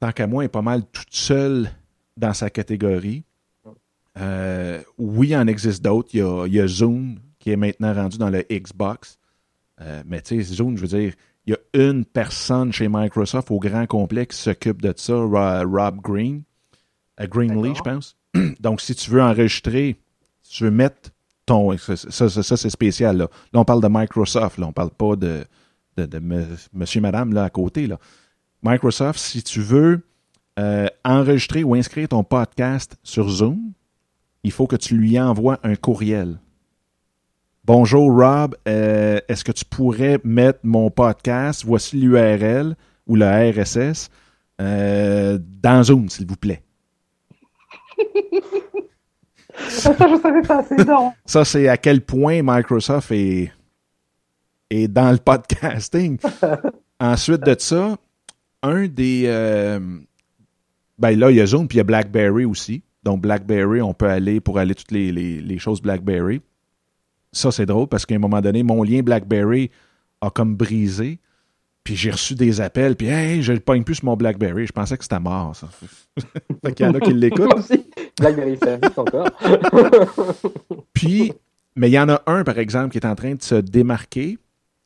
tant 0.00 0.12
qu'à 0.12 0.26
moi, 0.26 0.44
est 0.44 0.48
pas 0.48 0.62
mal 0.62 0.84
toute 0.90 1.12
seule 1.12 1.70
dans 2.16 2.34
sa 2.34 2.50
catégorie. 2.50 3.24
Euh, 4.18 4.82
oui, 4.98 5.28
il 5.28 5.36
en 5.36 5.46
existe 5.46 5.82
d'autres. 5.82 6.10
Il 6.12 6.18
y 6.18 6.22
a, 6.22 6.46
il 6.46 6.54
y 6.54 6.60
a 6.60 6.66
Zoom 6.66 7.18
qui 7.38 7.50
est 7.50 7.56
maintenant 7.56 7.94
rendu 7.94 8.18
dans 8.18 8.30
le 8.30 8.44
Xbox. 8.50 9.18
Mais 10.06 10.20
tu 10.20 10.40
sais, 10.40 10.54
Zoom, 10.54 10.76
je 10.76 10.82
veux 10.82 10.96
dire, 10.96 11.14
il 11.46 11.54
y 11.54 11.54
a 11.54 11.88
une 11.90 12.04
personne 12.04 12.72
chez 12.72 12.88
Microsoft 12.88 13.50
au 13.50 13.58
grand 13.58 13.86
complet 13.86 14.26
qui 14.26 14.36
s'occupe 14.36 14.80
de 14.82 14.92
ça, 14.96 15.14
Ro- 15.14 15.68
Rob 15.68 16.00
Green. 16.00 16.42
Euh, 17.20 17.26
Greenlee, 17.26 17.74
je 17.74 17.82
pense. 17.82 18.16
Donc, 18.60 18.80
si 18.80 18.94
tu 18.94 19.10
veux 19.10 19.22
enregistrer, 19.22 19.96
si 20.42 20.58
tu 20.58 20.64
veux 20.64 20.70
mettre 20.70 21.10
ton. 21.46 21.76
Ça, 21.78 21.96
ça, 21.96 22.28
ça, 22.28 22.42
ça, 22.42 22.56
c'est 22.56 22.70
spécial. 22.70 23.16
Là. 23.16 23.28
là, 23.52 23.60
on 23.60 23.64
parle 23.64 23.82
de 23.82 23.88
Microsoft. 23.90 24.58
Là, 24.58 24.66
on 24.68 24.72
parle 24.72 24.90
pas 24.90 25.16
de, 25.16 25.44
de, 25.96 26.06
de 26.06 26.18
me- 26.20 26.46
monsieur, 26.72 27.00
madame 27.00 27.32
là, 27.32 27.44
à 27.44 27.50
côté. 27.50 27.86
Là. 27.86 27.98
Microsoft, 28.62 29.18
si 29.18 29.42
tu 29.42 29.60
veux 29.60 30.00
euh, 30.58 30.86
enregistrer 31.04 31.64
ou 31.64 31.74
inscrire 31.74 32.08
ton 32.08 32.22
podcast 32.22 32.96
sur 33.02 33.28
Zoom, 33.28 33.72
il 34.44 34.52
faut 34.52 34.66
que 34.66 34.76
tu 34.76 34.96
lui 34.96 35.18
envoies 35.18 35.58
un 35.64 35.74
courriel. 35.74 36.38
Bonjour 37.64 38.10
Rob, 38.12 38.56
euh, 38.66 39.20
est-ce 39.28 39.44
que 39.44 39.52
tu 39.52 39.64
pourrais 39.64 40.18
mettre 40.24 40.60
mon 40.64 40.90
podcast, 40.90 41.62
voici 41.64 41.96
l'URL 41.96 42.74
ou 43.06 43.14
le 43.14 43.24
RSS, 43.24 44.10
euh, 44.60 45.38
dans 45.62 45.82
Zoom, 45.84 46.08
s'il 46.08 46.26
vous 46.26 46.36
plaît? 46.36 46.62
ça, 49.68 49.94
je 49.96 50.20
savais 50.20 50.42
pas, 50.42 50.64
c'est. 50.64 50.76
Ça, 51.24 51.44
c'est 51.44 51.68
à 51.68 51.76
quel 51.76 52.00
point 52.00 52.40
Microsoft 52.42 53.12
est, 53.12 53.52
est 54.70 54.88
dans 54.88 55.12
le 55.12 55.18
podcasting. 55.18 56.18
Ensuite 57.00 57.42
de 57.42 57.54
ça, 57.58 57.96
un 58.62 58.86
des... 58.88 59.24
euh, 59.26 59.78
ben 60.98 61.16
là, 61.18 61.30
il 61.30 61.36
y 61.36 61.40
a 61.40 61.46
Zoom, 61.46 61.68
puis 61.68 61.76
il 61.76 61.78
y 61.78 61.80
a 61.80 61.84
BlackBerry 61.84 62.44
aussi. 62.44 62.82
Donc, 63.04 63.20
BlackBerry, 63.20 63.80
on 63.82 63.94
peut 63.94 64.06
aller 64.08 64.40
pour 64.40 64.58
aller 64.58 64.74
toutes 64.74 64.90
les, 64.92 65.12
les- 65.12 65.40
les 65.40 65.58
choses 65.58 65.80
BlackBerry. 65.80 66.40
Ça, 67.32 67.50
c'est 67.50 67.66
drôle 67.66 67.88
parce 67.88 68.06
qu'à 68.06 68.14
un 68.14 68.18
moment 68.18 68.40
donné, 68.40 68.62
mon 68.62 68.82
lien 68.82 69.02
BlackBerry 69.02 69.70
a 70.20 70.30
comme 70.30 70.54
brisé. 70.54 71.18
Puis 71.84 71.96
j'ai 71.96 72.12
reçu 72.12 72.34
des 72.36 72.60
appels, 72.60 72.94
puis 72.94 73.08
hey, 73.08 73.42
je 73.42 73.52
le 73.52 73.58
pogne 73.58 73.82
plus 73.82 73.96
sur 73.96 74.04
mon 74.04 74.16
BlackBerry. 74.16 74.68
Je 74.68 74.72
pensais 74.72 74.96
que 74.96 75.02
c'était 75.02 75.18
mort, 75.18 75.56
ça. 75.56 75.68
fait 76.64 76.74
qu'il 76.74 76.86
y 76.86 76.88
en 76.88 76.94
a 76.94 77.00
qui 77.00 77.12
l'écoutent. 77.12 77.72
BlackBerry 78.20 78.56
Service 78.56 78.96
encore. 78.96 79.28
Puis, 80.92 81.32
mais 81.74 81.90
il 81.90 81.94
y 81.94 81.98
en 81.98 82.08
a 82.08 82.22
un, 82.26 82.44
par 82.44 82.58
exemple, 82.58 82.90
qui 82.90 82.98
est 82.98 83.06
en 83.06 83.16
train 83.16 83.34
de 83.34 83.42
se 83.42 83.56
démarquer. 83.56 84.38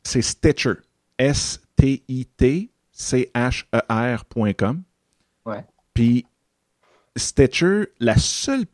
C'est 0.05 0.23
Stitcher. 0.23 0.73
S-T-I-T-C-H-E-R.com. 1.19 1.63
Ouais. 5.45 5.65
Puis, 5.93 6.25
Stitcher, 7.15 7.89
la 8.01 8.17
seule 8.17 8.65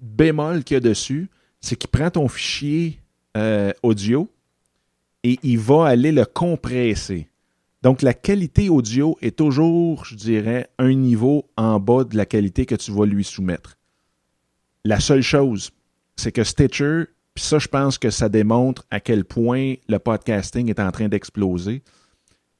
bémol 0.00 0.64
qu'il 0.64 0.74
y 0.74 0.78
a 0.78 0.80
dessus, 0.80 1.28
c'est 1.60 1.76
qu'il 1.76 1.90
prend 1.90 2.10
ton 2.10 2.26
fichier 2.26 3.00
euh, 3.36 3.72
audio 3.82 4.28
et 5.22 5.38
il 5.42 5.58
va 5.58 5.86
aller 5.86 6.12
le 6.12 6.24
compresser. 6.24 7.28
Donc, 7.82 8.02
la 8.02 8.14
qualité 8.14 8.68
audio 8.68 9.16
est 9.22 9.36
toujours, 9.36 10.04
je 10.04 10.14
dirais, 10.14 10.68
un 10.78 10.92
niveau 10.92 11.46
en 11.56 11.80
bas 11.80 12.04
de 12.04 12.16
la 12.16 12.26
qualité 12.26 12.66
que 12.66 12.74
tu 12.74 12.92
vas 12.92 13.06
lui 13.06 13.24
soumettre. 13.24 13.76
La 14.84 15.00
seule 15.00 15.22
chose, 15.22 15.70
c'est 16.16 16.32
que 16.32 16.44
Stitcher, 16.44 17.04
puis 17.34 17.44
ça, 17.44 17.58
je 17.58 17.68
pense 17.68 17.96
que 17.98 18.10
ça 18.10 18.28
démontre 18.28 18.84
à 18.90 19.00
quel 19.00 19.24
point 19.24 19.74
le 19.88 19.98
podcasting 19.98 20.68
est 20.68 20.80
en 20.80 20.90
train 20.90 21.08
d'exploser, 21.08 21.82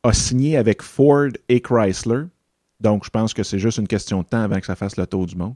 a 0.02 0.12
signé 0.12 0.56
avec 0.56 0.80
Ford 0.82 1.30
et 1.48 1.60
Chrysler. 1.60 2.24
Donc, 2.80 3.04
je 3.04 3.10
pense 3.10 3.34
que 3.34 3.42
c'est 3.42 3.58
juste 3.58 3.78
une 3.78 3.88
question 3.88 4.22
de 4.22 4.26
temps 4.26 4.42
avant 4.42 4.58
que 4.60 4.66
ça 4.66 4.76
fasse 4.76 4.96
le 4.96 5.06
tour 5.06 5.26
du 5.26 5.36
monde. 5.36 5.54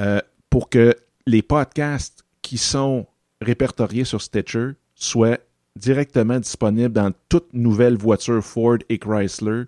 euh, 0.00 0.20
pour 0.50 0.68
que 0.68 0.96
les 1.26 1.42
podcasts 1.42 2.24
qui 2.42 2.58
sont 2.58 3.06
répertoriés 3.44 4.04
sur 4.04 4.20
Stitcher 4.20 4.70
soient 4.94 5.38
directement 5.76 6.38
disponibles 6.38 6.92
dans 6.92 7.12
toute 7.28 7.52
nouvelle 7.52 7.96
voiture 7.96 8.42
Ford 8.42 8.78
et 8.88 8.98
Chrysler 8.98 9.64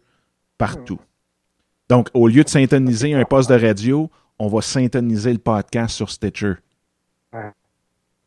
partout. 0.58 1.00
Donc, 1.88 2.08
au 2.14 2.28
lieu 2.28 2.42
de 2.42 2.48
syntoniser 2.48 3.14
un 3.14 3.24
poste 3.24 3.50
de 3.50 3.54
radio, 3.54 4.10
on 4.38 4.48
va 4.48 4.60
syntoniser 4.60 5.32
le 5.32 5.38
podcast 5.38 5.94
sur 5.94 6.10
Stitcher. 6.10 6.54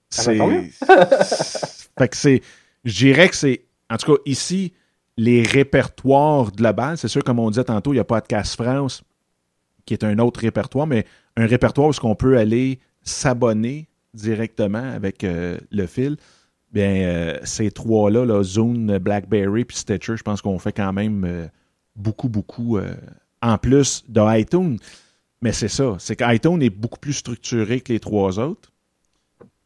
C'est. 0.10 0.40
Ah, 0.40 1.06
fait 1.98 2.08
que 2.08 2.18
c'est. 2.18 2.42
Je 2.84 2.98
dirais 2.98 3.30
que 3.30 3.36
c'est. 3.36 3.66
En 3.90 3.98
tout 3.98 4.14
cas, 4.14 4.22
ici, 4.26 4.74
les 5.18 5.44
répertoires 5.44 6.52
globaux, 6.52 6.96
c'est 6.96 7.08
sûr, 7.08 7.24
comme 7.24 7.40
on 7.40 7.50
disait 7.50 7.66
tantôt, 7.66 7.94
il 7.94 7.98
y 7.98 8.00
a 8.00 8.06
Podcast 8.06 8.56
France, 8.56 9.04
qui 9.86 9.94
est 9.94 10.04
un 10.04 10.18
autre 10.20 10.40
répertoire, 10.40 10.88
mais 10.88 11.06
un 11.36 11.46
répertoire 11.46 11.90
où 11.90 11.94
on 12.04 12.16
peut 12.16 12.38
aller 12.38 12.80
s'abonner 13.04 13.89
directement 14.14 14.84
avec 14.84 15.24
euh, 15.24 15.58
le 15.72 15.86
fil. 15.86 16.18
Bien, 16.72 17.02
euh, 17.02 17.40
ces 17.44 17.72
trois-là, 17.72 18.26
là, 18.26 18.44
Zoom, 18.44 18.98
BlackBerry 19.00 19.66
puis 19.66 19.78
Stitcher, 19.78 20.18
je 20.18 20.24
pense 20.24 20.42
qu'on 20.42 20.60
fait 20.60 20.72
quand 20.72 20.94
même 20.94 21.24
euh, 21.26 21.48
beaucoup, 21.96 22.30
beaucoup 22.30 22.80
en 23.42 23.58
plus 23.58 24.04
de 24.08 24.40
iTunes. 24.40 24.78
Mais 25.42 25.52
c'est 25.52 25.70
ça, 25.70 25.96
c'est 26.00 26.16
qu'iTunes 26.16 26.62
est 26.62 26.70
beaucoup 26.70 27.00
plus 27.00 27.14
structuré 27.14 27.82
que 27.82 27.94
les 27.94 28.00
trois 28.00 28.40
autres. 28.40 28.72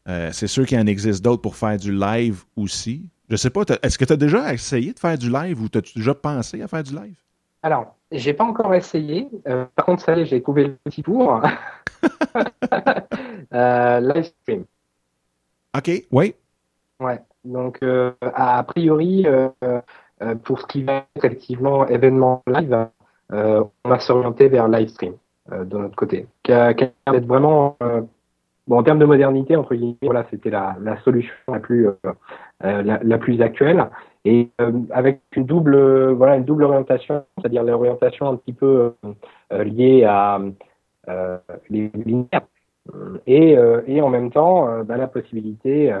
C'est 0.06 0.46
sûr 0.46 0.66
qu'il 0.66 0.78
en 0.78 0.86
existe 0.86 1.24
d'autres 1.24 1.42
pour 1.42 1.56
faire 1.56 1.78
du 1.78 1.92
live 1.92 2.44
aussi. 2.56 3.08
Je 3.30 3.36
sais 3.36 3.50
pas, 3.50 3.62
est-ce 3.82 3.96
que 3.98 4.04
tu 4.04 4.12
as 4.12 4.16
déjà 4.16 4.52
essayé 4.52 4.92
de 4.92 4.98
faire 4.98 5.16
du 5.16 5.30
live 5.30 5.62
ou 5.62 5.66
as-tu 5.74 5.98
déjà 5.98 6.14
pensé 6.14 6.62
à 6.62 6.68
faire 6.68 6.82
du 6.82 6.94
live? 6.94 7.16
Alors, 7.62 7.96
j'ai 8.14 8.32
pas 8.34 8.44
encore 8.44 8.74
essayé. 8.74 9.28
Euh, 9.48 9.66
par 9.74 9.86
contre, 9.86 10.02
ça 10.02 10.16
y 10.16 10.20
est, 10.20 10.26
j'ai 10.26 10.42
trouvé 10.42 10.64
le 10.64 10.76
petit 10.84 11.02
pour. 11.02 11.42
euh, 13.54 14.00
live 14.00 14.32
stream. 14.42 14.64
OK, 15.76 15.90
oui. 16.12 16.34
Ouais. 17.00 17.20
Donc, 17.44 17.78
euh, 17.82 18.12
a 18.22 18.62
priori, 18.62 19.26
pour 20.44 20.60
ce 20.60 20.66
qui 20.66 20.84
va 20.84 20.92
être 20.98 21.06
effectivement 21.16 21.86
événement 21.86 22.42
live, 22.46 22.88
on 23.30 23.70
va 23.84 23.98
s'orienter 23.98 24.48
vers 24.48 24.68
live 24.68 24.88
stream 24.88 25.14
de 25.50 25.76
notre 25.76 25.96
côté. 25.96 26.26
Qui 26.42 26.52
a, 26.52 26.72
qui 26.72 26.84
a 26.84 26.86
l'air 27.06 27.14
d'être 27.20 27.26
vraiment 27.26 27.76
en 28.70 28.82
termes 28.82 28.98
de 28.98 29.04
modernité, 29.04 29.56
entre 29.56 29.74
guillemets, 29.74 29.96
voilà, 30.02 30.26
c'était 30.30 30.50
la, 30.50 30.76
solution 31.04 31.34
la 31.48 31.60
plus, 31.60 31.88
la, 32.60 32.98
la, 33.02 33.18
plus 33.18 33.42
actuelle. 33.42 33.84
Et 34.24 34.50
avec 34.90 35.20
une 35.36 35.44
double, 35.44 36.12
voilà, 36.12 36.36
une 36.36 36.44
double 36.44 36.64
orientation, 36.64 37.24
c'est-à-dire 37.38 37.62
l'orientation 37.62 38.28
un 38.28 38.36
petit 38.36 38.54
peu 38.54 38.94
liée 39.50 40.04
à 40.04 40.40
les 41.68 41.90
linéaires 41.94 42.46
et, 43.26 43.56
et 43.86 44.00
en 44.00 44.08
même 44.08 44.30
temps 44.30 44.82
bah, 44.84 44.96
la 44.96 45.08
possibilité 45.08 45.94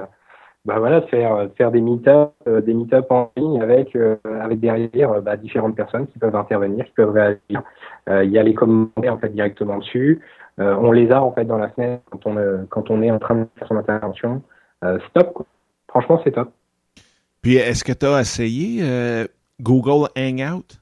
bah 0.64 0.78
voilà, 0.78 1.02
faire 1.02 1.50
faire 1.56 1.70
des 1.70 1.82
meet-up, 1.82 2.32
euh, 2.46 2.62
des 2.62 2.72
meet-up 2.72 3.06
en 3.10 3.30
ligne 3.36 3.60
avec 3.60 3.94
euh, 3.96 4.16
avec 4.40 4.60
derrière 4.60 5.12
euh, 5.12 5.20
bah, 5.20 5.36
différentes 5.36 5.76
personnes 5.76 6.06
qui 6.06 6.18
peuvent 6.18 6.34
intervenir, 6.34 6.86
qui 6.86 6.92
peuvent 6.92 7.12
réagir. 7.12 7.62
Il 8.08 8.30
y 8.30 8.38
a 8.38 8.42
les 8.42 8.54
commentaires 8.54 9.14
en 9.14 9.18
fait 9.18 9.30
directement 9.30 9.78
dessus. 9.78 10.20
On 10.58 10.92
les 10.92 11.10
a 11.10 11.22
en 11.22 11.32
fait 11.32 11.44
dans 11.44 11.58
la 11.58 11.68
fenêtre 11.70 12.02
quand 12.10 12.26
on 12.26 12.66
quand 12.68 12.90
on 12.90 13.02
est 13.02 13.10
en 13.10 13.18
train 13.18 13.34
de 13.34 13.46
faire 13.58 13.68
son 13.68 13.76
intervention. 13.76 14.42
stop. 15.08 15.32
Quoi. 15.34 15.46
Franchement, 15.88 16.20
c'est 16.24 16.32
top. 16.32 16.50
Puis 17.42 17.56
est-ce 17.56 17.84
que 17.84 17.92
tu 17.92 18.06
as 18.06 18.20
essayé 18.20 18.84
Google 19.60 20.08
Hangout? 20.16 20.80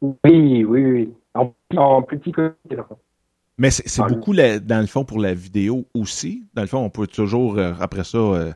Oui, 0.00 0.64
oui, 0.64 0.84
oui. 0.84 1.14
En, 1.34 1.52
en 1.76 2.02
plus 2.02 2.18
petit 2.18 2.32
que 2.32 2.54
mais 3.60 3.70
c'est 3.70 4.06
beaucoup, 4.06 4.34
dans 4.34 4.80
le 4.80 4.86
fond, 4.86 5.04
pour 5.04 5.18
la 5.18 5.34
vidéo 5.34 5.84
aussi. 5.92 6.44
Dans 6.54 6.62
le 6.62 6.68
fond, 6.68 6.78
on 6.78 6.90
peut 6.90 7.08
toujours, 7.08 7.58
après 7.58 8.04
ça, 8.04 8.54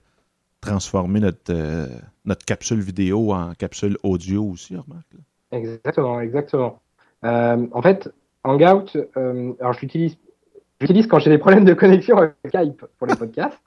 transformer 0.62 1.20
notre, 1.20 1.52
euh, 1.52 1.86
notre 2.24 2.46
capsule 2.46 2.80
vidéo 2.80 3.32
en 3.32 3.52
capsule 3.52 3.98
audio 4.02 4.44
aussi, 4.44 4.74
remarque. 4.74 5.12
Exactement, 5.50 6.20
exactement. 6.20 6.80
Euh, 7.24 7.66
en 7.72 7.82
fait, 7.82 8.10
Hangout, 8.44 8.96
euh, 9.16 9.52
alors 9.60 9.74
j'utilise 9.74 10.16
j'utilise 10.82 11.06
quand 11.06 11.18
j'ai 11.18 11.30
des 11.30 11.38
problèmes 11.38 11.64
de 11.64 11.74
connexion 11.74 12.18
avec 12.18 12.34
Skype 12.46 12.84
pour 12.98 13.06
les 13.06 13.16
podcasts. 13.16 13.58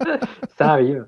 Ça 0.58 0.72
arrive. 0.72 1.06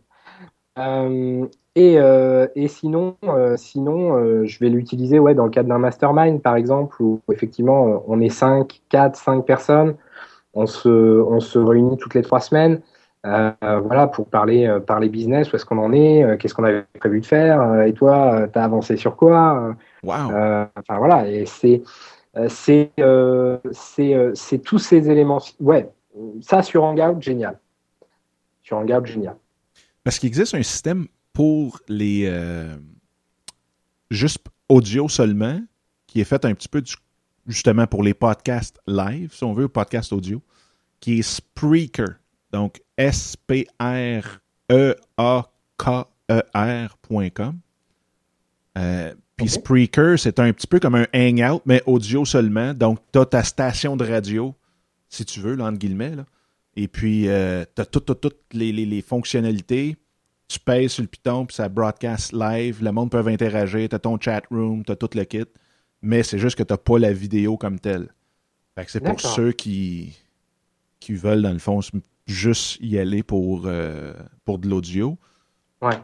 et, 1.74 1.94
et 1.94 2.68
sinon, 2.68 3.16
sinon 3.56 4.44
je 4.44 4.58
vais 4.60 4.68
l'utiliser 4.68 5.18
ouais, 5.18 5.34
dans 5.34 5.44
le 5.44 5.50
cadre 5.50 5.68
d'un 5.68 5.78
mastermind, 5.78 6.40
par 6.40 6.56
exemple, 6.56 7.02
où 7.02 7.20
effectivement 7.32 8.04
on 8.06 8.20
est 8.20 8.28
5, 8.28 8.80
4, 8.88 9.16
5 9.16 9.44
personnes. 9.44 9.96
On 10.54 10.66
se, 10.66 10.88
on 10.88 11.40
se 11.40 11.58
réunit 11.58 11.96
toutes 11.98 12.14
les 12.14 12.22
trois 12.22 12.40
semaines. 12.40 12.80
Euh, 13.26 13.52
voilà, 13.84 14.06
pour 14.06 14.28
parler, 14.28 14.66
euh, 14.66 14.78
parler 14.78 15.08
business, 15.08 15.52
où 15.52 15.56
est-ce 15.56 15.64
qu'on 15.64 15.78
en 15.78 15.92
est, 15.92 16.22
euh, 16.22 16.36
qu'est-ce 16.36 16.54
qu'on 16.54 16.64
avait 16.64 16.84
prévu 17.00 17.20
de 17.20 17.26
faire, 17.26 17.82
et 17.82 17.92
toi, 17.92 18.46
tu 18.52 18.58
as 18.58 18.64
avancé 18.64 18.96
sur 18.96 19.16
quoi 19.16 19.74
Enfin 20.04 20.98
voilà, 20.98 21.28
et 21.28 21.44
c'est 21.44 21.82
c'est 22.48 22.90
c'est 23.72 24.58
tous 24.62 24.78
ces 24.78 25.10
éléments. 25.10 25.42
Ouais, 25.60 25.90
ça 26.40 26.62
sur 26.62 26.84
Hangout, 26.84 27.20
génial. 27.20 27.58
Sur 28.62 28.78
Hangout, 28.78 29.06
génial. 29.06 29.36
Parce 30.04 30.18
qu'il 30.18 30.28
existe 30.28 30.54
un 30.54 30.62
système 30.62 31.06
pour 31.32 31.80
les 31.88 32.30
juste 34.10 34.46
audio 34.68 35.08
seulement, 35.08 35.60
qui 36.06 36.20
est 36.20 36.24
fait 36.24 36.44
un 36.44 36.54
petit 36.54 36.68
peu 36.68 36.82
justement 37.46 37.86
pour 37.86 38.02
les 38.02 38.14
podcasts 38.14 38.78
live, 38.86 39.32
si 39.32 39.44
on 39.44 39.54
veut, 39.54 39.68
podcast 39.68 40.12
audio, 40.12 40.42
qui 41.00 41.20
est 41.20 41.22
Spreaker. 41.22 42.16
Donc, 42.52 42.82
S-P-R-E-A-K-E-R.com. 42.96 43.68
Euh, 48.76 49.14
puis 49.38 49.48
Spreaker, 49.48 50.18
c'est 50.18 50.40
un 50.40 50.52
petit 50.52 50.66
peu 50.66 50.80
comme 50.80 50.96
un 50.96 51.06
hangout, 51.14 51.62
mais 51.64 51.80
audio 51.86 52.24
seulement. 52.24 52.74
Donc, 52.74 52.98
tu 53.12 53.20
as 53.20 53.24
ta 53.24 53.44
station 53.44 53.96
de 53.96 54.04
radio, 54.04 54.52
si 55.08 55.24
tu 55.24 55.38
veux, 55.40 55.54
là, 55.54 55.66
entre 55.66 55.78
guillemets. 55.78 56.16
Là. 56.16 56.26
Et 56.74 56.88
puis, 56.88 57.28
euh, 57.28 57.64
tu 57.74 57.82
as 57.82 57.86
toutes 57.86 58.36
les, 58.52 58.72
les, 58.72 59.00
fonctionnalités. 59.00 59.96
Tu 60.48 60.58
payes 60.58 60.88
sur 60.88 61.02
le 61.02 61.08
piton, 61.08 61.46
puis 61.46 61.54
ça 61.54 61.68
broadcast 61.68 62.32
live. 62.32 62.82
Le 62.82 62.90
monde 62.90 63.10
peut 63.10 63.24
interagir. 63.26 63.88
Tu 63.88 63.94
as 63.94 63.98
ton 64.00 64.18
chat 64.20 64.42
room, 64.50 64.84
tu 64.84 64.90
as 64.90 64.96
tout 64.96 65.10
le 65.14 65.22
kit. 65.24 65.44
Mais 66.02 66.24
c'est 66.24 66.38
juste 66.38 66.58
que 66.58 66.64
tu 66.64 66.72
n'as 66.72 66.78
pas 66.78 66.98
la 66.98 67.12
vidéo 67.12 67.56
comme 67.56 67.78
telle. 67.78 68.08
Fait 68.74 68.84
que 68.84 68.90
c'est 68.90 69.00
pour 69.00 69.20
ceux 69.20 69.52
qui, 69.52 70.16
qui 70.98 71.14
veulent, 71.14 71.42
dans 71.42 71.52
le 71.52 71.58
fond, 71.58 71.80
juste 72.26 72.78
y 72.80 72.98
aller 72.98 73.22
pour, 73.22 73.62
euh, 73.66 74.12
pour 74.44 74.58
de 74.58 74.68
l'audio. 74.68 75.16
Ouais. 75.80 75.96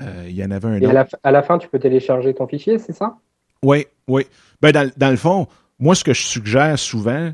Euh, 0.00 0.24
il 0.26 0.34
y 0.34 0.44
en 0.44 0.50
avait 0.50 0.68
un 0.68 0.80
Et 0.80 0.86
À, 0.86 1.30
la, 1.30 1.42
fin, 1.42 1.58
tu 1.58 1.68
peux 1.68 1.78
télécharger 1.78 2.34
ton 2.34 2.46
fichier, 2.46 2.78
c'est 2.78 2.92
ça? 2.92 3.18
Oui, 3.62 3.86
oui. 4.08 4.26
Ben, 4.60 4.72
dans, 4.72 4.90
dans, 4.96 5.10
le 5.10 5.16
fond, 5.16 5.46
moi, 5.78 5.94
ce 5.94 6.02
que 6.02 6.14
je 6.14 6.22
suggère 6.22 6.78
souvent, 6.78 7.32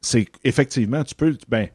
c'est 0.00 0.26
qu'effectivement, 0.26 1.02
tu 1.04 1.14
peux. 1.14 1.36
Ben, 1.48 1.68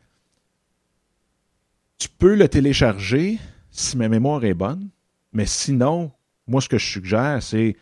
tu 1.97 2.09
peux 2.09 2.36
le 2.36 2.47
télécharger 2.47 3.38
si 3.71 3.97
ma 3.97 4.09
mémoire 4.09 4.43
est 4.45 4.53
bonne, 4.53 4.89
mais 5.32 5.45
sinon, 5.45 6.11
moi, 6.47 6.61
ce 6.61 6.69
que 6.69 6.78
je 6.78 6.86
suggère, 6.86 7.41
c'est 7.41 7.76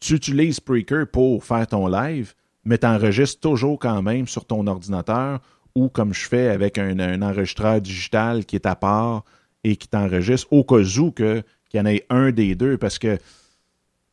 tu 0.00 0.14
utilises 0.14 0.56
Spreaker 0.56 1.06
pour 1.06 1.44
faire 1.44 1.66
ton 1.66 1.86
live, 1.86 2.34
mais 2.64 2.78
tu 2.78 2.86
enregistres 2.86 3.40
toujours 3.40 3.78
quand 3.78 4.02
même 4.02 4.26
sur 4.26 4.44
ton 4.44 4.66
ordinateur 4.66 5.40
ou 5.74 5.88
comme 5.88 6.12
je 6.12 6.26
fais 6.26 6.48
avec 6.48 6.76
un, 6.76 7.22
enregistreur 7.22 7.80
digital 7.80 8.44
qui 8.44 8.56
est 8.56 8.66
à 8.66 8.74
part 8.74 9.24
et 9.64 9.76
qui 9.76 9.88
t'enregistre 9.88 10.52
au 10.52 10.64
cas 10.64 10.76
où 10.76 11.12
qu'il 11.12 11.44
y 11.74 11.80
en 11.80 11.86
ait 11.86 12.04
un 12.10 12.32
des 12.32 12.54
deux. 12.54 12.76
Parce 12.78 12.98
que 12.98 13.18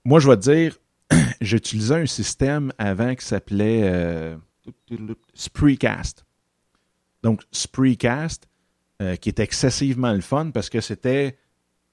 moi, 0.06 0.20
je 0.20 0.30
vais 0.30 0.38
te 0.38 0.52
dire, 0.52 0.78
j'utilisais 1.42 1.96
un 1.96 2.06
système 2.06 2.72
avant 2.78 3.16
qui 3.16 3.26
s'appelait 3.26 3.82
euh, 3.84 4.36
Spreecast. 5.34 6.26
Donc, 7.24 7.42
Spreecast, 7.52 8.48
euh, 9.02 9.16
qui 9.16 9.30
est 9.30 9.40
excessivement 9.40 10.14
le 10.14 10.22
fun 10.22 10.52
parce 10.52 10.70
que 10.70 10.82
c'était 10.82 11.38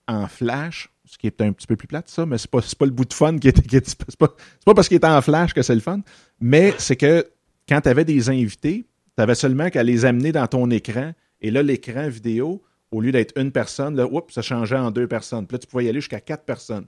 en 0.09 0.28
flash, 0.28 0.90
ce 1.04 1.18
qui 1.18 1.26
est 1.26 1.40
un 1.40 1.52
petit 1.52 1.66
peu 1.66 1.76
plus 1.76 1.88
plate, 1.88 2.09
ça, 2.09 2.26
mais 2.26 2.38
c'est 2.38 2.50
pas, 2.50 2.61
pas 2.61 2.84
le 2.84 2.92
bout 2.92 3.04
de 3.04 3.14
fun 3.14 3.38
qui 3.38 3.48
était. 3.48 3.80
pas, 4.18 4.34
pas 4.64 4.74
parce 4.74 4.88
qu'il 4.88 4.96
était 4.96 5.07
en 5.07 5.22
flash 5.22 5.52
que 5.52 5.62
c'est 5.62 5.74
le 5.74 5.80
fun, 5.80 6.00
mais 6.40 6.74
c'est 6.78 6.96
que 6.96 7.28
quand 7.68 7.80
tu 7.80 7.88
avais 7.88 8.04
des 8.04 8.28
invités, 8.28 8.86
tu 9.16 9.22
avais 9.22 9.34
seulement 9.34 9.70
qu'à 9.70 9.82
les 9.82 10.04
amener 10.04 10.32
dans 10.32 10.46
ton 10.46 10.70
écran. 10.70 11.12
Et 11.40 11.50
là, 11.50 11.62
l'écran 11.62 12.09
vidéo, 12.09 12.62
au 12.91 13.01
lieu 13.01 13.12
d'être 13.12 13.39
une 13.39 13.53
personne, 13.53 13.97
là, 13.97 14.07
oups, 14.07 14.32
ça 14.32 14.43
changeait 14.43 14.76
en 14.76 14.91
deux 14.91 15.09
personnes. 15.09 15.47
Puis 15.47 15.57
là, 15.57 15.59
tu 15.59 15.66
pouvais 15.66 15.84
y 15.84 15.89
aller 15.89 16.01
jusqu'à 16.01 16.20
quatre 16.20 16.45
personnes. 16.45 16.87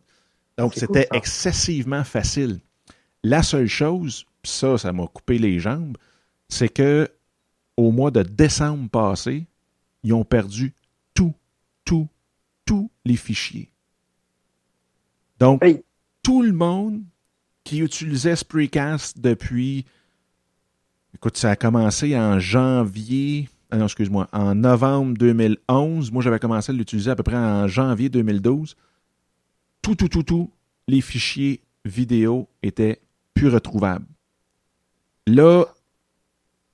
Donc, 0.56 0.74
c'était 0.74 1.08
excessivement 1.12 2.04
facile. 2.04 2.60
La 3.22 3.42
seule 3.42 3.68
chose, 3.68 4.26
ça, 4.42 4.78
ça 4.78 4.92
m'a 4.92 5.06
coupé 5.06 5.38
les 5.38 5.58
jambes, 5.58 5.96
c'est 6.48 6.68
que 6.68 7.08
au 7.76 7.92
mois 7.92 8.10
de 8.10 8.22
décembre 8.22 8.88
passé, 8.90 9.46
ils 10.02 10.12
ont 10.12 10.24
perdu 10.24 10.74
tout, 11.14 11.34
tout, 11.84 12.08
tous 12.64 12.90
les 13.04 13.16
fichiers. 13.16 13.70
Donc, 15.38 15.62
tout 16.22 16.42
le 16.42 16.52
monde 16.52 17.02
qui 17.62 17.80
utilisait 17.80 18.34
Spreecast 18.34 19.20
depuis 19.20 19.84
Écoute, 21.14 21.36
ça 21.36 21.50
a 21.50 21.56
commencé 21.56 22.16
en 22.16 22.38
janvier. 22.38 23.48
Ah 23.70 23.76
non, 23.76 23.84
excuse-moi, 23.84 24.28
en 24.32 24.54
novembre 24.54 25.16
2011. 25.18 26.10
Moi, 26.10 26.22
j'avais 26.22 26.38
commencé 26.38 26.72
à 26.72 26.74
l'utiliser 26.74 27.10
à 27.10 27.16
peu 27.16 27.22
près 27.22 27.36
en 27.36 27.66
janvier 27.66 28.08
2012. 28.08 28.76
Tout, 29.82 29.94
tout, 29.94 30.08
tout, 30.08 30.22
tout, 30.22 30.50
les 30.86 31.00
fichiers 31.00 31.62
vidéo 31.84 32.48
étaient 32.62 33.00
plus 33.34 33.48
retrouvables. 33.48 34.06
Là, 35.26 35.66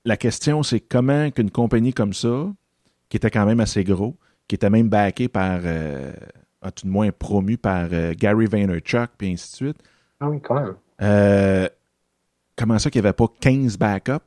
la 0.05 0.17
question, 0.17 0.63
c'est 0.63 0.79
comment 0.79 1.29
qu'une 1.31 1.51
compagnie 1.51 1.93
comme 1.93 2.13
ça, 2.13 2.47
qui 3.09 3.17
était 3.17 3.29
quand 3.29 3.45
même 3.45 3.59
assez 3.59 3.83
gros, 3.83 4.15
qui 4.47 4.55
était 4.55 4.69
même 4.69 4.87
backé 4.87 5.27
par, 5.27 5.59
euh, 5.63 6.13
tout 6.75 6.85
de 6.85 6.91
moins 6.91 7.11
promu 7.11 7.57
par 7.57 7.89
euh, 7.91 8.13
Gary 8.17 8.45
Vaynerchuk, 8.45 9.11
puis 9.17 9.31
ainsi 9.31 9.51
de 9.51 9.55
suite. 9.55 9.77
Ah 10.19 10.29
oui, 10.29 10.39
quand 10.41 10.55
même. 10.55 10.75
Euh, 11.01 11.67
comment 12.55 12.79
ça 12.79 12.89
qu'il 12.89 13.01
n'y 13.01 13.07
avait 13.07 13.13
pas 13.13 13.27
15 13.41 13.77
backups? 13.77 14.23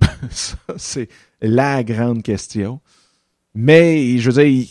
ça, 0.30 0.56
c'est 0.76 1.08
la 1.44 1.84
grande 1.84 2.22
question. 2.22 2.80
Mais, 3.54 4.18
je 4.18 4.30
veux 4.30 4.42
dire, 4.42 4.66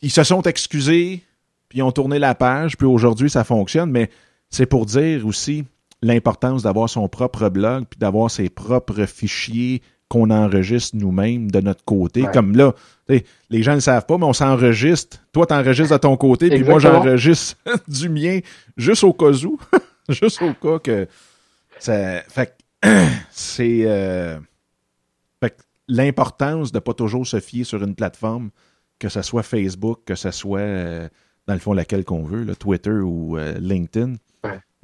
ils, 0.00 0.10
se 0.10 0.22
sont 0.22 0.42
excusés, 0.42 1.22
puis 1.68 1.80
ils 1.80 1.82
ont 1.82 1.92
tourné 1.92 2.18
la 2.18 2.34
page, 2.34 2.76
puis 2.76 2.86
aujourd'hui, 2.86 3.28
ça 3.28 3.44
fonctionne. 3.44 3.90
Mais 3.90 4.08
c'est 4.48 4.66
pour 4.66 4.86
dire 4.86 5.26
aussi 5.26 5.64
l'importance 6.00 6.62
d'avoir 6.62 6.88
son 6.88 7.08
propre 7.08 7.48
blog, 7.48 7.84
puis 7.90 7.98
d'avoir 7.98 8.30
ses 8.30 8.48
propres 8.48 9.04
fichiers 9.06 9.82
qu'on 10.08 10.30
enregistre 10.30 10.96
nous-mêmes 10.96 11.50
de 11.50 11.60
notre 11.60 11.84
côté. 11.84 12.24
Comme 12.32 12.56
là, 12.56 12.74
les 13.08 13.62
gens 13.62 13.72
ne 13.72 13.76
le 13.76 13.82
savent 13.82 14.06
pas, 14.06 14.16
mais 14.16 14.24
on 14.24 14.32
s'enregistre. 14.32 15.18
Toi, 15.32 15.46
tu 15.46 15.54
enregistres 15.54 15.92
de 15.92 15.98
ton 15.98 16.16
côté, 16.16 16.48
puis 16.48 16.64
moi, 16.64 16.78
j'enregistre 16.78 17.56
du 17.88 18.08
mien, 18.08 18.38
juste 18.76 19.04
au 19.04 19.12
cas 19.12 19.32
où. 19.32 19.58
juste 20.08 20.40
au 20.40 20.54
cas 20.54 20.78
que 20.78 21.08
ça. 21.78 22.22
Fait 22.28 22.56
c'est. 23.30 23.82
Euh, 23.84 24.38
l'importance 25.88 26.72
de 26.72 26.76
ne 26.76 26.80
pas 26.80 26.94
toujours 26.94 27.26
se 27.26 27.40
fier 27.40 27.64
sur 27.64 27.82
une 27.82 27.94
plateforme, 27.94 28.50
que 28.98 29.08
ce 29.08 29.22
soit 29.22 29.42
Facebook, 29.42 30.00
que 30.04 30.14
ce 30.14 30.30
soit, 30.30 30.60
euh, 30.60 31.08
dans 31.46 31.54
le 31.54 31.60
fond, 31.60 31.72
laquelle 31.72 32.04
qu'on 32.04 32.22
veut, 32.22 32.54
Twitter 32.56 32.90
ou 32.90 33.38
euh, 33.38 33.54
LinkedIn. 33.58 34.14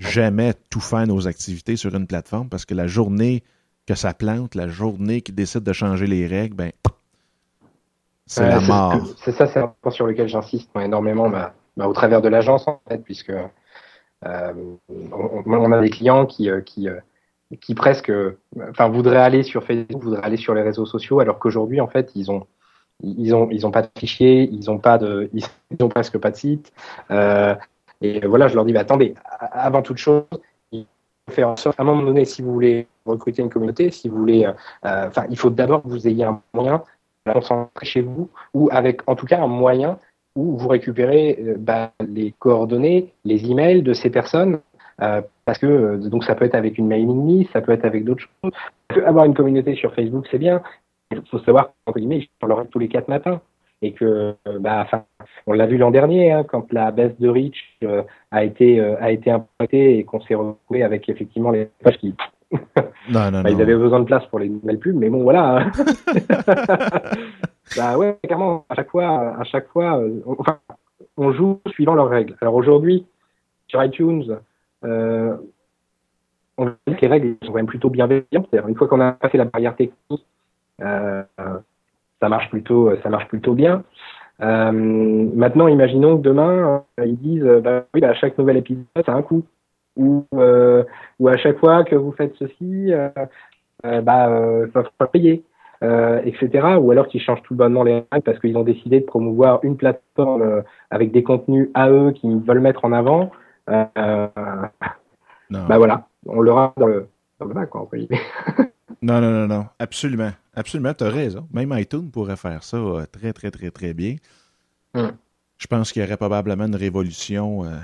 Jamais 0.00 0.54
tout 0.70 0.80
faire 0.80 1.06
nos 1.06 1.28
activités 1.28 1.76
sur 1.76 1.94
une 1.94 2.08
plateforme 2.08 2.48
parce 2.48 2.64
que 2.64 2.74
la 2.74 2.88
journée 2.88 3.44
que 3.86 3.94
ça 3.94 4.12
plante, 4.12 4.56
la 4.56 4.66
journée 4.66 5.20
qui 5.20 5.30
décide 5.30 5.62
de 5.62 5.72
changer 5.72 6.08
les 6.08 6.26
règles, 6.26 6.56
ben, 6.56 6.72
c'est 8.26 8.48
la 8.48 8.60
mort. 8.60 9.06
C'est 9.22 9.32
ça, 9.32 9.46
c'est 9.46 9.60
un 9.60 9.72
point 9.80 9.92
sur 9.92 10.06
lequel 10.06 10.28
j'insiste 10.28 10.70
énormément 10.76 11.28
bah, 11.28 11.54
bah, 11.76 11.86
au 11.86 11.92
travers 11.92 12.22
de 12.22 12.28
l'agence, 12.28 12.66
en 12.66 12.80
fait, 12.88 12.98
puisque 12.98 13.30
euh, 13.30 14.52
on, 14.88 15.72
a 15.72 15.80
des 15.80 15.90
clients 15.90 16.26
qui, 16.26 16.48
euh, 16.48 16.60
qui, 16.60 16.88
euh, 16.88 16.98
qui 17.60 17.74
presque 17.74 18.12
enfin, 18.70 18.88
voudraient 18.88 19.18
aller 19.18 19.42
sur 19.42 19.64
Facebook, 19.64 20.02
voudraient 20.02 20.24
aller 20.24 20.36
sur 20.36 20.54
les 20.54 20.62
réseaux 20.62 20.86
sociaux, 20.86 21.20
alors 21.20 21.38
qu'aujourd'hui, 21.38 21.80
en 21.80 21.88
fait, 21.88 22.12
ils 22.14 22.30
ont 22.30 22.46
ils 23.02 23.34
ont 23.34 23.48
ils 23.50 23.66
ont 23.66 23.70
pas 23.70 23.82
de 23.82 23.88
fichiers, 23.98 24.48
ils 24.50 24.70
ont 24.70 24.78
pas 24.78 24.98
de 24.98 25.30
ils 25.34 25.82
ont 25.82 25.88
presque 25.88 26.18
pas 26.18 26.30
de 26.30 26.36
site. 26.36 26.72
et 28.00 28.26
voilà, 28.26 28.48
je 28.48 28.54
leur 28.54 28.64
dis 28.64 28.72
bah, 28.72 28.80
attendez, 28.80 29.14
avant 29.38 29.82
toute 29.82 29.98
chose, 29.98 30.24
il 30.72 30.86
faut 31.28 31.34
faire 31.34 31.48
en 31.48 31.56
sorte 31.56 31.78
à 31.78 31.82
un 31.82 31.86
moment 31.86 32.02
donné, 32.02 32.24
si 32.24 32.42
vous 32.42 32.52
voulez 32.52 32.86
recruter 33.06 33.42
une 33.42 33.50
communauté, 33.50 33.90
si 33.90 34.08
vous 34.08 34.18
voulez, 34.18 34.48
enfin, 34.82 35.24
il 35.30 35.38
faut 35.38 35.50
d'abord 35.50 35.82
que 35.82 35.88
vous 35.88 36.08
ayez 36.08 36.24
un 36.24 36.40
moyen 36.54 36.82
de 37.26 37.32
concentrer 37.32 37.86
chez 37.86 38.00
vous 38.02 38.28
ou 38.52 38.68
avec 38.72 39.02
en 39.06 39.16
tout 39.16 39.26
cas 39.26 39.40
un 39.40 39.46
moyen 39.46 39.98
où 40.36 40.56
vous 40.56 40.68
récupérez 40.68 41.38
euh, 41.40 41.54
bah, 41.58 41.92
les 42.06 42.32
coordonnées, 42.38 43.12
les 43.24 43.50
emails 43.50 43.82
de 43.82 43.92
ces 43.92 44.10
personnes, 44.10 44.60
euh, 45.02 45.22
parce 45.44 45.58
que 45.58 45.66
euh, 45.66 45.96
donc 45.98 46.24
ça 46.24 46.34
peut 46.34 46.44
être 46.44 46.54
avec 46.54 46.78
une 46.78 46.86
mailing 46.86 47.26
list, 47.26 47.52
ça 47.52 47.60
peut 47.60 47.72
être 47.72 47.84
avec 47.84 48.04
d'autres 48.04 48.24
choses. 48.42 48.52
Avoir 49.04 49.24
une 49.24 49.34
communauté 49.34 49.74
sur 49.74 49.94
Facebook, 49.94 50.26
c'est 50.30 50.38
bien. 50.38 50.62
Il 51.10 51.22
faut 51.30 51.38
savoir 51.40 51.72
qu'entre 51.84 51.98
guillemets, 51.98 52.22
je 52.22 52.28
parlerai 52.40 52.66
tous 52.68 52.78
les 52.78 52.88
quatre 52.88 53.08
matins 53.08 53.40
et 53.82 53.92
que 53.92 54.34
bah 54.60 54.80
enfin 54.82 55.04
on 55.46 55.52
l'a 55.52 55.66
vu 55.66 55.76
l'an 55.76 55.90
dernier 55.90 56.32
hein, 56.32 56.44
quand 56.44 56.72
la 56.72 56.90
baisse 56.90 57.18
de 57.18 57.28
reach 57.28 57.78
a 58.30 58.44
été 58.44 58.80
a 58.80 59.10
été 59.10 59.30
impactée 59.30 59.98
et 59.98 60.04
qu'on 60.04 60.20
s'est 60.20 60.34
retrouvé 60.34 60.82
avec 60.82 61.08
effectivement 61.08 61.50
les 61.50 61.68
pages 61.82 61.98
qui 61.98 62.14
non, 63.10 63.30
non, 63.32 63.42
bah, 63.42 63.50
ils 63.50 63.60
avaient 63.60 63.74
besoin 63.74 63.98
de 63.98 64.04
place 64.04 64.24
pour 64.26 64.38
les 64.38 64.48
nouvelles 64.48 64.78
pubs 64.78 64.94
mais 64.94 65.10
bon 65.10 65.22
voilà 65.22 65.66
Bah 67.76 67.96
ouais, 67.96 68.18
clairement, 68.22 68.66
à 68.68 68.74
chaque 68.74 68.90
fois, 68.90 69.36
à 69.38 69.44
chaque 69.44 69.68
fois, 69.68 69.98
euh, 69.98 70.20
on, 70.26 70.36
enfin, 70.38 70.60
on 71.16 71.32
joue 71.32 71.60
suivant 71.68 71.94
leurs 71.94 72.08
règles. 72.08 72.36
Alors 72.40 72.54
aujourd'hui, 72.54 73.06
sur 73.68 73.82
iTunes, 73.82 74.38
euh, 74.84 75.36
on 76.56 76.64
voit 76.64 76.76
que 76.86 77.00
les 77.00 77.08
règles 77.08 77.36
sont 77.42 77.48
quand 77.48 77.58
même 77.58 77.66
plutôt 77.66 77.90
bienveillantes. 77.90 78.48
Une 78.52 78.76
fois 78.76 78.88
qu'on 78.88 79.00
a 79.00 79.12
passé 79.12 79.38
la 79.38 79.44
barrière 79.44 79.74
technique, 79.74 80.26
euh, 80.80 81.22
ça 82.20 82.28
marche 82.28 82.48
plutôt, 82.50 82.94
ça 83.02 83.08
marche 83.08 83.28
plutôt 83.28 83.54
bien. 83.54 83.82
Euh, 84.40 84.72
maintenant, 84.72 85.68
imaginons 85.68 86.16
que 86.16 86.22
demain, 86.22 86.84
ils 87.04 87.16
disent, 87.16 87.44
bah 87.62 87.84
oui, 87.94 88.00
bah, 88.00 88.10
à 88.10 88.14
chaque 88.14 88.38
nouvel 88.38 88.58
épisode, 88.58 88.84
ça 89.04 89.12
a 89.12 89.16
un 89.16 89.22
coût. 89.22 89.42
Ou, 89.96 90.26
ou 90.32 91.28
à 91.28 91.36
chaque 91.36 91.58
fois 91.58 91.84
que 91.84 91.94
vous 91.94 92.12
faites 92.12 92.34
ceci, 92.36 92.92
bah, 93.82 94.30
ça 94.72 94.82
va 95.00 95.06
payer 95.06 95.44
etc. 95.82 96.78
Ou 96.80 96.90
alors 96.92 97.08
qu'ils 97.08 97.20
changent 97.20 97.42
tout 97.42 97.54
bonnement 97.54 97.82
les 97.82 98.04
règles 98.10 98.24
parce 98.24 98.38
qu'ils 98.38 98.56
ont 98.56 98.62
décidé 98.62 99.00
de 99.00 99.04
promouvoir 99.04 99.60
une 99.64 99.76
plateforme 99.76 100.62
avec 100.90 101.12
des 101.12 101.22
contenus 101.22 101.68
à 101.74 101.90
eux 101.90 102.12
qu'ils 102.12 102.38
veulent 102.38 102.60
mettre 102.60 102.84
en 102.84 102.92
avant. 102.92 103.30
Euh, 103.70 104.26
bah 105.50 105.78
voilà, 105.78 106.08
on 106.26 106.40
l'aura 106.40 106.74
dans 106.76 106.86
le, 106.86 107.08
dans 107.38 107.46
le 107.46 107.54
bac, 107.54 107.70
quoi, 107.70 107.88
non, 109.02 109.20
non, 109.20 109.30
non, 109.30 109.46
non, 109.46 109.66
absolument. 109.78 110.32
Absolument, 110.56 110.94
tu 110.94 111.04
as 111.04 111.10
raison. 111.10 111.48
Même 111.52 111.74
iTunes 111.76 112.10
pourrait 112.10 112.36
faire 112.36 112.62
ça 112.62 112.76
euh, 112.76 113.06
très, 113.10 113.32
très, 113.32 113.50
très, 113.50 113.70
très 113.70 113.92
bien. 113.92 114.16
Hmm. 114.94 115.10
Je 115.58 115.66
pense 115.66 115.92
qu'il 115.92 116.02
y 116.02 116.04
aurait 116.04 116.16
probablement 116.16 116.66
une 116.66 116.76
révolution 116.76 117.64
euh, 117.64 117.76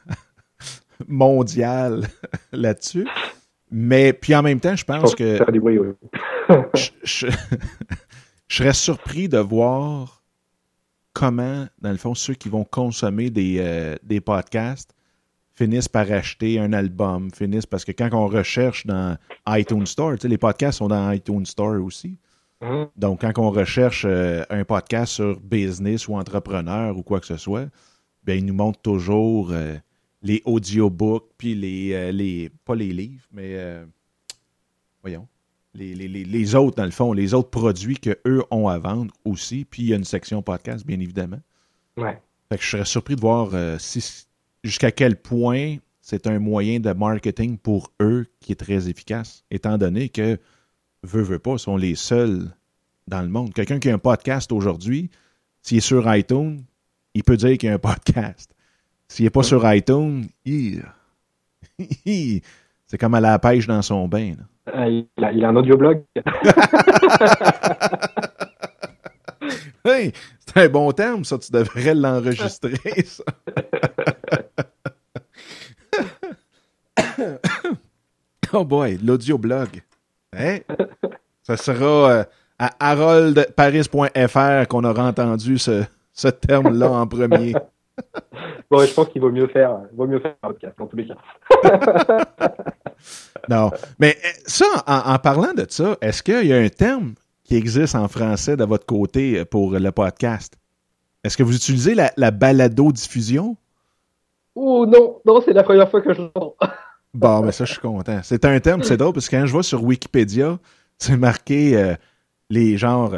mondiale 1.08 2.06
là-dessus. 2.52 3.06
Mais 3.70 4.12
puis 4.12 4.34
en 4.34 4.42
même 4.42 4.60
temps, 4.60 4.76
je 4.76 4.84
pense 4.84 5.14
que. 5.14 5.38
je, 7.04 7.26
serais 8.48 8.72
surpris 8.72 9.28
de 9.28 9.38
voir 9.38 10.21
comment, 11.12 11.66
dans 11.80 11.90
le 11.90 11.96
fond, 11.96 12.14
ceux 12.14 12.34
qui 12.34 12.48
vont 12.48 12.64
consommer 12.64 13.30
des, 13.30 13.56
euh, 13.58 13.96
des 14.02 14.20
podcasts 14.20 14.94
finissent 15.54 15.88
par 15.88 16.10
acheter 16.10 16.58
un 16.58 16.72
album, 16.72 17.30
finissent 17.30 17.66
parce 17.66 17.84
que 17.84 17.92
quand 17.92 18.08
on 18.12 18.26
recherche 18.26 18.86
dans 18.86 19.16
iTunes 19.48 19.86
Store, 19.86 20.12
tu 20.14 20.22
sais, 20.22 20.28
les 20.28 20.38
podcasts 20.38 20.78
sont 20.78 20.88
dans 20.88 21.10
iTunes 21.10 21.46
Store 21.46 21.82
aussi. 21.82 22.18
Mm-hmm. 22.62 22.88
Donc, 22.96 23.20
quand 23.20 23.38
on 23.38 23.50
recherche 23.50 24.04
euh, 24.08 24.44
un 24.50 24.64
podcast 24.64 25.12
sur 25.12 25.38
business 25.40 26.08
ou 26.08 26.14
entrepreneur 26.14 26.96
ou 26.96 27.02
quoi 27.02 27.20
que 27.20 27.26
ce 27.26 27.36
soit, 27.36 27.68
ben, 28.24 28.38
il 28.38 28.46
nous 28.46 28.54
montre 28.54 28.80
toujours 28.80 29.50
euh, 29.50 29.76
les 30.22 30.40
audiobooks, 30.44 31.28
puis 31.36 31.54
les, 31.54 32.12
les. 32.12 32.50
Pas 32.64 32.76
les 32.76 32.92
livres, 32.92 33.26
mais. 33.32 33.56
voyons 35.02 35.26
les, 35.74 36.54
autres, 36.54 36.76
dans 36.76 36.84
le 36.84 36.90
fond, 36.90 37.12
les 37.12 37.34
autres 37.34 37.50
produits 37.50 37.96
qu'eux 37.96 38.42
ont 38.50 38.68
à 38.68 38.78
vendre 38.78 39.12
aussi. 39.24 39.64
Puis 39.64 39.82
il 39.82 39.88
y 39.88 39.92
a 39.92 39.96
une 39.96 40.04
section 40.04 40.42
podcast, 40.42 40.86
bien 40.86 41.00
évidemment. 41.00 41.40
Ouais. 41.96 42.20
Fait 42.48 42.58
que 42.58 42.64
je 42.64 42.68
serais 42.68 42.84
surpris 42.84 43.16
de 43.16 43.20
voir 43.20 43.50
euh, 43.54 43.78
si, 43.78 44.26
jusqu'à 44.62 44.90
quel 44.90 45.16
point 45.16 45.76
c'est 46.00 46.26
un 46.26 46.38
moyen 46.38 46.80
de 46.80 46.92
marketing 46.92 47.56
pour 47.56 47.92
eux 48.00 48.26
qui 48.40 48.52
est 48.52 48.56
très 48.56 48.88
efficace, 48.88 49.44
étant 49.50 49.78
donné 49.78 50.08
que, 50.08 50.38
veut, 51.02 51.22
veut 51.22 51.38
pas, 51.38 51.58
sont 51.58 51.76
les 51.76 51.94
seuls 51.94 52.50
dans 53.08 53.22
le 53.22 53.28
monde. 53.28 53.54
Quelqu'un 53.54 53.78
qui 53.78 53.88
a 53.88 53.94
un 53.94 53.98
podcast 53.98 54.52
aujourd'hui, 54.52 55.10
s'il 55.62 55.78
est 55.78 55.80
sur 55.80 56.12
iTunes, 56.14 56.62
il 57.14 57.22
peut 57.22 57.36
dire 57.36 57.56
qu'il 57.56 57.68
y 57.68 57.72
a 57.72 57.74
un 57.76 57.78
podcast. 57.78 58.54
S'il 59.08 59.24
n'est 59.24 59.30
pas 59.30 59.42
sur 59.42 59.70
iTunes, 59.72 60.26
c'est 62.86 62.98
comme 62.98 63.14
à 63.14 63.20
la 63.20 63.38
pêche 63.38 63.66
dans 63.66 63.82
son 63.82 64.08
bain. 64.08 64.32
Euh, 64.32 64.44
il, 64.66 65.06
a, 65.22 65.32
il, 65.32 65.44
a, 65.44 65.48
un 65.48 65.56
audioblog. 65.56 66.04
hey, 69.84 70.12
c'est 70.38 70.56
un 70.56 70.68
bon 70.68 70.92
terme, 70.92 71.24
ça. 71.24 71.38
Tu 71.38 71.50
devrais 71.52 71.94
l'enregistrer, 71.94 72.78
ça. 73.04 73.24
oh 78.52 78.64
boy, 78.64 78.98
l'audioblog. 79.02 79.82
Hein? 80.36 80.58
Ça 81.42 81.56
sera 81.56 82.10
euh, 82.10 82.24
à 82.58 82.70
haroldparis.fr 82.78 84.68
qu'on 84.68 84.84
aura 84.84 85.08
entendu 85.08 85.58
ce, 85.58 85.82
ce 86.12 86.28
terme-là 86.28 86.90
en 86.90 87.06
premier. 87.06 87.54
bon, 88.70 88.86
je 88.86 88.94
pense 88.94 89.08
qu'il 89.08 89.20
vaut 89.20 89.32
mieux 89.32 89.48
faire, 89.48 89.80
vaut 89.92 90.06
mieux 90.06 90.20
faire 90.20 90.34
un 90.42 90.48
podcast, 90.48 90.80
en 90.80 90.86
tous 90.86 90.96
les 90.96 91.08
cas. 91.08 91.16
Non. 93.48 93.70
Mais 93.98 94.16
eh, 94.22 94.42
ça, 94.46 94.66
en, 94.86 95.18
parlant 95.18 95.52
de 95.54 95.66
ça, 95.68 95.96
est-ce 96.00 96.22
qu'il 96.22 96.46
y 96.46 96.52
a 96.52 96.58
un 96.58 96.68
terme 96.68 97.14
qui 97.44 97.56
existe 97.56 97.94
en 97.94 98.08
français 98.08 98.56
de 98.56 98.64
votre 98.64 98.86
côté 98.86 99.44
pour 99.44 99.72
le 99.72 99.92
podcast? 99.92 100.54
Est-ce 101.24 101.36
que 101.36 101.42
vous 101.42 101.54
utilisez 101.56 101.94
la, 101.94 102.12
la 102.16 102.30
balado-diffusion? 102.30 103.56
Oh 104.54 104.86
non, 104.86 105.20
non, 105.24 105.40
c'est 105.44 105.52
la 105.52 105.62
première 105.62 105.90
fois 105.90 106.02
que 106.02 106.12
je 106.12 106.20
l'entends. 106.20 106.56
bon, 107.14 107.42
mais 107.42 107.52
ça, 107.52 107.64
je 107.64 107.72
suis 107.72 107.80
content. 107.80 108.20
C'est 108.22 108.44
un 108.44 108.60
terme, 108.60 108.82
c'est 108.82 108.96
drôle, 108.96 109.12
parce 109.12 109.28
que 109.28 109.36
quand 109.36 109.46
je 109.46 109.52
vois 109.52 109.62
sur 109.62 109.82
Wikipédia, 109.82 110.58
c'est 110.98 111.16
marqué 111.16 111.76
euh, 111.76 111.94
les 112.50 112.76
genres, 112.76 113.16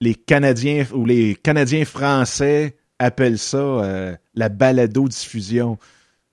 les 0.00 0.14
Canadiens 0.14 0.84
ou 0.94 1.04
les 1.04 1.34
Canadiens 1.34 1.84
français 1.84 2.76
appellent 2.98 3.38
ça 3.38 3.58
euh, 3.58 4.16
la 4.34 4.48
balado-diffusion. 4.48 5.78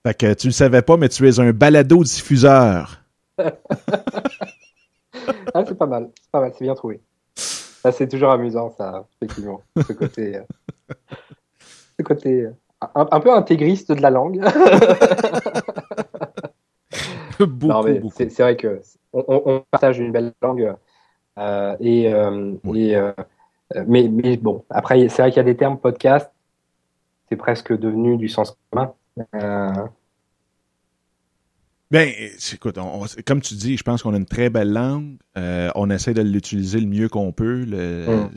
Fait 0.06 0.14
que 0.14 0.34
tu 0.34 0.48
le 0.48 0.52
savais 0.52 0.82
pas, 0.82 0.98
mais 0.98 1.08
tu 1.08 1.26
es 1.26 1.40
un 1.40 1.52
balado-diffuseur. 1.52 3.02
ah, 3.38 3.52
c'est 5.66 5.78
pas 5.78 5.86
mal, 5.86 6.10
c'est 6.20 6.30
pas 6.30 6.40
mal, 6.40 6.52
c'est 6.56 6.64
bien 6.64 6.74
trouvé. 6.74 7.00
c'est 7.90 8.08
toujours 8.08 8.30
amusant, 8.30 8.70
ça, 8.76 9.06
effectivement, 9.16 9.62
ce 9.76 9.92
côté, 9.94 10.36
euh, 10.36 10.42
ce 11.98 12.02
côté 12.04 12.42
euh, 12.42 12.52
un, 12.94 13.20
peu 13.20 13.32
intégriste 13.32 13.92
de 13.92 14.02
la 14.02 14.10
langue. 14.10 14.40
beaucoup, 17.40 18.12
C'est 18.14 18.40
vrai 18.40 18.56
que 18.56 18.82
on, 19.12 19.64
partage 19.70 19.98
une 19.98 20.12
belle 20.12 20.34
langue 20.42 20.74
et, 21.80 22.12
mais, 23.86 24.08
mais 24.08 24.36
bon, 24.36 24.64
après, 24.68 25.08
c'est 25.08 25.22
vrai 25.22 25.30
qu'il 25.30 25.38
y 25.38 25.40
a 25.40 25.44
des 25.44 25.56
termes 25.56 25.78
podcast 25.78 26.30
c'est 27.28 27.36
presque 27.36 27.76
devenu 27.76 28.16
du 28.16 28.28
sens 28.28 28.56
commun. 28.70 28.92
Euh... 29.34 29.86
Ben, 31.90 32.12
écoute, 32.52 32.78
comme 33.24 33.40
tu 33.40 33.54
dis, 33.54 33.76
je 33.76 33.82
pense 33.84 34.02
qu'on 34.02 34.14
a 34.14 34.16
une 34.16 34.26
très 34.26 34.50
belle 34.50 34.72
langue. 34.72 35.16
Euh, 35.36 35.70
on 35.74 35.90
essaie 35.90 36.14
de 36.14 36.22
l'utiliser 36.22 36.80
le 36.80 36.86
mieux 36.86 37.08
qu'on 37.08 37.30
peut. 37.32 37.64
Mm. 37.66 38.30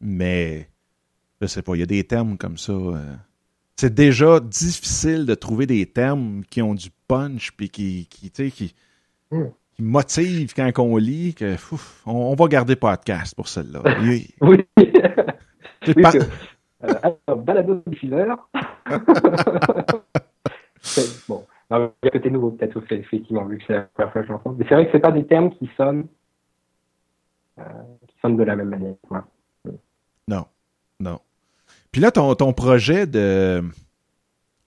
Mais, 0.00 0.68
je 1.40 1.46
sais 1.46 1.60
pas, 1.62 1.74
il 1.74 1.80
y 1.80 1.82
a 1.82 1.86
des 1.86 2.04
termes 2.04 2.38
comme 2.38 2.56
ça. 2.56 2.72
Euh, 2.72 3.14
c'est 3.76 3.92
déjà 3.92 4.40
difficile 4.40 5.26
de 5.26 5.34
trouver 5.34 5.66
des 5.66 5.84
termes 5.84 6.44
qui 6.48 6.62
ont 6.62 6.74
du 6.74 6.88
punch 7.08 7.52
puis 7.52 7.68
qui, 7.68 8.06
qui, 8.08 8.30
qui, 8.30 8.74
mm. 9.30 9.44
qui 9.74 9.82
motivent 9.82 10.54
quand 10.54 10.72
on 10.78 10.96
lit. 10.96 11.34
Que, 11.34 11.56
on, 12.06 12.34
va 12.34 12.46
garder 12.46 12.76
podcast 12.76 13.34
pour 13.34 13.48
celle-là. 13.48 13.82
oui. 14.02 14.28
oui 14.40 14.64
euh, 16.84 17.34
balado 17.36 17.82
diffuseur. 17.86 18.48
bon, 21.28 21.44
il 21.70 21.90
y 22.04 22.08
a 22.08 22.10
côté 22.10 22.30
nouveau 22.30 22.50
peut-être 22.50 22.80
effectivement 22.90 23.44
vu 23.44 23.58
que 23.58 23.64
c'est 23.66 23.74
la 23.74 23.82
première 23.82 24.12
fois 24.12 24.22
que 24.22 24.28
je 24.28 24.32
l'entends. 24.32 24.54
Mais 24.58 24.66
c'est 24.68 24.74
vrai 24.74 24.86
que 24.86 24.92
c'est 24.92 25.00
pas 25.00 25.12
des 25.12 25.26
termes 25.26 25.50
qui 25.50 25.70
sonnent, 25.76 26.06
euh, 27.58 27.62
qui 28.08 28.16
sonnent 28.20 28.36
de 28.36 28.44
la 28.44 28.56
même 28.56 28.68
manière. 28.68 28.94
Non. 30.28 30.46
Non. 31.00 31.18
Puis 31.92 32.00
là, 32.00 32.10
ton, 32.10 32.34
ton 32.34 32.52
projet 32.52 33.06
de 33.06 33.62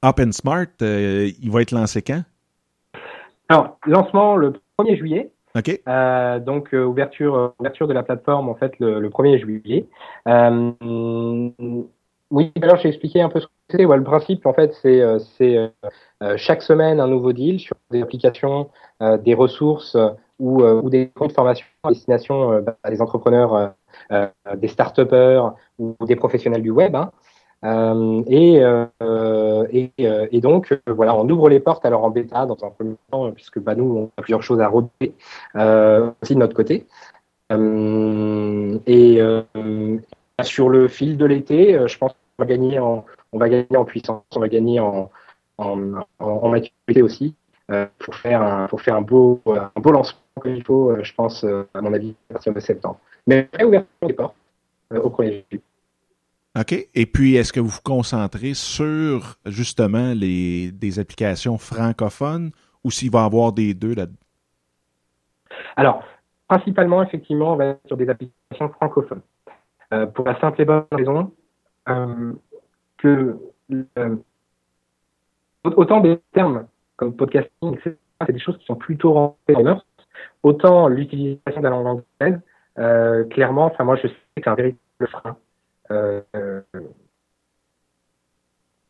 Up 0.03 0.19
and 0.19 0.31
Smart, 0.31 0.67
euh, 0.81 1.29
il 1.41 1.51
va 1.51 1.61
être 1.61 1.71
lancé 1.71 2.01
quand? 2.01 2.23
Alors, 3.49 3.77
lancement 3.85 4.35
le 4.35 4.53
1er 4.77 4.97
juillet. 4.97 5.31
OK. 5.55 5.81
Euh, 5.87 6.39
donc, 6.39 6.73
euh, 6.73 6.83
ouverture, 6.83 7.53
ouverture 7.59 7.87
de 7.87 7.93
la 7.93 8.03
plateforme, 8.03 8.49
en 8.49 8.55
fait, 8.55 8.77
le, 8.79 8.99
le 8.99 9.09
1er 9.09 9.39
juillet. 9.39 9.87
Euh, 10.27 10.71
oui, 12.29 12.51
alors 12.61 12.77
j'ai 12.77 12.89
expliqué 12.89 13.21
un 13.21 13.29
peu 13.29 13.39
ce. 13.39 13.47
Ouais, 13.73 13.97
le 13.97 14.03
principe, 14.03 14.45
en 14.45 14.53
fait, 14.53 14.73
c'est 14.81 15.01
c'est 15.37 15.71
chaque 16.37 16.61
semaine 16.61 16.99
un 16.99 17.07
nouveau 17.07 17.33
deal 17.33 17.59
sur 17.59 17.75
des 17.91 18.01
applications, 18.01 18.69
des 19.01 19.33
ressources 19.33 19.97
ou, 20.39 20.63
ou 20.63 20.89
des 20.89 21.09
comptes 21.09 21.29
de 21.29 21.33
formation 21.33 21.65
à 21.83 21.89
destination 21.89 22.61
bah, 22.61 22.77
des 22.89 23.01
entrepreneurs, 23.01 23.73
des 24.55 24.67
start-upers 24.69 25.53
ou 25.79 25.95
des 26.05 26.15
professionnels 26.15 26.61
du 26.61 26.71
web. 26.71 26.95
Hein. 26.95 27.11
Euh, 27.65 28.23
et, 28.27 28.59
euh, 28.61 29.67
et, 29.71 29.91
euh, 30.01 30.27
donc, 30.39 30.79
voilà, 30.87 31.15
on 31.15 31.27
ouvre 31.29 31.49
les 31.49 31.59
portes 31.59 31.85
alors 31.85 32.03
en 32.03 32.09
bêta 32.09 32.45
dans 32.45 32.57
un 32.63 32.69
premier 32.69 32.95
temps, 33.11 33.31
puisque 33.31 33.59
bah, 33.59 33.75
nous, 33.75 33.85
on 33.85 34.11
a 34.17 34.21
plusieurs 34.21 34.43
choses 34.43 34.61
à 34.61 34.67
roder 34.67 35.13
aussi 36.21 36.35
de 36.35 36.39
notre 36.39 36.55
côté. 36.55 36.85
et 37.51 39.19
sur 40.43 40.69
le 40.69 40.87
fil 40.87 41.17
de 41.17 41.25
l'été, 41.25 41.87
je 41.87 41.97
pense 41.97 42.11
qu'on 42.11 42.43
va 42.43 42.45
gagner 42.45 42.79
en, 42.79 43.05
on 43.37 43.39
va 43.39 43.49
gagner 43.49 43.77
en 43.77 43.85
puissance, 43.85 44.23
on 44.35 44.39
va 44.39 44.47
gagner 44.49 44.79
en, 44.79 45.11
en, 45.57 45.93
en 46.19 46.49
maturité 46.49 47.01
aussi 47.01 47.35
pour 47.99 48.15
faire 48.15 48.41
un, 48.41 48.67
pour 48.67 48.81
faire 48.81 48.95
un 48.95 49.01
beau, 49.01 49.41
un 49.45 49.79
beau 49.79 49.91
lancement 49.91 50.19
comme 50.39 50.55
il 50.55 50.63
faut, 50.63 50.95
je 51.03 51.13
pense, 51.13 51.43
à 51.73 51.81
mon 51.81 51.93
avis, 51.93 52.15
à 52.29 52.33
partir 52.33 52.53
de 52.53 52.59
septembre. 52.59 52.99
Mais 53.25 53.49
après, 53.51 53.63
ouverture 53.63 54.07
les 54.07 54.13
portes 54.13 54.35
au 54.91 55.09
premier 55.09 55.45
juillet. 55.49 55.63
OK. 56.59 56.87
Et 56.95 57.05
puis, 57.05 57.35
est-ce 57.35 57.53
que 57.53 57.59
vous 57.59 57.69
vous 57.69 57.81
concentrez 57.83 58.53
sur 58.53 59.35
justement 59.45 60.13
les, 60.15 60.71
des 60.71 60.99
applications 60.99 61.57
francophones 61.57 62.51
ou 62.83 62.89
s'il 62.89 63.11
va 63.11 63.23
y 63.23 63.25
avoir 63.25 63.51
des 63.51 63.73
deux 63.73 63.93
là 63.93 64.07
Alors, 65.75 66.03
principalement, 66.47 67.03
effectivement, 67.03 67.53
on 67.53 67.55
va 67.57 67.65
être 67.65 67.81
sur 67.85 67.97
des 67.97 68.09
applications 68.09 68.69
francophones. 68.69 69.21
Euh, 69.93 70.05
pour 70.05 70.25
la 70.25 70.39
simple 70.39 70.61
et 70.61 70.65
bonne 70.65 70.85
raison 70.91 71.31
euh, 71.87 72.33
que 72.97 73.37
euh, 73.71 74.15
autant 75.63 75.99
des 75.99 76.19
termes 76.33 76.67
comme 76.95 77.15
podcasting, 77.15 77.75
etc., 77.75 77.95
c'est 78.25 78.33
des 78.33 78.39
choses 78.39 78.57
qui 78.57 78.65
sont 78.65 78.75
plutôt 78.75 79.13
rentrées 79.13 79.55
en 79.55 79.63
mœurs, 79.63 79.85
autant 80.43 80.87
l'utilisation 80.87 81.61
de 81.61 81.63
la 81.63 81.69
langue 81.69 82.03
anglaise, 82.19 83.29
clairement, 83.29 83.65
enfin 83.65 83.83
moi 83.83 83.95
je 83.97 84.07
sais 84.07 84.13
que 84.13 84.41
c'est 84.43 84.47
un 84.47 84.55
véritable 84.55 85.07
frein 85.11 85.37
euh, 85.91 86.21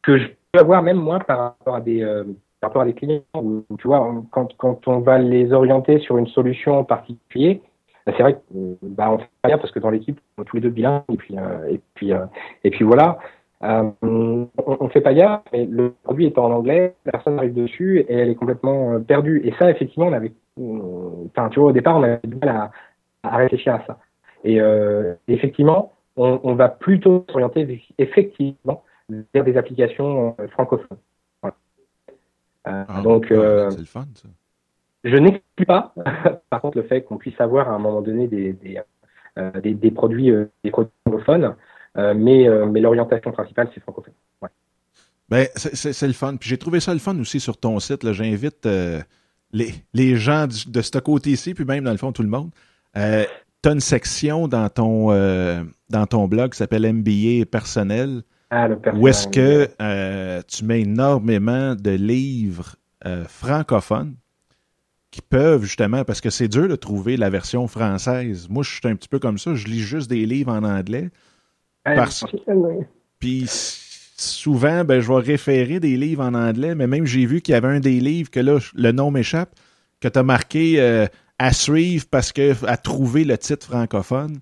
que 0.01 0.17
je 0.17 0.27
peux 0.51 0.59
avoir 0.59 0.81
même 0.81 0.97
moi 0.97 1.19
par 1.19 1.39
rapport 1.39 1.75
à 1.75 1.81
des 1.81 2.01
euh, 2.01 2.23
par 2.59 2.69
rapport 2.69 2.81
à 2.83 2.85
des 2.85 2.93
clients 2.93 3.21
où, 3.35 3.63
tu 3.77 3.87
vois 3.87 4.23
quand, 4.31 4.55
quand 4.57 4.87
on 4.87 4.99
va 4.99 5.19
les 5.19 5.51
orienter 5.51 5.99
sur 5.99 6.17
une 6.17 6.27
solution 6.27 6.79
en 6.79 6.83
particulier 6.83 7.61
bah, 8.05 8.13
c'est 8.15 8.23
vrai 8.23 8.35
que 8.35 8.39
bah, 8.81 9.11
on 9.11 9.17
fait 9.19 9.27
bien 9.45 9.57
parce 9.57 9.71
que 9.71 9.79
dans 9.79 9.89
l'équipe 9.89 10.19
on 10.37 10.43
est 10.43 10.45
tous 10.45 10.55
les 10.55 10.61
deux 10.61 10.69
bilingues 10.69 11.03
et 11.09 11.17
puis 11.17 11.37
euh, 11.37 11.69
et 11.69 11.81
puis 11.93 12.11
et 12.63 12.69
puis 12.69 12.85
voilà 12.85 13.19
euh, 13.63 13.89
on, 14.01 14.49
on 14.57 14.89
fait 14.89 15.01
pas 15.01 15.13
gaffe, 15.13 15.41
mais 15.51 15.65
le 15.65 15.93
produit 16.03 16.25
est 16.25 16.37
en 16.37 16.51
anglais, 16.51 16.95
la 17.05 17.11
personne 17.11 17.37
arrive 17.39 17.53
dessus 17.53 17.99
et 17.99 18.13
elle 18.13 18.29
est 18.29 18.35
complètement 18.35 19.01
perdue. 19.01 19.41
Et 19.43 19.53
ça, 19.57 19.69
effectivement, 19.71 20.07
on 20.07 20.13
avait, 20.13 20.31
enfin, 20.59 21.49
tu 21.49 21.59
vois, 21.59 21.69
au 21.69 21.73
départ, 21.73 21.97
on 21.97 22.03
avait 22.03 22.19
du 22.23 22.35
mal 22.35 22.49
à, 22.49 22.71
à 23.23 23.37
réfléchir 23.37 23.75
à 23.75 23.83
ça. 23.85 23.97
Et 24.43 24.61
euh, 24.61 25.13
effectivement, 25.27 25.93
on, 26.17 26.55
va 26.55 26.69
plutôt 26.69 27.25
s'orienter 27.29 27.83
effectivement 27.97 28.83
vers 29.33 29.43
des 29.43 29.57
applications 29.57 30.35
euh, 30.39 30.47
francophones. 30.47 30.97
Euh, 31.45 31.49
ah, 32.65 33.01
donc, 33.01 33.31
euh, 33.31 33.69
c'est 33.69 33.79
le 33.79 33.85
fun, 33.85 34.05
ça. 34.15 34.27
je 35.03 35.15
n'exclus 35.15 35.65
pas, 35.65 35.93
par 36.49 36.61
contre, 36.61 36.77
le 36.77 36.83
fait 36.83 37.03
qu'on 37.03 37.17
puisse 37.17 37.39
avoir 37.39 37.69
à 37.69 37.73
un 37.73 37.79
moment 37.79 38.01
donné 38.01 38.27
des, 38.27 38.51
des, 38.53 39.73
des, 39.73 39.91
produits, 39.91 40.31
des 40.63 40.71
produits 40.71 40.91
francophones, 41.07 41.55
mais, 41.97 42.47
mais 42.67 42.79
l'orientation 42.79 43.31
principale, 43.31 43.69
c'est 43.73 43.81
francophone. 43.81 44.13
Ben, 45.29 45.47
c'est 45.55 46.07
le 46.07 46.13
fun. 46.13 46.37
Puis 46.37 46.49
j'ai 46.49 46.57
trouvé 46.57 46.79
ça 46.79 46.93
le 46.93 46.99
fun 46.99 47.17
aussi 47.19 47.39
sur 47.39 47.57
ton 47.57 47.79
site. 47.79 48.09
J'invite 48.13 48.65
les, 49.51 49.73
les 49.93 50.15
gens 50.15 50.47
de 50.47 50.81
ce 50.81 50.97
côté-ci, 50.99 51.53
puis 51.53 51.65
même 51.65 51.83
dans 51.83 51.91
le 51.91 51.97
fond 51.97 52.11
tout 52.11 52.23
le 52.23 52.29
monde. 52.29 52.51
Euh, 52.95 53.25
tu 53.63 53.69
as 53.69 53.71
une 53.71 53.79
section 53.79 54.47
dans 54.47 54.69
ton, 54.69 55.11
euh, 55.11 55.63
dans 55.89 56.05
ton 56.05 56.27
blog 56.27 56.51
qui 56.51 56.57
s'appelle 56.57 56.91
MBA 56.91 57.45
personnel. 57.49 58.23
Ah, 58.49 58.69
où 58.93 59.07
est-ce 59.07 59.27
que 59.27 59.67
euh, 59.81 60.41
tu 60.47 60.63
mets 60.63 60.81
énormément 60.81 61.75
de 61.75 61.91
livres 61.91 62.77
euh, 63.05 63.25
francophones 63.25 64.15
qui 65.11 65.21
peuvent 65.21 65.63
justement, 65.63 66.05
parce 66.05 66.21
que 66.21 66.29
c'est 66.29 66.47
dur 66.47 66.69
de 66.69 66.75
trouver 66.75 67.17
la 67.17 67.29
version 67.29 67.67
française. 67.67 68.47
Moi, 68.49 68.63
je 68.63 68.71
suis 68.71 68.87
un 68.87 68.95
petit 68.95 69.09
peu 69.09 69.19
comme 69.19 69.37
ça, 69.37 69.53
je 69.53 69.65
lis 69.67 69.81
juste 69.81 70.09
des 70.09 70.25
livres 70.25 70.51
en 70.51 70.63
anglais. 70.63 71.09
Parce... 71.95 72.25
Puis 73.19 73.45
souvent, 74.17 74.83
ben, 74.83 74.99
je 74.99 75.07
vais 75.07 75.19
référer 75.19 75.79
des 75.79 75.97
livres 75.97 76.23
en 76.23 76.33
anglais, 76.33 76.75
mais 76.75 76.87
même 76.87 77.05
j'ai 77.05 77.25
vu 77.25 77.41
qu'il 77.41 77.53
y 77.53 77.55
avait 77.55 77.67
un 77.67 77.79
des 77.79 77.99
livres 77.99 78.29
que 78.29 78.39
là, 78.39 78.59
le 78.73 78.91
nom 78.91 79.11
m'échappe, 79.11 79.55
que 79.99 80.07
tu 80.07 80.19
as 80.19 80.23
marqué 80.23 81.07
à 81.39 81.53
suivre 81.53 82.05
parce 82.09 82.31
que 82.31 82.53
à 82.65 82.77
trouver 82.77 83.23
le 83.23 83.37
titre 83.37 83.67
francophone. 83.67 84.39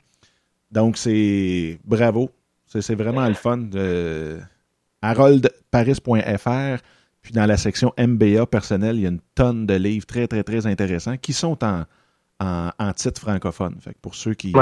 Donc, 0.72 0.98
c'est 0.98 1.80
bravo. 1.86 2.30
C'est 2.68 2.96
vraiment 2.96 3.28
le 3.28 3.34
fun. 3.34 3.58
De... 3.58 4.40
haroldparis.fr. 5.02 6.84
Puis 7.22 7.34
dans 7.34 7.46
la 7.46 7.58
section 7.58 7.94
MBA 7.98 8.46
personnel, 8.48 8.98
il 8.98 9.02
y 9.02 9.06
a 9.06 9.10
une 9.10 9.22
tonne 9.34 9.66
de 9.66 9.74
livres 9.74 10.06
très, 10.06 10.28
très, 10.28 10.44
très 10.44 10.68
intéressants 10.68 11.18
qui 11.18 11.34
sont 11.34 11.58
en, 11.64 11.86
en, 12.40 12.94
titre 12.94 13.22
francophone. 13.22 13.78
Fait 13.80 13.98
pour 14.02 14.16
ceux 14.16 14.34
qui. 14.34 14.54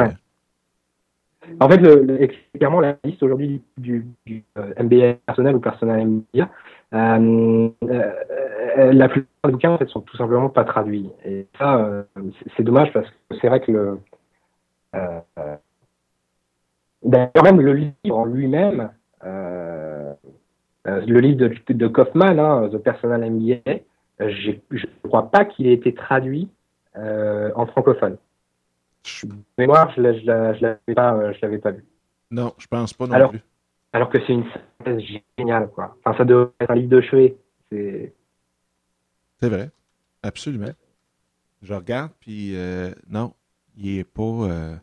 En 1.59 1.69
fait, 1.69 1.77
le, 1.77 2.27
clairement, 2.57 2.79
la 2.79 2.97
liste 3.03 3.21
aujourd'hui 3.23 3.61
du, 3.77 4.05
euh, 4.57 4.73
MBA 4.81 5.15
personnel 5.25 5.55
ou 5.55 5.59
personnel 5.59 6.07
MBA, 6.07 6.49
euh, 6.93 7.69
euh, 7.83 8.93
la 8.93 9.09
plupart 9.09 9.29
des 9.45 9.51
bouquins 9.51 9.71
en 9.71 9.77
fait, 9.77 9.89
sont 9.89 10.01
tout 10.01 10.17
simplement 10.17 10.49
pas 10.49 10.63
traduits. 10.63 11.09
Et 11.25 11.47
ça, 11.57 12.05
c'est 12.55 12.63
dommage 12.63 12.91
parce 12.93 13.07
que 13.09 13.37
c'est 13.41 13.47
vrai 13.47 13.59
que 13.61 13.71
le. 13.71 13.99
D'ailleurs, 17.03 17.43
même 17.43 17.59
le 17.59 17.73
livre 17.73 18.17
en 18.17 18.25
lui-même, 18.25 18.89
le 19.23 21.19
livre 21.19 21.37
de, 21.37 21.73
de 21.73 21.87
Kaufman, 21.87 22.39
hein, 22.39 22.69
The 22.71 22.77
Personal 22.77 23.29
MBA, 23.29 23.79
je 24.19 24.51
ne 24.51 25.07
crois 25.07 25.29
pas 25.29 25.43
qu'il 25.43 25.67
ait 25.67 25.73
été 25.73 25.93
traduit 25.93 26.49
en 26.95 27.65
francophone. 27.65 28.17
De 29.23 29.35
mémoire, 29.57 29.91
je 29.95 30.01
ne 30.01 30.61
l'avais 30.61 30.93
pas, 30.95 31.33
je 31.33 31.57
pas 31.57 31.71
vu. 31.71 31.83
Non, 32.31 32.53
je 32.57 32.67
pense 32.67 32.93
pas 32.93 33.07
non 33.07 33.29
plus. 33.29 33.43
Alors 33.93 34.09
que 34.09 34.17
c'est 34.25 34.33
une 34.33 34.45
synthèse 34.79 35.03
géniale, 35.37 35.69
quoi. 35.69 35.95
Enfin, 36.03 36.17
ça 36.17 36.25
devrait 36.25 36.51
être 36.59 36.71
un 36.71 36.75
livre 36.75 36.89
de 36.89 37.01
chevet. 37.01 37.37
C'est. 37.71 38.13
C'est 39.39 39.49
vrai. 39.49 39.69
Absolument. 40.23 40.71
Je 41.61 41.73
regarde, 41.73 42.11
puis 42.19 42.55
euh, 42.55 42.91
non, 43.09 43.33
il 43.77 43.97
n'est 43.97 44.03
pas. 44.03 44.23
Euh, 44.23 44.75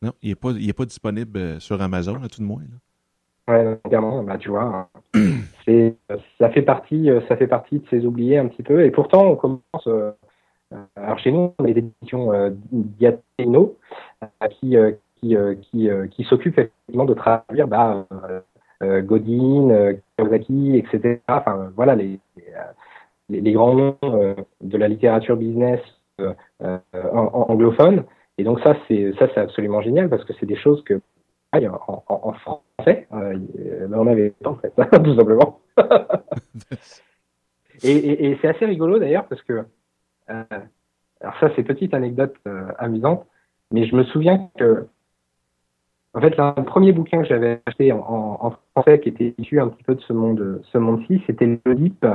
non, 0.00 0.12
il 0.22 0.30
n'est 0.30 0.34
pas, 0.34 0.50
il 0.52 0.68
est 0.68 0.72
pas 0.72 0.86
disponible 0.86 1.38
euh, 1.38 1.60
sur 1.60 1.80
Amazon, 1.82 2.22
à 2.22 2.28
tout 2.28 2.40
de 2.40 2.46
moins. 2.46 2.62
Là. 2.62 2.76
Ouais, 3.52 3.78
bah, 4.22 4.38
tu 4.38 4.50
vois, 4.50 4.90
c'est, 5.64 5.96
ça 6.38 6.50
fait 6.50 6.62
partie, 6.62 7.08
ça 7.28 7.36
fait 7.36 7.46
partie 7.46 7.80
de 7.80 7.88
ces 7.88 8.04
oubliés 8.04 8.38
un 8.38 8.46
petit 8.48 8.62
peu. 8.62 8.84
Et 8.84 8.90
pourtant, 8.90 9.26
on 9.26 9.36
commence. 9.36 9.88
Alors 10.96 11.18
chez 11.18 11.32
nous, 11.32 11.54
on 11.58 11.64
a 11.64 11.66
des 11.66 11.78
éditions 11.78 12.32
euh, 12.32 12.50
Diatino 12.72 13.76
qui, 14.60 14.76
qui, 15.20 15.36
euh, 15.36 15.54
qui, 15.54 15.88
euh, 15.88 16.06
qui 16.06 16.24
s'occupe 16.24 16.58
effectivement 16.58 17.04
de 17.04 17.14
traduire 17.14 17.68
bah, 17.68 18.06
euh, 18.82 19.02
Godin, 19.02 19.94
Kawasaki, 20.16 20.76
etc. 20.76 21.20
Enfin, 21.28 21.70
voilà 21.74 21.94
les, 21.94 22.18
les, 23.28 23.40
les 23.40 23.52
grands 23.52 23.74
noms 23.74 23.96
de 24.60 24.78
la 24.78 24.88
littérature 24.88 25.36
business 25.36 25.80
anglophone. 26.92 28.04
Et 28.38 28.44
donc 28.44 28.60
ça, 28.60 28.76
c'est 28.86 29.12
ça, 29.18 29.28
c'est 29.34 29.40
absolument 29.40 29.82
génial 29.82 30.08
parce 30.08 30.24
que 30.24 30.32
c'est 30.38 30.46
des 30.46 30.56
choses 30.56 30.82
que 30.84 31.00
en, 31.52 32.04
en, 32.08 32.32
français, 32.34 33.08
on 33.10 34.04
n'avait 34.04 34.30
pas 34.30 34.50
en 34.50 34.56
fait, 34.56 34.72
tout 35.04 35.16
simplement. 35.16 35.60
et, 37.82 37.90
et, 37.90 38.30
et 38.30 38.38
c'est 38.40 38.48
assez 38.48 38.66
rigolo 38.66 38.98
d'ailleurs 38.98 39.26
parce 39.26 39.42
que, 39.42 39.64
alors 40.28 41.38
ça, 41.40 41.50
c'est 41.56 41.62
petite 41.62 41.94
anecdote 41.94 42.36
amusante, 42.78 43.26
mais 43.72 43.86
je 43.86 43.96
me 43.96 44.04
souviens 44.04 44.50
que 44.58 44.86
en 46.14 46.20
fait, 46.20 46.36
le 46.36 46.64
premier 46.64 46.92
bouquin 46.92 47.22
que 47.22 47.28
j'avais 47.28 47.60
acheté 47.66 47.92
en, 47.92 48.52
français, 48.72 48.98
qui 49.00 49.10
était 49.10 49.34
issu 49.38 49.60
un 49.60 49.68
petit 49.68 49.84
peu 49.84 49.94
de 49.94 50.00
ce 50.00 50.12
monde, 50.12 50.62
ce 50.72 50.78
monde-ci, 50.78 51.22
c'était 51.26 51.60
le 51.64 51.74
Deep 51.74 52.06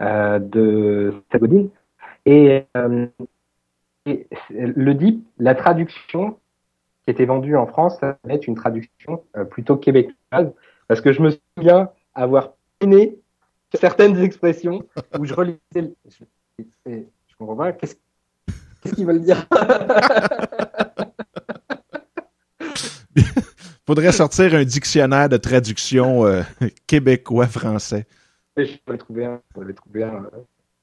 euh, 0.00 0.38
de 0.38 1.14
Sagodin. 1.32 1.66
Et, 2.24 2.64
euh, 2.76 3.06
le 4.50 4.94
Deep, 4.94 5.22
la 5.38 5.54
traduction, 5.54 6.38
qui 7.04 7.10
était 7.10 7.24
vendu 7.24 7.56
en 7.56 7.66
France, 7.66 7.98
ça 8.00 8.18
va 8.24 8.34
être 8.34 8.46
une 8.46 8.54
traduction 8.54 9.22
plutôt 9.50 9.76
québécoise, 9.76 10.52
parce 10.88 11.00
que 11.00 11.12
je 11.12 11.20
me 11.20 11.30
souviens 11.56 11.90
avoir 12.14 12.54
peiné 12.78 13.18
certaines 13.74 14.18
expressions 14.18 14.84
où 15.18 15.24
je 15.24 15.34
relisais. 15.34 15.94
Je, 17.38 17.44
je 17.44 17.46
comprends 17.46 17.56
pas? 17.56 17.72
Qu'est-ce 17.72 17.96
qu'ils 18.94 19.06
veulent 19.06 19.22
dire? 19.22 19.46
Faudrait 23.86 24.12
sortir 24.12 24.54
un 24.54 24.64
dictionnaire 24.64 25.28
de 25.28 25.36
traduction 25.36 26.24
euh, 26.26 26.42
québécois-français. 26.86 28.06
Je 28.56 28.76
vais 28.88 28.98
trouver 28.98 29.26
un. 29.26 29.40
Je 29.56 29.72
trouver 29.72 30.04
un. 30.04 30.24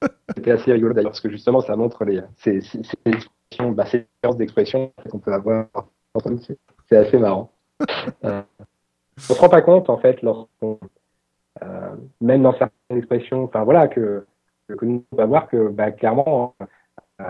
Euh, 0.03 0.07
c'était 0.35 0.51
assez 0.51 0.71
rigolo 0.71 0.93
d'ailleurs, 0.93 1.11
parce 1.11 1.21
que 1.21 1.29
justement, 1.29 1.61
ça 1.61 1.75
montre 1.75 2.05
les, 2.05 2.21
ces, 2.37 2.61
ces, 2.61 2.81
expressions, 3.05 3.71
bah, 3.71 3.85
ces 3.85 4.05
d'expression 4.35 4.93
qu'on 5.09 5.19
peut 5.19 5.33
avoir. 5.33 5.67
C'est 6.87 6.97
assez 6.97 7.17
marrant. 7.17 7.51
Euh, 8.23 8.41
on 9.17 9.21
se 9.21 9.33
rend 9.33 9.49
pas 9.49 9.61
compte, 9.61 9.89
en 9.89 9.97
fait, 9.97 10.21
lorsqu'on 10.21 10.79
euh, 11.61 11.95
même 12.21 12.41
dans 12.41 12.53
certaines 12.53 12.97
expressions, 12.97 13.43
enfin 13.43 13.63
voilà, 13.63 13.87
que, 13.87 14.25
que 14.67 14.85
nous 14.85 15.03
on 15.11 15.15
va 15.15 15.25
voir 15.25 15.49
que 15.49 15.69
bah, 15.69 15.91
clairement, 15.91 16.55
euh, 17.21 17.25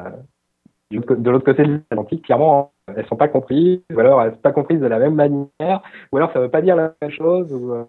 de 0.92 1.30
l'autre 1.30 1.46
côté 1.46 1.64
de 1.64 1.82
l'Atlantique, 1.90 2.26
clairement, 2.26 2.72
elles 2.96 3.06
sont 3.08 3.16
pas 3.16 3.28
comprises, 3.28 3.80
ou 3.94 4.00
alors 4.00 4.22
elles 4.22 4.34
sont 4.34 4.38
pas 4.38 4.52
comprises 4.52 4.80
de 4.80 4.86
la 4.86 5.00
même 5.00 5.16
manière, 5.16 5.82
ou 6.12 6.18
alors 6.18 6.32
ça 6.34 6.40
veut 6.40 6.50
pas 6.50 6.62
dire 6.62 6.76
la 6.76 6.94
même 7.02 7.12
chose. 7.12 7.52
Ou, 7.52 7.74
euh, 7.74 7.86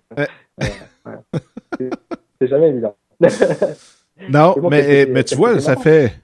c'est 2.40 2.49
jamais 2.49 2.68
évident. 2.68 2.97
non, 4.28 4.55
mais, 4.70 5.07
mais 5.07 5.24
tu 5.24 5.36
vois, 5.36 5.61
ça 5.61 5.76
fait, 5.76 6.14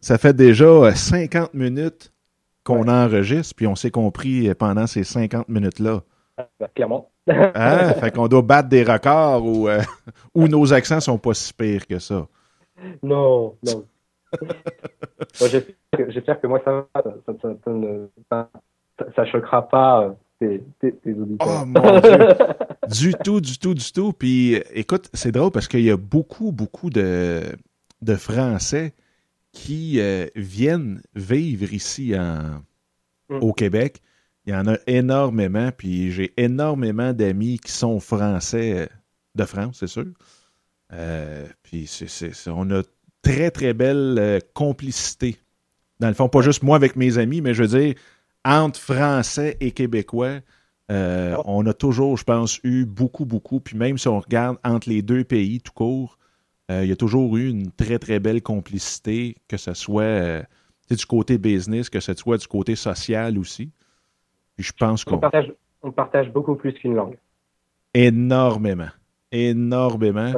ça 0.00 0.18
fait 0.18 0.34
déjà 0.34 0.94
50 0.94 1.54
minutes 1.54 2.12
qu'on 2.64 2.88
enregistre, 2.88 3.54
puis 3.56 3.66
on 3.66 3.74
s'est 3.74 3.90
compris 3.90 4.52
pendant 4.54 4.86
ces 4.86 5.04
50 5.04 5.48
minutes-là. 5.48 6.02
Bah, 6.58 6.68
clairement. 6.74 7.10
hein? 7.28 7.94
Fait 7.94 8.10
qu'on 8.10 8.28
doit 8.28 8.42
battre 8.42 8.68
des 8.68 8.84
records 8.84 9.44
ou, 9.44 9.68
euh, 9.68 9.80
ou 10.34 10.48
nos 10.48 10.72
accents 10.72 11.00
sont 11.00 11.18
pas 11.18 11.34
si 11.34 11.52
pires 11.52 11.86
que 11.86 11.98
ça. 11.98 12.26
Non, 13.02 13.56
non. 13.64 13.84
J'espère 16.08 16.40
que 16.40 16.46
moi, 16.46 16.60
ça. 16.64 16.86
Ça, 16.94 17.32
ça, 18.30 18.48
ça, 19.16 19.24
choquera 19.26 19.68
pas 19.68 20.14
euh, 20.42 20.58
tes, 20.80 20.92
tes, 20.92 21.12
auditeurs. 21.12 21.62
Oh 21.62 21.66
mon 21.66 22.00
Dieu! 22.00 22.18
du 22.88 23.14
tout, 23.14 23.40
du 23.40 23.58
tout, 23.58 23.74
du 23.74 23.92
tout. 23.92 24.12
Puis 24.12 24.54
écoute, 24.72 25.08
c'est 25.12 25.32
drôle 25.32 25.50
parce 25.50 25.68
qu'il 25.68 25.82
y 25.82 25.90
a 25.90 25.96
beaucoup, 25.96 26.52
beaucoup 26.52 26.90
de, 26.90 27.42
de 28.00 28.16
Français 28.16 28.94
qui 29.52 30.00
euh, 30.00 30.26
viennent 30.34 31.02
vivre 31.14 31.72
ici 31.72 32.14
en, 32.18 32.62
mm. 33.28 33.42
au 33.42 33.52
Québec 33.52 34.02
il 34.46 34.52
y 34.52 34.56
en 34.56 34.66
a 34.66 34.76
énormément, 34.86 35.70
puis 35.76 36.10
j'ai 36.10 36.32
énormément 36.36 37.12
d'amis 37.12 37.58
qui 37.58 37.70
sont 37.70 38.00
français 38.00 38.82
euh, 38.82 38.86
de 39.34 39.44
France, 39.44 39.76
c'est 39.80 39.86
sûr. 39.86 40.06
Euh, 40.92 41.46
puis 41.62 41.86
c'est, 41.86 42.32
on 42.48 42.70
a 42.70 42.82
très, 43.22 43.50
très 43.50 43.72
belle 43.74 44.16
euh, 44.18 44.38
complicité. 44.54 45.36
Dans 46.00 46.08
le 46.08 46.14
fond, 46.14 46.28
pas 46.28 46.42
juste 46.42 46.62
moi 46.62 46.76
avec 46.76 46.96
mes 46.96 47.18
amis, 47.18 47.40
mais 47.40 47.54
je 47.54 47.62
veux 47.62 47.78
dire, 47.78 47.94
entre 48.44 48.78
Français 48.80 49.56
et 49.60 49.70
Québécois, 49.70 50.40
on 50.88 51.64
a 51.64 51.72
toujours, 51.72 52.18
je 52.18 52.24
pense, 52.24 52.60
eu 52.64 52.84
beaucoup, 52.84 53.24
beaucoup. 53.24 53.60
Puis 53.60 53.78
même 53.78 53.96
si 53.96 54.08
on 54.08 54.20
regarde 54.20 54.58
entre 54.62 54.90
les 54.90 55.00
deux 55.00 55.24
pays 55.24 55.60
tout 55.60 55.72
court, 55.72 56.18
il 56.68 56.84
y 56.84 56.92
a 56.92 56.96
toujours 56.96 57.34
eu 57.38 57.48
une 57.48 57.70
très, 57.70 57.98
très 57.98 58.20
belle 58.20 58.42
complicité, 58.42 59.36
que 59.48 59.56
ce 59.56 59.72
soit 59.72 60.42
du 60.90 61.06
côté 61.06 61.38
business, 61.38 61.88
que 61.88 62.00
ce 62.00 62.12
soit 62.12 62.36
du 62.36 62.46
côté 62.46 62.76
social 62.76 63.38
aussi 63.38 63.72
je 64.58 64.72
pense 64.72 65.04
qu'on. 65.04 65.20
On 65.84 65.90
partage, 65.90 66.30
beaucoup 66.30 66.54
plus 66.54 66.72
qu'une 66.72 66.94
langue. 66.94 67.18
Énormément. 67.92 68.88
Énormément. 69.32 70.32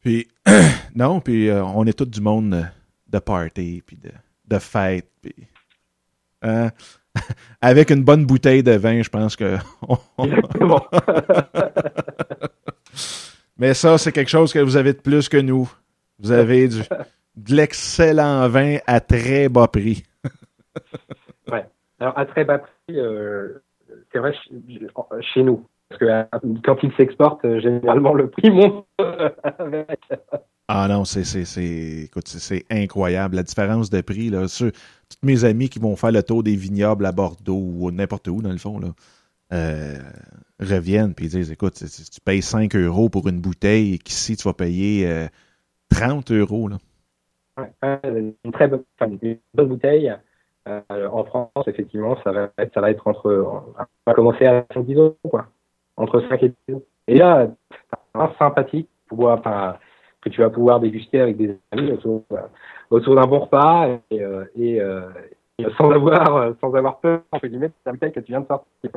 puis, 0.00 0.28
non, 0.94 1.20
puis 1.20 1.48
euh, 1.48 1.64
on 1.64 1.86
est 1.86 1.96
tout 1.96 2.04
du 2.04 2.20
monde 2.20 2.68
de 3.08 3.18
party, 3.18 3.82
puis 3.86 3.96
de, 3.96 4.10
de 4.46 4.58
fête, 4.58 5.08
puis. 5.22 5.34
Hein, 6.42 6.70
avec 7.60 7.90
une 7.90 8.02
bonne 8.02 8.26
bouteille 8.26 8.62
de 8.62 8.72
vin, 8.72 9.02
je 9.02 9.08
pense 9.08 9.36
que. 9.36 9.56
Mais 13.58 13.72
ça, 13.72 13.96
c'est 13.96 14.12
quelque 14.12 14.28
chose 14.28 14.52
que 14.52 14.58
vous 14.58 14.76
avez 14.76 14.92
de 14.92 15.00
plus 15.00 15.28
que 15.28 15.38
nous. 15.38 15.70
Vous 16.18 16.32
avez 16.32 16.68
du, 16.68 16.82
de 17.36 17.54
l'excellent 17.54 18.48
vin 18.48 18.78
à 18.86 19.00
très 19.00 19.48
bas 19.48 19.68
prix. 19.68 20.02
ouais. 21.50 21.64
Alors, 21.98 22.18
à 22.18 22.26
très 22.26 22.44
bas 22.44 22.58
prix, 22.58 22.98
euh, 22.98 23.62
c'est 24.12 24.18
vrai 24.18 24.34
chez 25.32 25.42
nous. 25.42 25.66
Parce 25.88 26.00
que 26.00 26.04
euh, 26.04 26.24
quand 26.64 26.76
il 26.82 26.92
s'exporte, 26.96 27.44
euh, 27.44 27.60
généralement, 27.60 28.12
le 28.12 28.28
prix 28.30 28.50
monte 28.50 28.86
avec. 29.58 30.00
Ah 30.68 30.88
non, 30.88 31.04
c'est, 31.04 31.22
c'est, 31.22 31.44
c'est, 31.44 32.10
c'est 32.24 32.64
incroyable. 32.70 33.36
La 33.36 33.44
différence 33.44 33.88
de 33.88 34.00
prix, 34.00 34.30
là. 34.30 34.48
Sur, 34.48 34.72
toutes 35.08 35.22
mes 35.22 35.44
amis 35.44 35.68
qui 35.68 35.78
vont 35.78 35.94
faire 35.96 36.12
le 36.12 36.22
tour 36.22 36.42
des 36.42 36.56
vignobles 36.56 37.06
à 37.06 37.12
Bordeaux 37.12 37.54
ou 37.54 37.90
n'importe 37.90 38.28
où, 38.28 38.42
dans 38.42 38.50
le 38.50 38.58
fond, 38.58 38.80
là, 38.80 38.88
euh, 39.52 39.98
reviennent 40.58 41.14
et 41.18 41.28
disent, 41.28 41.52
écoute, 41.52 41.74
tu 41.74 42.20
payes 42.20 42.42
5 42.42 42.74
euros 42.74 43.08
pour 43.08 43.28
une 43.28 43.40
bouteille 43.40 43.94
et 43.94 43.98
qu'ici, 43.98 44.36
tu 44.36 44.48
vas 44.48 44.54
payer 44.54 45.06
euh, 45.06 45.26
30 45.90 46.32
euros, 46.32 46.68
là. 46.68 46.78
Ouais, 47.58 48.00
une 48.44 48.52
très 48.52 48.68
bonne, 48.68 48.84
une 49.00 49.38
bonne 49.54 49.68
bouteille 49.68 50.12
euh, 50.68 51.08
en 51.08 51.24
France, 51.24 51.68
effectivement, 51.68 52.20
ça 52.22 52.32
va 52.32 52.50
être, 52.58 52.74
ça 52.74 52.80
va 52.80 52.90
être 52.90 53.06
entre, 53.06 53.30
on 53.30 53.74
va 54.06 54.14
commencer 54.14 54.44
à 54.46 54.66
5 54.74 54.90
euros, 54.90 55.16
quoi. 55.30 55.46
Entre 55.96 56.20
5 56.28 56.42
et 56.42 56.48
10 56.48 56.54
euros. 56.70 56.84
Et 57.08 57.18
là, 57.18 57.48
un 58.14 58.32
sympathique, 58.38 58.88
pouvoir, 59.08 59.38
enfin, 59.38 59.76
que 60.20 60.28
tu 60.28 60.40
vas 60.40 60.50
pouvoir 60.50 60.80
déguster 60.80 61.20
avec 61.20 61.36
des 61.36 61.56
amis 61.70 61.92
autour, 61.92 62.24
autour 62.90 63.14
d'un 63.14 63.26
bon 63.26 63.38
repas 63.40 63.88
et, 64.10 64.22
euh, 64.22 64.44
et, 64.56 64.80
euh, 64.80 65.02
et, 65.58 65.66
sans 65.78 65.90
avoir, 65.90 66.52
sans 66.60 66.74
avoir 66.74 66.98
peur, 66.98 67.20
entre 67.30 67.46
guillemets, 67.46 67.68
de 67.68 67.74
la 67.86 67.92
bouteille 67.92 68.12
que 68.12 68.20
tu 68.20 68.32
viens 68.32 68.40
de 68.40 68.46
sortir. 68.46 68.66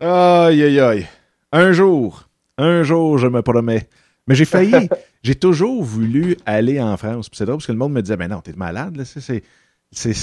aïe, 0.00 0.62
aïe, 0.62 0.80
aïe. 0.80 1.06
Un 1.52 1.72
jour, 1.72 2.24
un 2.58 2.82
jour, 2.82 3.18
je 3.18 3.28
me 3.28 3.42
promets. 3.42 3.88
Mais 4.26 4.34
j'ai 4.34 4.44
failli, 4.44 4.88
j'ai 5.22 5.34
toujours 5.34 5.82
voulu 5.82 6.36
aller 6.46 6.80
en 6.80 6.96
France. 6.96 7.28
c'est 7.32 7.44
drôle 7.44 7.58
parce 7.58 7.66
que 7.66 7.72
le 7.72 7.78
monde 7.78 7.92
me 7.92 8.02
disait, 8.02 8.16
mais 8.16 8.28
non, 8.28 8.40
t'es 8.40 8.52
malade, 8.54 8.96
là, 8.96 9.04
c'est, 9.04 9.42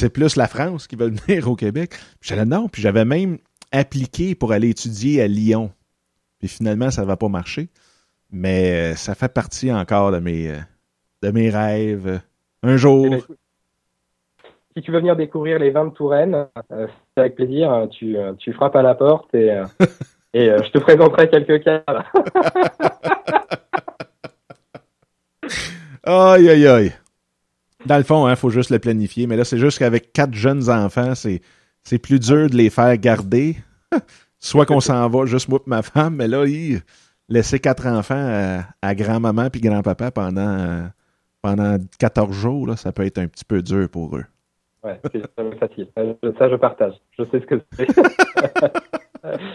plus 0.09 0.35
la 0.35 0.47
France 0.47 0.87
qui 0.87 0.95
veut 0.95 1.09
venir 1.27 1.49
au 1.49 1.55
Québec. 1.55 1.91
Puis 2.19 2.29
j'allais 2.29 2.45
non, 2.45 2.67
puis 2.67 2.81
j'avais 2.81 3.05
même 3.05 3.37
appliqué 3.71 4.35
pour 4.35 4.51
aller 4.51 4.69
étudier 4.69 5.21
à 5.21 5.27
Lyon. 5.27 5.71
Puis 6.39 6.47
finalement, 6.47 6.91
ça 6.91 7.05
va 7.05 7.17
pas 7.17 7.29
marcher. 7.29 7.69
Mais 8.31 8.91
euh, 8.91 8.95
ça 8.95 9.15
fait 9.15 9.33
partie 9.33 9.71
encore 9.71 10.11
de 10.11 10.19
mes, 10.19 10.49
euh, 10.49 10.57
de 11.21 11.31
mes 11.31 11.49
rêves. 11.49 12.21
Un 12.63 12.77
jour. 12.77 13.05
Eh 13.07 13.09
ben, 13.09 13.21
si 14.75 14.81
tu 14.81 14.91
veux 14.91 14.99
venir 14.99 15.17
découvrir 15.17 15.59
les 15.59 15.69
vins 15.69 15.85
de 15.85 15.91
Touraine, 15.91 16.47
euh, 16.71 16.87
c'est 17.13 17.21
avec 17.21 17.35
plaisir. 17.35 17.87
Tu, 17.91 18.15
tu 18.37 18.53
frappes 18.53 18.75
à 18.77 18.81
la 18.81 18.95
porte 18.95 19.33
et, 19.35 19.47
et 20.33 20.45
je 20.45 20.71
te 20.71 20.77
présenterai 20.77 21.29
quelques 21.29 21.63
cas. 21.63 21.83
Aïe, 26.03 26.49
aïe, 26.49 26.67
aïe. 26.67 26.93
Dans 27.85 27.97
le 27.97 28.03
fond, 28.03 28.27
il 28.27 28.31
hein, 28.31 28.35
faut 28.35 28.49
juste 28.49 28.69
le 28.69 28.79
planifier. 28.79 29.27
Mais 29.27 29.37
là, 29.37 29.43
c'est 29.43 29.57
juste 29.57 29.79
qu'avec 29.79 30.13
quatre 30.13 30.33
jeunes 30.33 30.69
enfants, 30.69 31.15
c'est, 31.15 31.41
c'est 31.83 31.99
plus 31.99 32.19
dur 32.19 32.49
de 32.49 32.55
les 32.55 32.69
faire 32.69 32.95
garder. 32.97 33.57
Soit 34.39 34.65
qu'on 34.65 34.79
s'en 34.79 35.07
va, 35.07 35.25
juste 35.25 35.49
moi 35.49 35.59
et 35.59 35.69
ma 35.69 35.81
femme, 35.83 36.15
mais 36.15 36.27
là, 36.27 36.45
il, 36.45 36.81
laisser 37.29 37.59
quatre 37.59 37.87
enfants 37.87 38.63
à, 38.81 38.95
grand-maman 38.95 39.49
puis 39.49 39.61
grand-papa 39.61 40.11
pendant, 40.11 40.89
pendant 41.41 41.77
14 41.99 42.35
jours, 42.35 42.67
là, 42.67 42.75
ça 42.75 42.91
peut 42.91 43.05
être 43.05 43.19
un 43.19 43.27
petit 43.27 43.45
peu 43.45 43.61
dur 43.61 43.87
pour 43.89 44.17
eux. 44.17 44.25
Ouais, 44.83 44.99
c'est 45.11 45.59
facile. 45.59 45.87
Ça, 45.95 46.49
je 46.49 46.55
partage. 46.55 46.93
Je 47.17 47.23
sais 47.25 47.39
ce 47.39 47.45
que 47.45 47.61
c'est. 47.77 47.87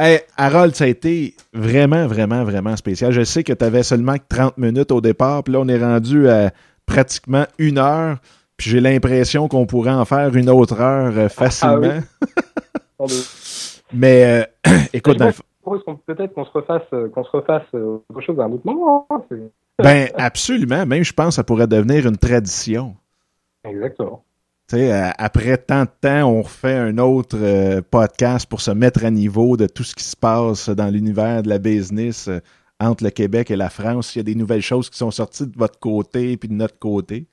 Hey, 0.00 0.20
Harold, 0.36 0.76
ça 0.76 0.84
a 0.84 0.86
été 0.86 1.34
vraiment, 1.52 2.06
vraiment, 2.06 2.44
vraiment 2.44 2.76
spécial. 2.76 3.10
Je 3.10 3.24
sais 3.24 3.42
que 3.42 3.52
tu 3.52 3.64
avais 3.64 3.82
seulement 3.82 4.14
30 4.28 4.56
minutes 4.56 4.92
au 4.92 5.00
départ, 5.00 5.42
puis 5.42 5.54
là, 5.54 5.58
on 5.58 5.66
est 5.66 5.82
rendu 5.82 6.28
à 6.28 6.52
pratiquement 6.88 7.44
une 7.58 7.78
heure, 7.78 8.18
puis 8.56 8.70
j'ai 8.70 8.80
l'impression 8.80 9.46
qu'on 9.46 9.66
pourrait 9.66 9.92
en 9.92 10.04
faire 10.04 10.34
une 10.34 10.50
autre 10.50 10.80
heure 10.80 11.16
euh, 11.16 11.26
ah 11.26 11.28
facilement. 11.28 12.00
Mais 13.92 14.44
euh, 14.66 14.72
écoute, 14.92 15.18
peut-être 15.18 16.34
qu'on 16.34 16.44
se 16.44 16.50
refasse, 16.50 16.82
euh, 16.92 17.08
qu'on 17.10 17.22
se 17.22 17.30
refasse 17.30 17.72
autre 17.72 18.20
chose 18.20 18.40
à 18.40 18.44
un 18.44 18.52
autre 18.52 18.66
moment. 18.66 19.06
Hein, 19.10 19.22
ben, 19.78 20.08
absolument. 20.16 20.84
Même, 20.84 21.04
je 21.04 21.12
pense, 21.12 21.28
que 21.28 21.34
ça 21.34 21.44
pourrait 21.44 21.68
devenir 21.68 22.06
une 22.06 22.16
tradition. 22.16 22.96
Exactement. 23.64 24.24
Après 24.70 25.56
tant 25.56 25.84
de 25.84 25.90
temps, 26.00 26.24
on 26.24 26.42
refait 26.42 26.74
un 26.74 26.98
autre 26.98 27.38
euh, 27.40 27.80
podcast 27.80 28.46
pour 28.46 28.60
se 28.60 28.70
mettre 28.70 29.02
à 29.04 29.10
niveau 29.10 29.56
de 29.56 29.66
tout 29.66 29.82
ce 29.82 29.94
qui 29.94 30.04
se 30.04 30.16
passe 30.16 30.68
dans 30.68 30.88
l'univers 30.88 31.42
de 31.42 31.48
la 31.48 31.58
business 31.58 32.28
euh, 32.28 32.40
entre 32.80 33.04
le 33.04 33.10
Québec 33.10 33.50
et 33.50 33.56
la 33.56 33.70
France. 33.70 34.14
Il 34.14 34.18
y 34.18 34.20
a 34.20 34.24
des 34.24 34.34
nouvelles 34.34 34.62
choses 34.62 34.88
qui 34.90 34.96
sont 34.98 35.10
sorties 35.10 35.46
de 35.46 35.56
votre 35.58 35.78
côté 35.78 36.36
puis 36.36 36.48
de 36.48 36.54
notre 36.54 36.78
côté. 36.78 37.26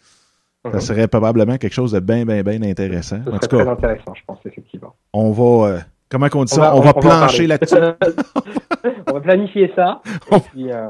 Ça 0.64 0.72
Mhm. 0.72 0.82
serait 0.82 1.08
probablement 1.08 1.58
quelque 1.60 1.74
chose 1.74 1.92
de 1.92 2.00
bien, 2.00 2.26
bien, 2.26 2.42
bien 2.42 2.62
intéressant. 2.64 3.20
Ce 3.24 3.30
En 3.30 3.38
tout 3.38 3.48
très 3.48 3.64
cas, 3.64 3.72
intéressant, 3.72 4.14
je 4.16 4.22
pense, 4.26 4.40
effectivement. 4.46 4.96
on 5.14 5.32
va. 5.32 5.68
euh, 5.70 5.80
comment 6.10 6.28
on 6.34 6.44
dit 6.44 6.54
On 6.54 6.56
ça? 6.56 6.62
va- 6.62 6.76
on, 6.76 6.80
on- 6.80 6.82
va 6.82 6.94
on 6.96 7.00
va 7.00 7.18
plancher 7.20 7.46
là-dessus. 7.46 7.76
on 9.08 9.14
va 9.14 9.22
planifier 9.22 9.72
ça. 9.76 10.02
et 10.32 10.40
puis, 10.40 10.72
euh, 10.72 10.88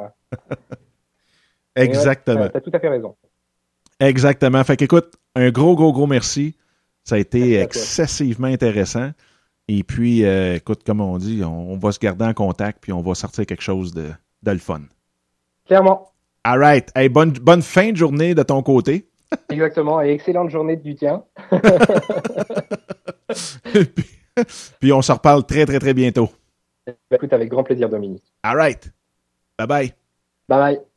mais 1.76 1.82
ouais, 1.82 1.88
Exactement. 1.88 2.44
t'as- 2.44 2.50
T'as 2.50 2.62
tout 2.62 2.72
à 2.74 2.80
fait 2.80 2.88
raison. 2.90 3.16
Exactement. 4.00 4.64
Fait 4.64 4.78
qu'écoute, 4.78 5.14
un 5.36 5.50
gros, 5.52 5.76
gros, 5.76 5.92
gros 5.92 6.08
merci. 6.08 6.56
Ça 7.04 7.16
a 7.16 7.18
été 7.20 7.40
Merci 7.40 7.62
excessivement 7.64 8.48
intéressant. 8.48 9.12
Et 9.68 9.84
puis, 9.84 10.24
euh, 10.26 10.56
écoute, 10.56 10.84
comme 10.86 11.02
on 11.02 11.18
dit, 11.18 11.44
on, 11.44 11.72
on 11.74 11.78
va 11.78 11.92
se 11.92 12.00
garder 12.00 12.26
en 12.26 12.34
contact, 12.34 12.80
puis 12.82 12.94
on 12.94 13.02
va 13.02 13.14
sortir 13.16 13.46
quelque 13.46 13.62
chose 13.64 13.94
de, 13.94 14.10
de 14.46 14.52
le 14.52 14.60
fun. 14.60 14.82
Clairement. 15.66 16.12
All 16.44 16.60
right. 16.60 16.92
Hey, 16.96 17.10
bonne, 17.10 17.32
bonne 17.32 17.62
fin 17.62 17.92
de 17.92 17.98
journée 17.98 18.36
de 18.36 18.44
ton 18.44 18.62
côté. 18.62 19.10
Exactement. 19.50 20.02
Et 20.02 20.12
excellente 20.12 20.52
journée 20.52 20.78
du 20.78 20.96
tien. 20.96 21.24
puis, 23.74 24.06
puis 24.80 24.94
on 24.94 25.02
se 25.02 25.12
reparle 25.12 25.46
très, 25.46 25.66
très, 25.66 25.80
très 25.80 25.94
bientôt. 25.94 26.30
Bah, 26.86 26.94
écoute, 27.12 27.34
avec 27.34 27.50
grand 27.50 27.64
plaisir, 27.64 27.90
Dominique. 27.90 28.24
All 28.44 28.56
right. 28.56 28.92
Bye 29.58 29.68
bye. 29.68 29.94
Bye 30.48 30.60
bye. 30.60 30.95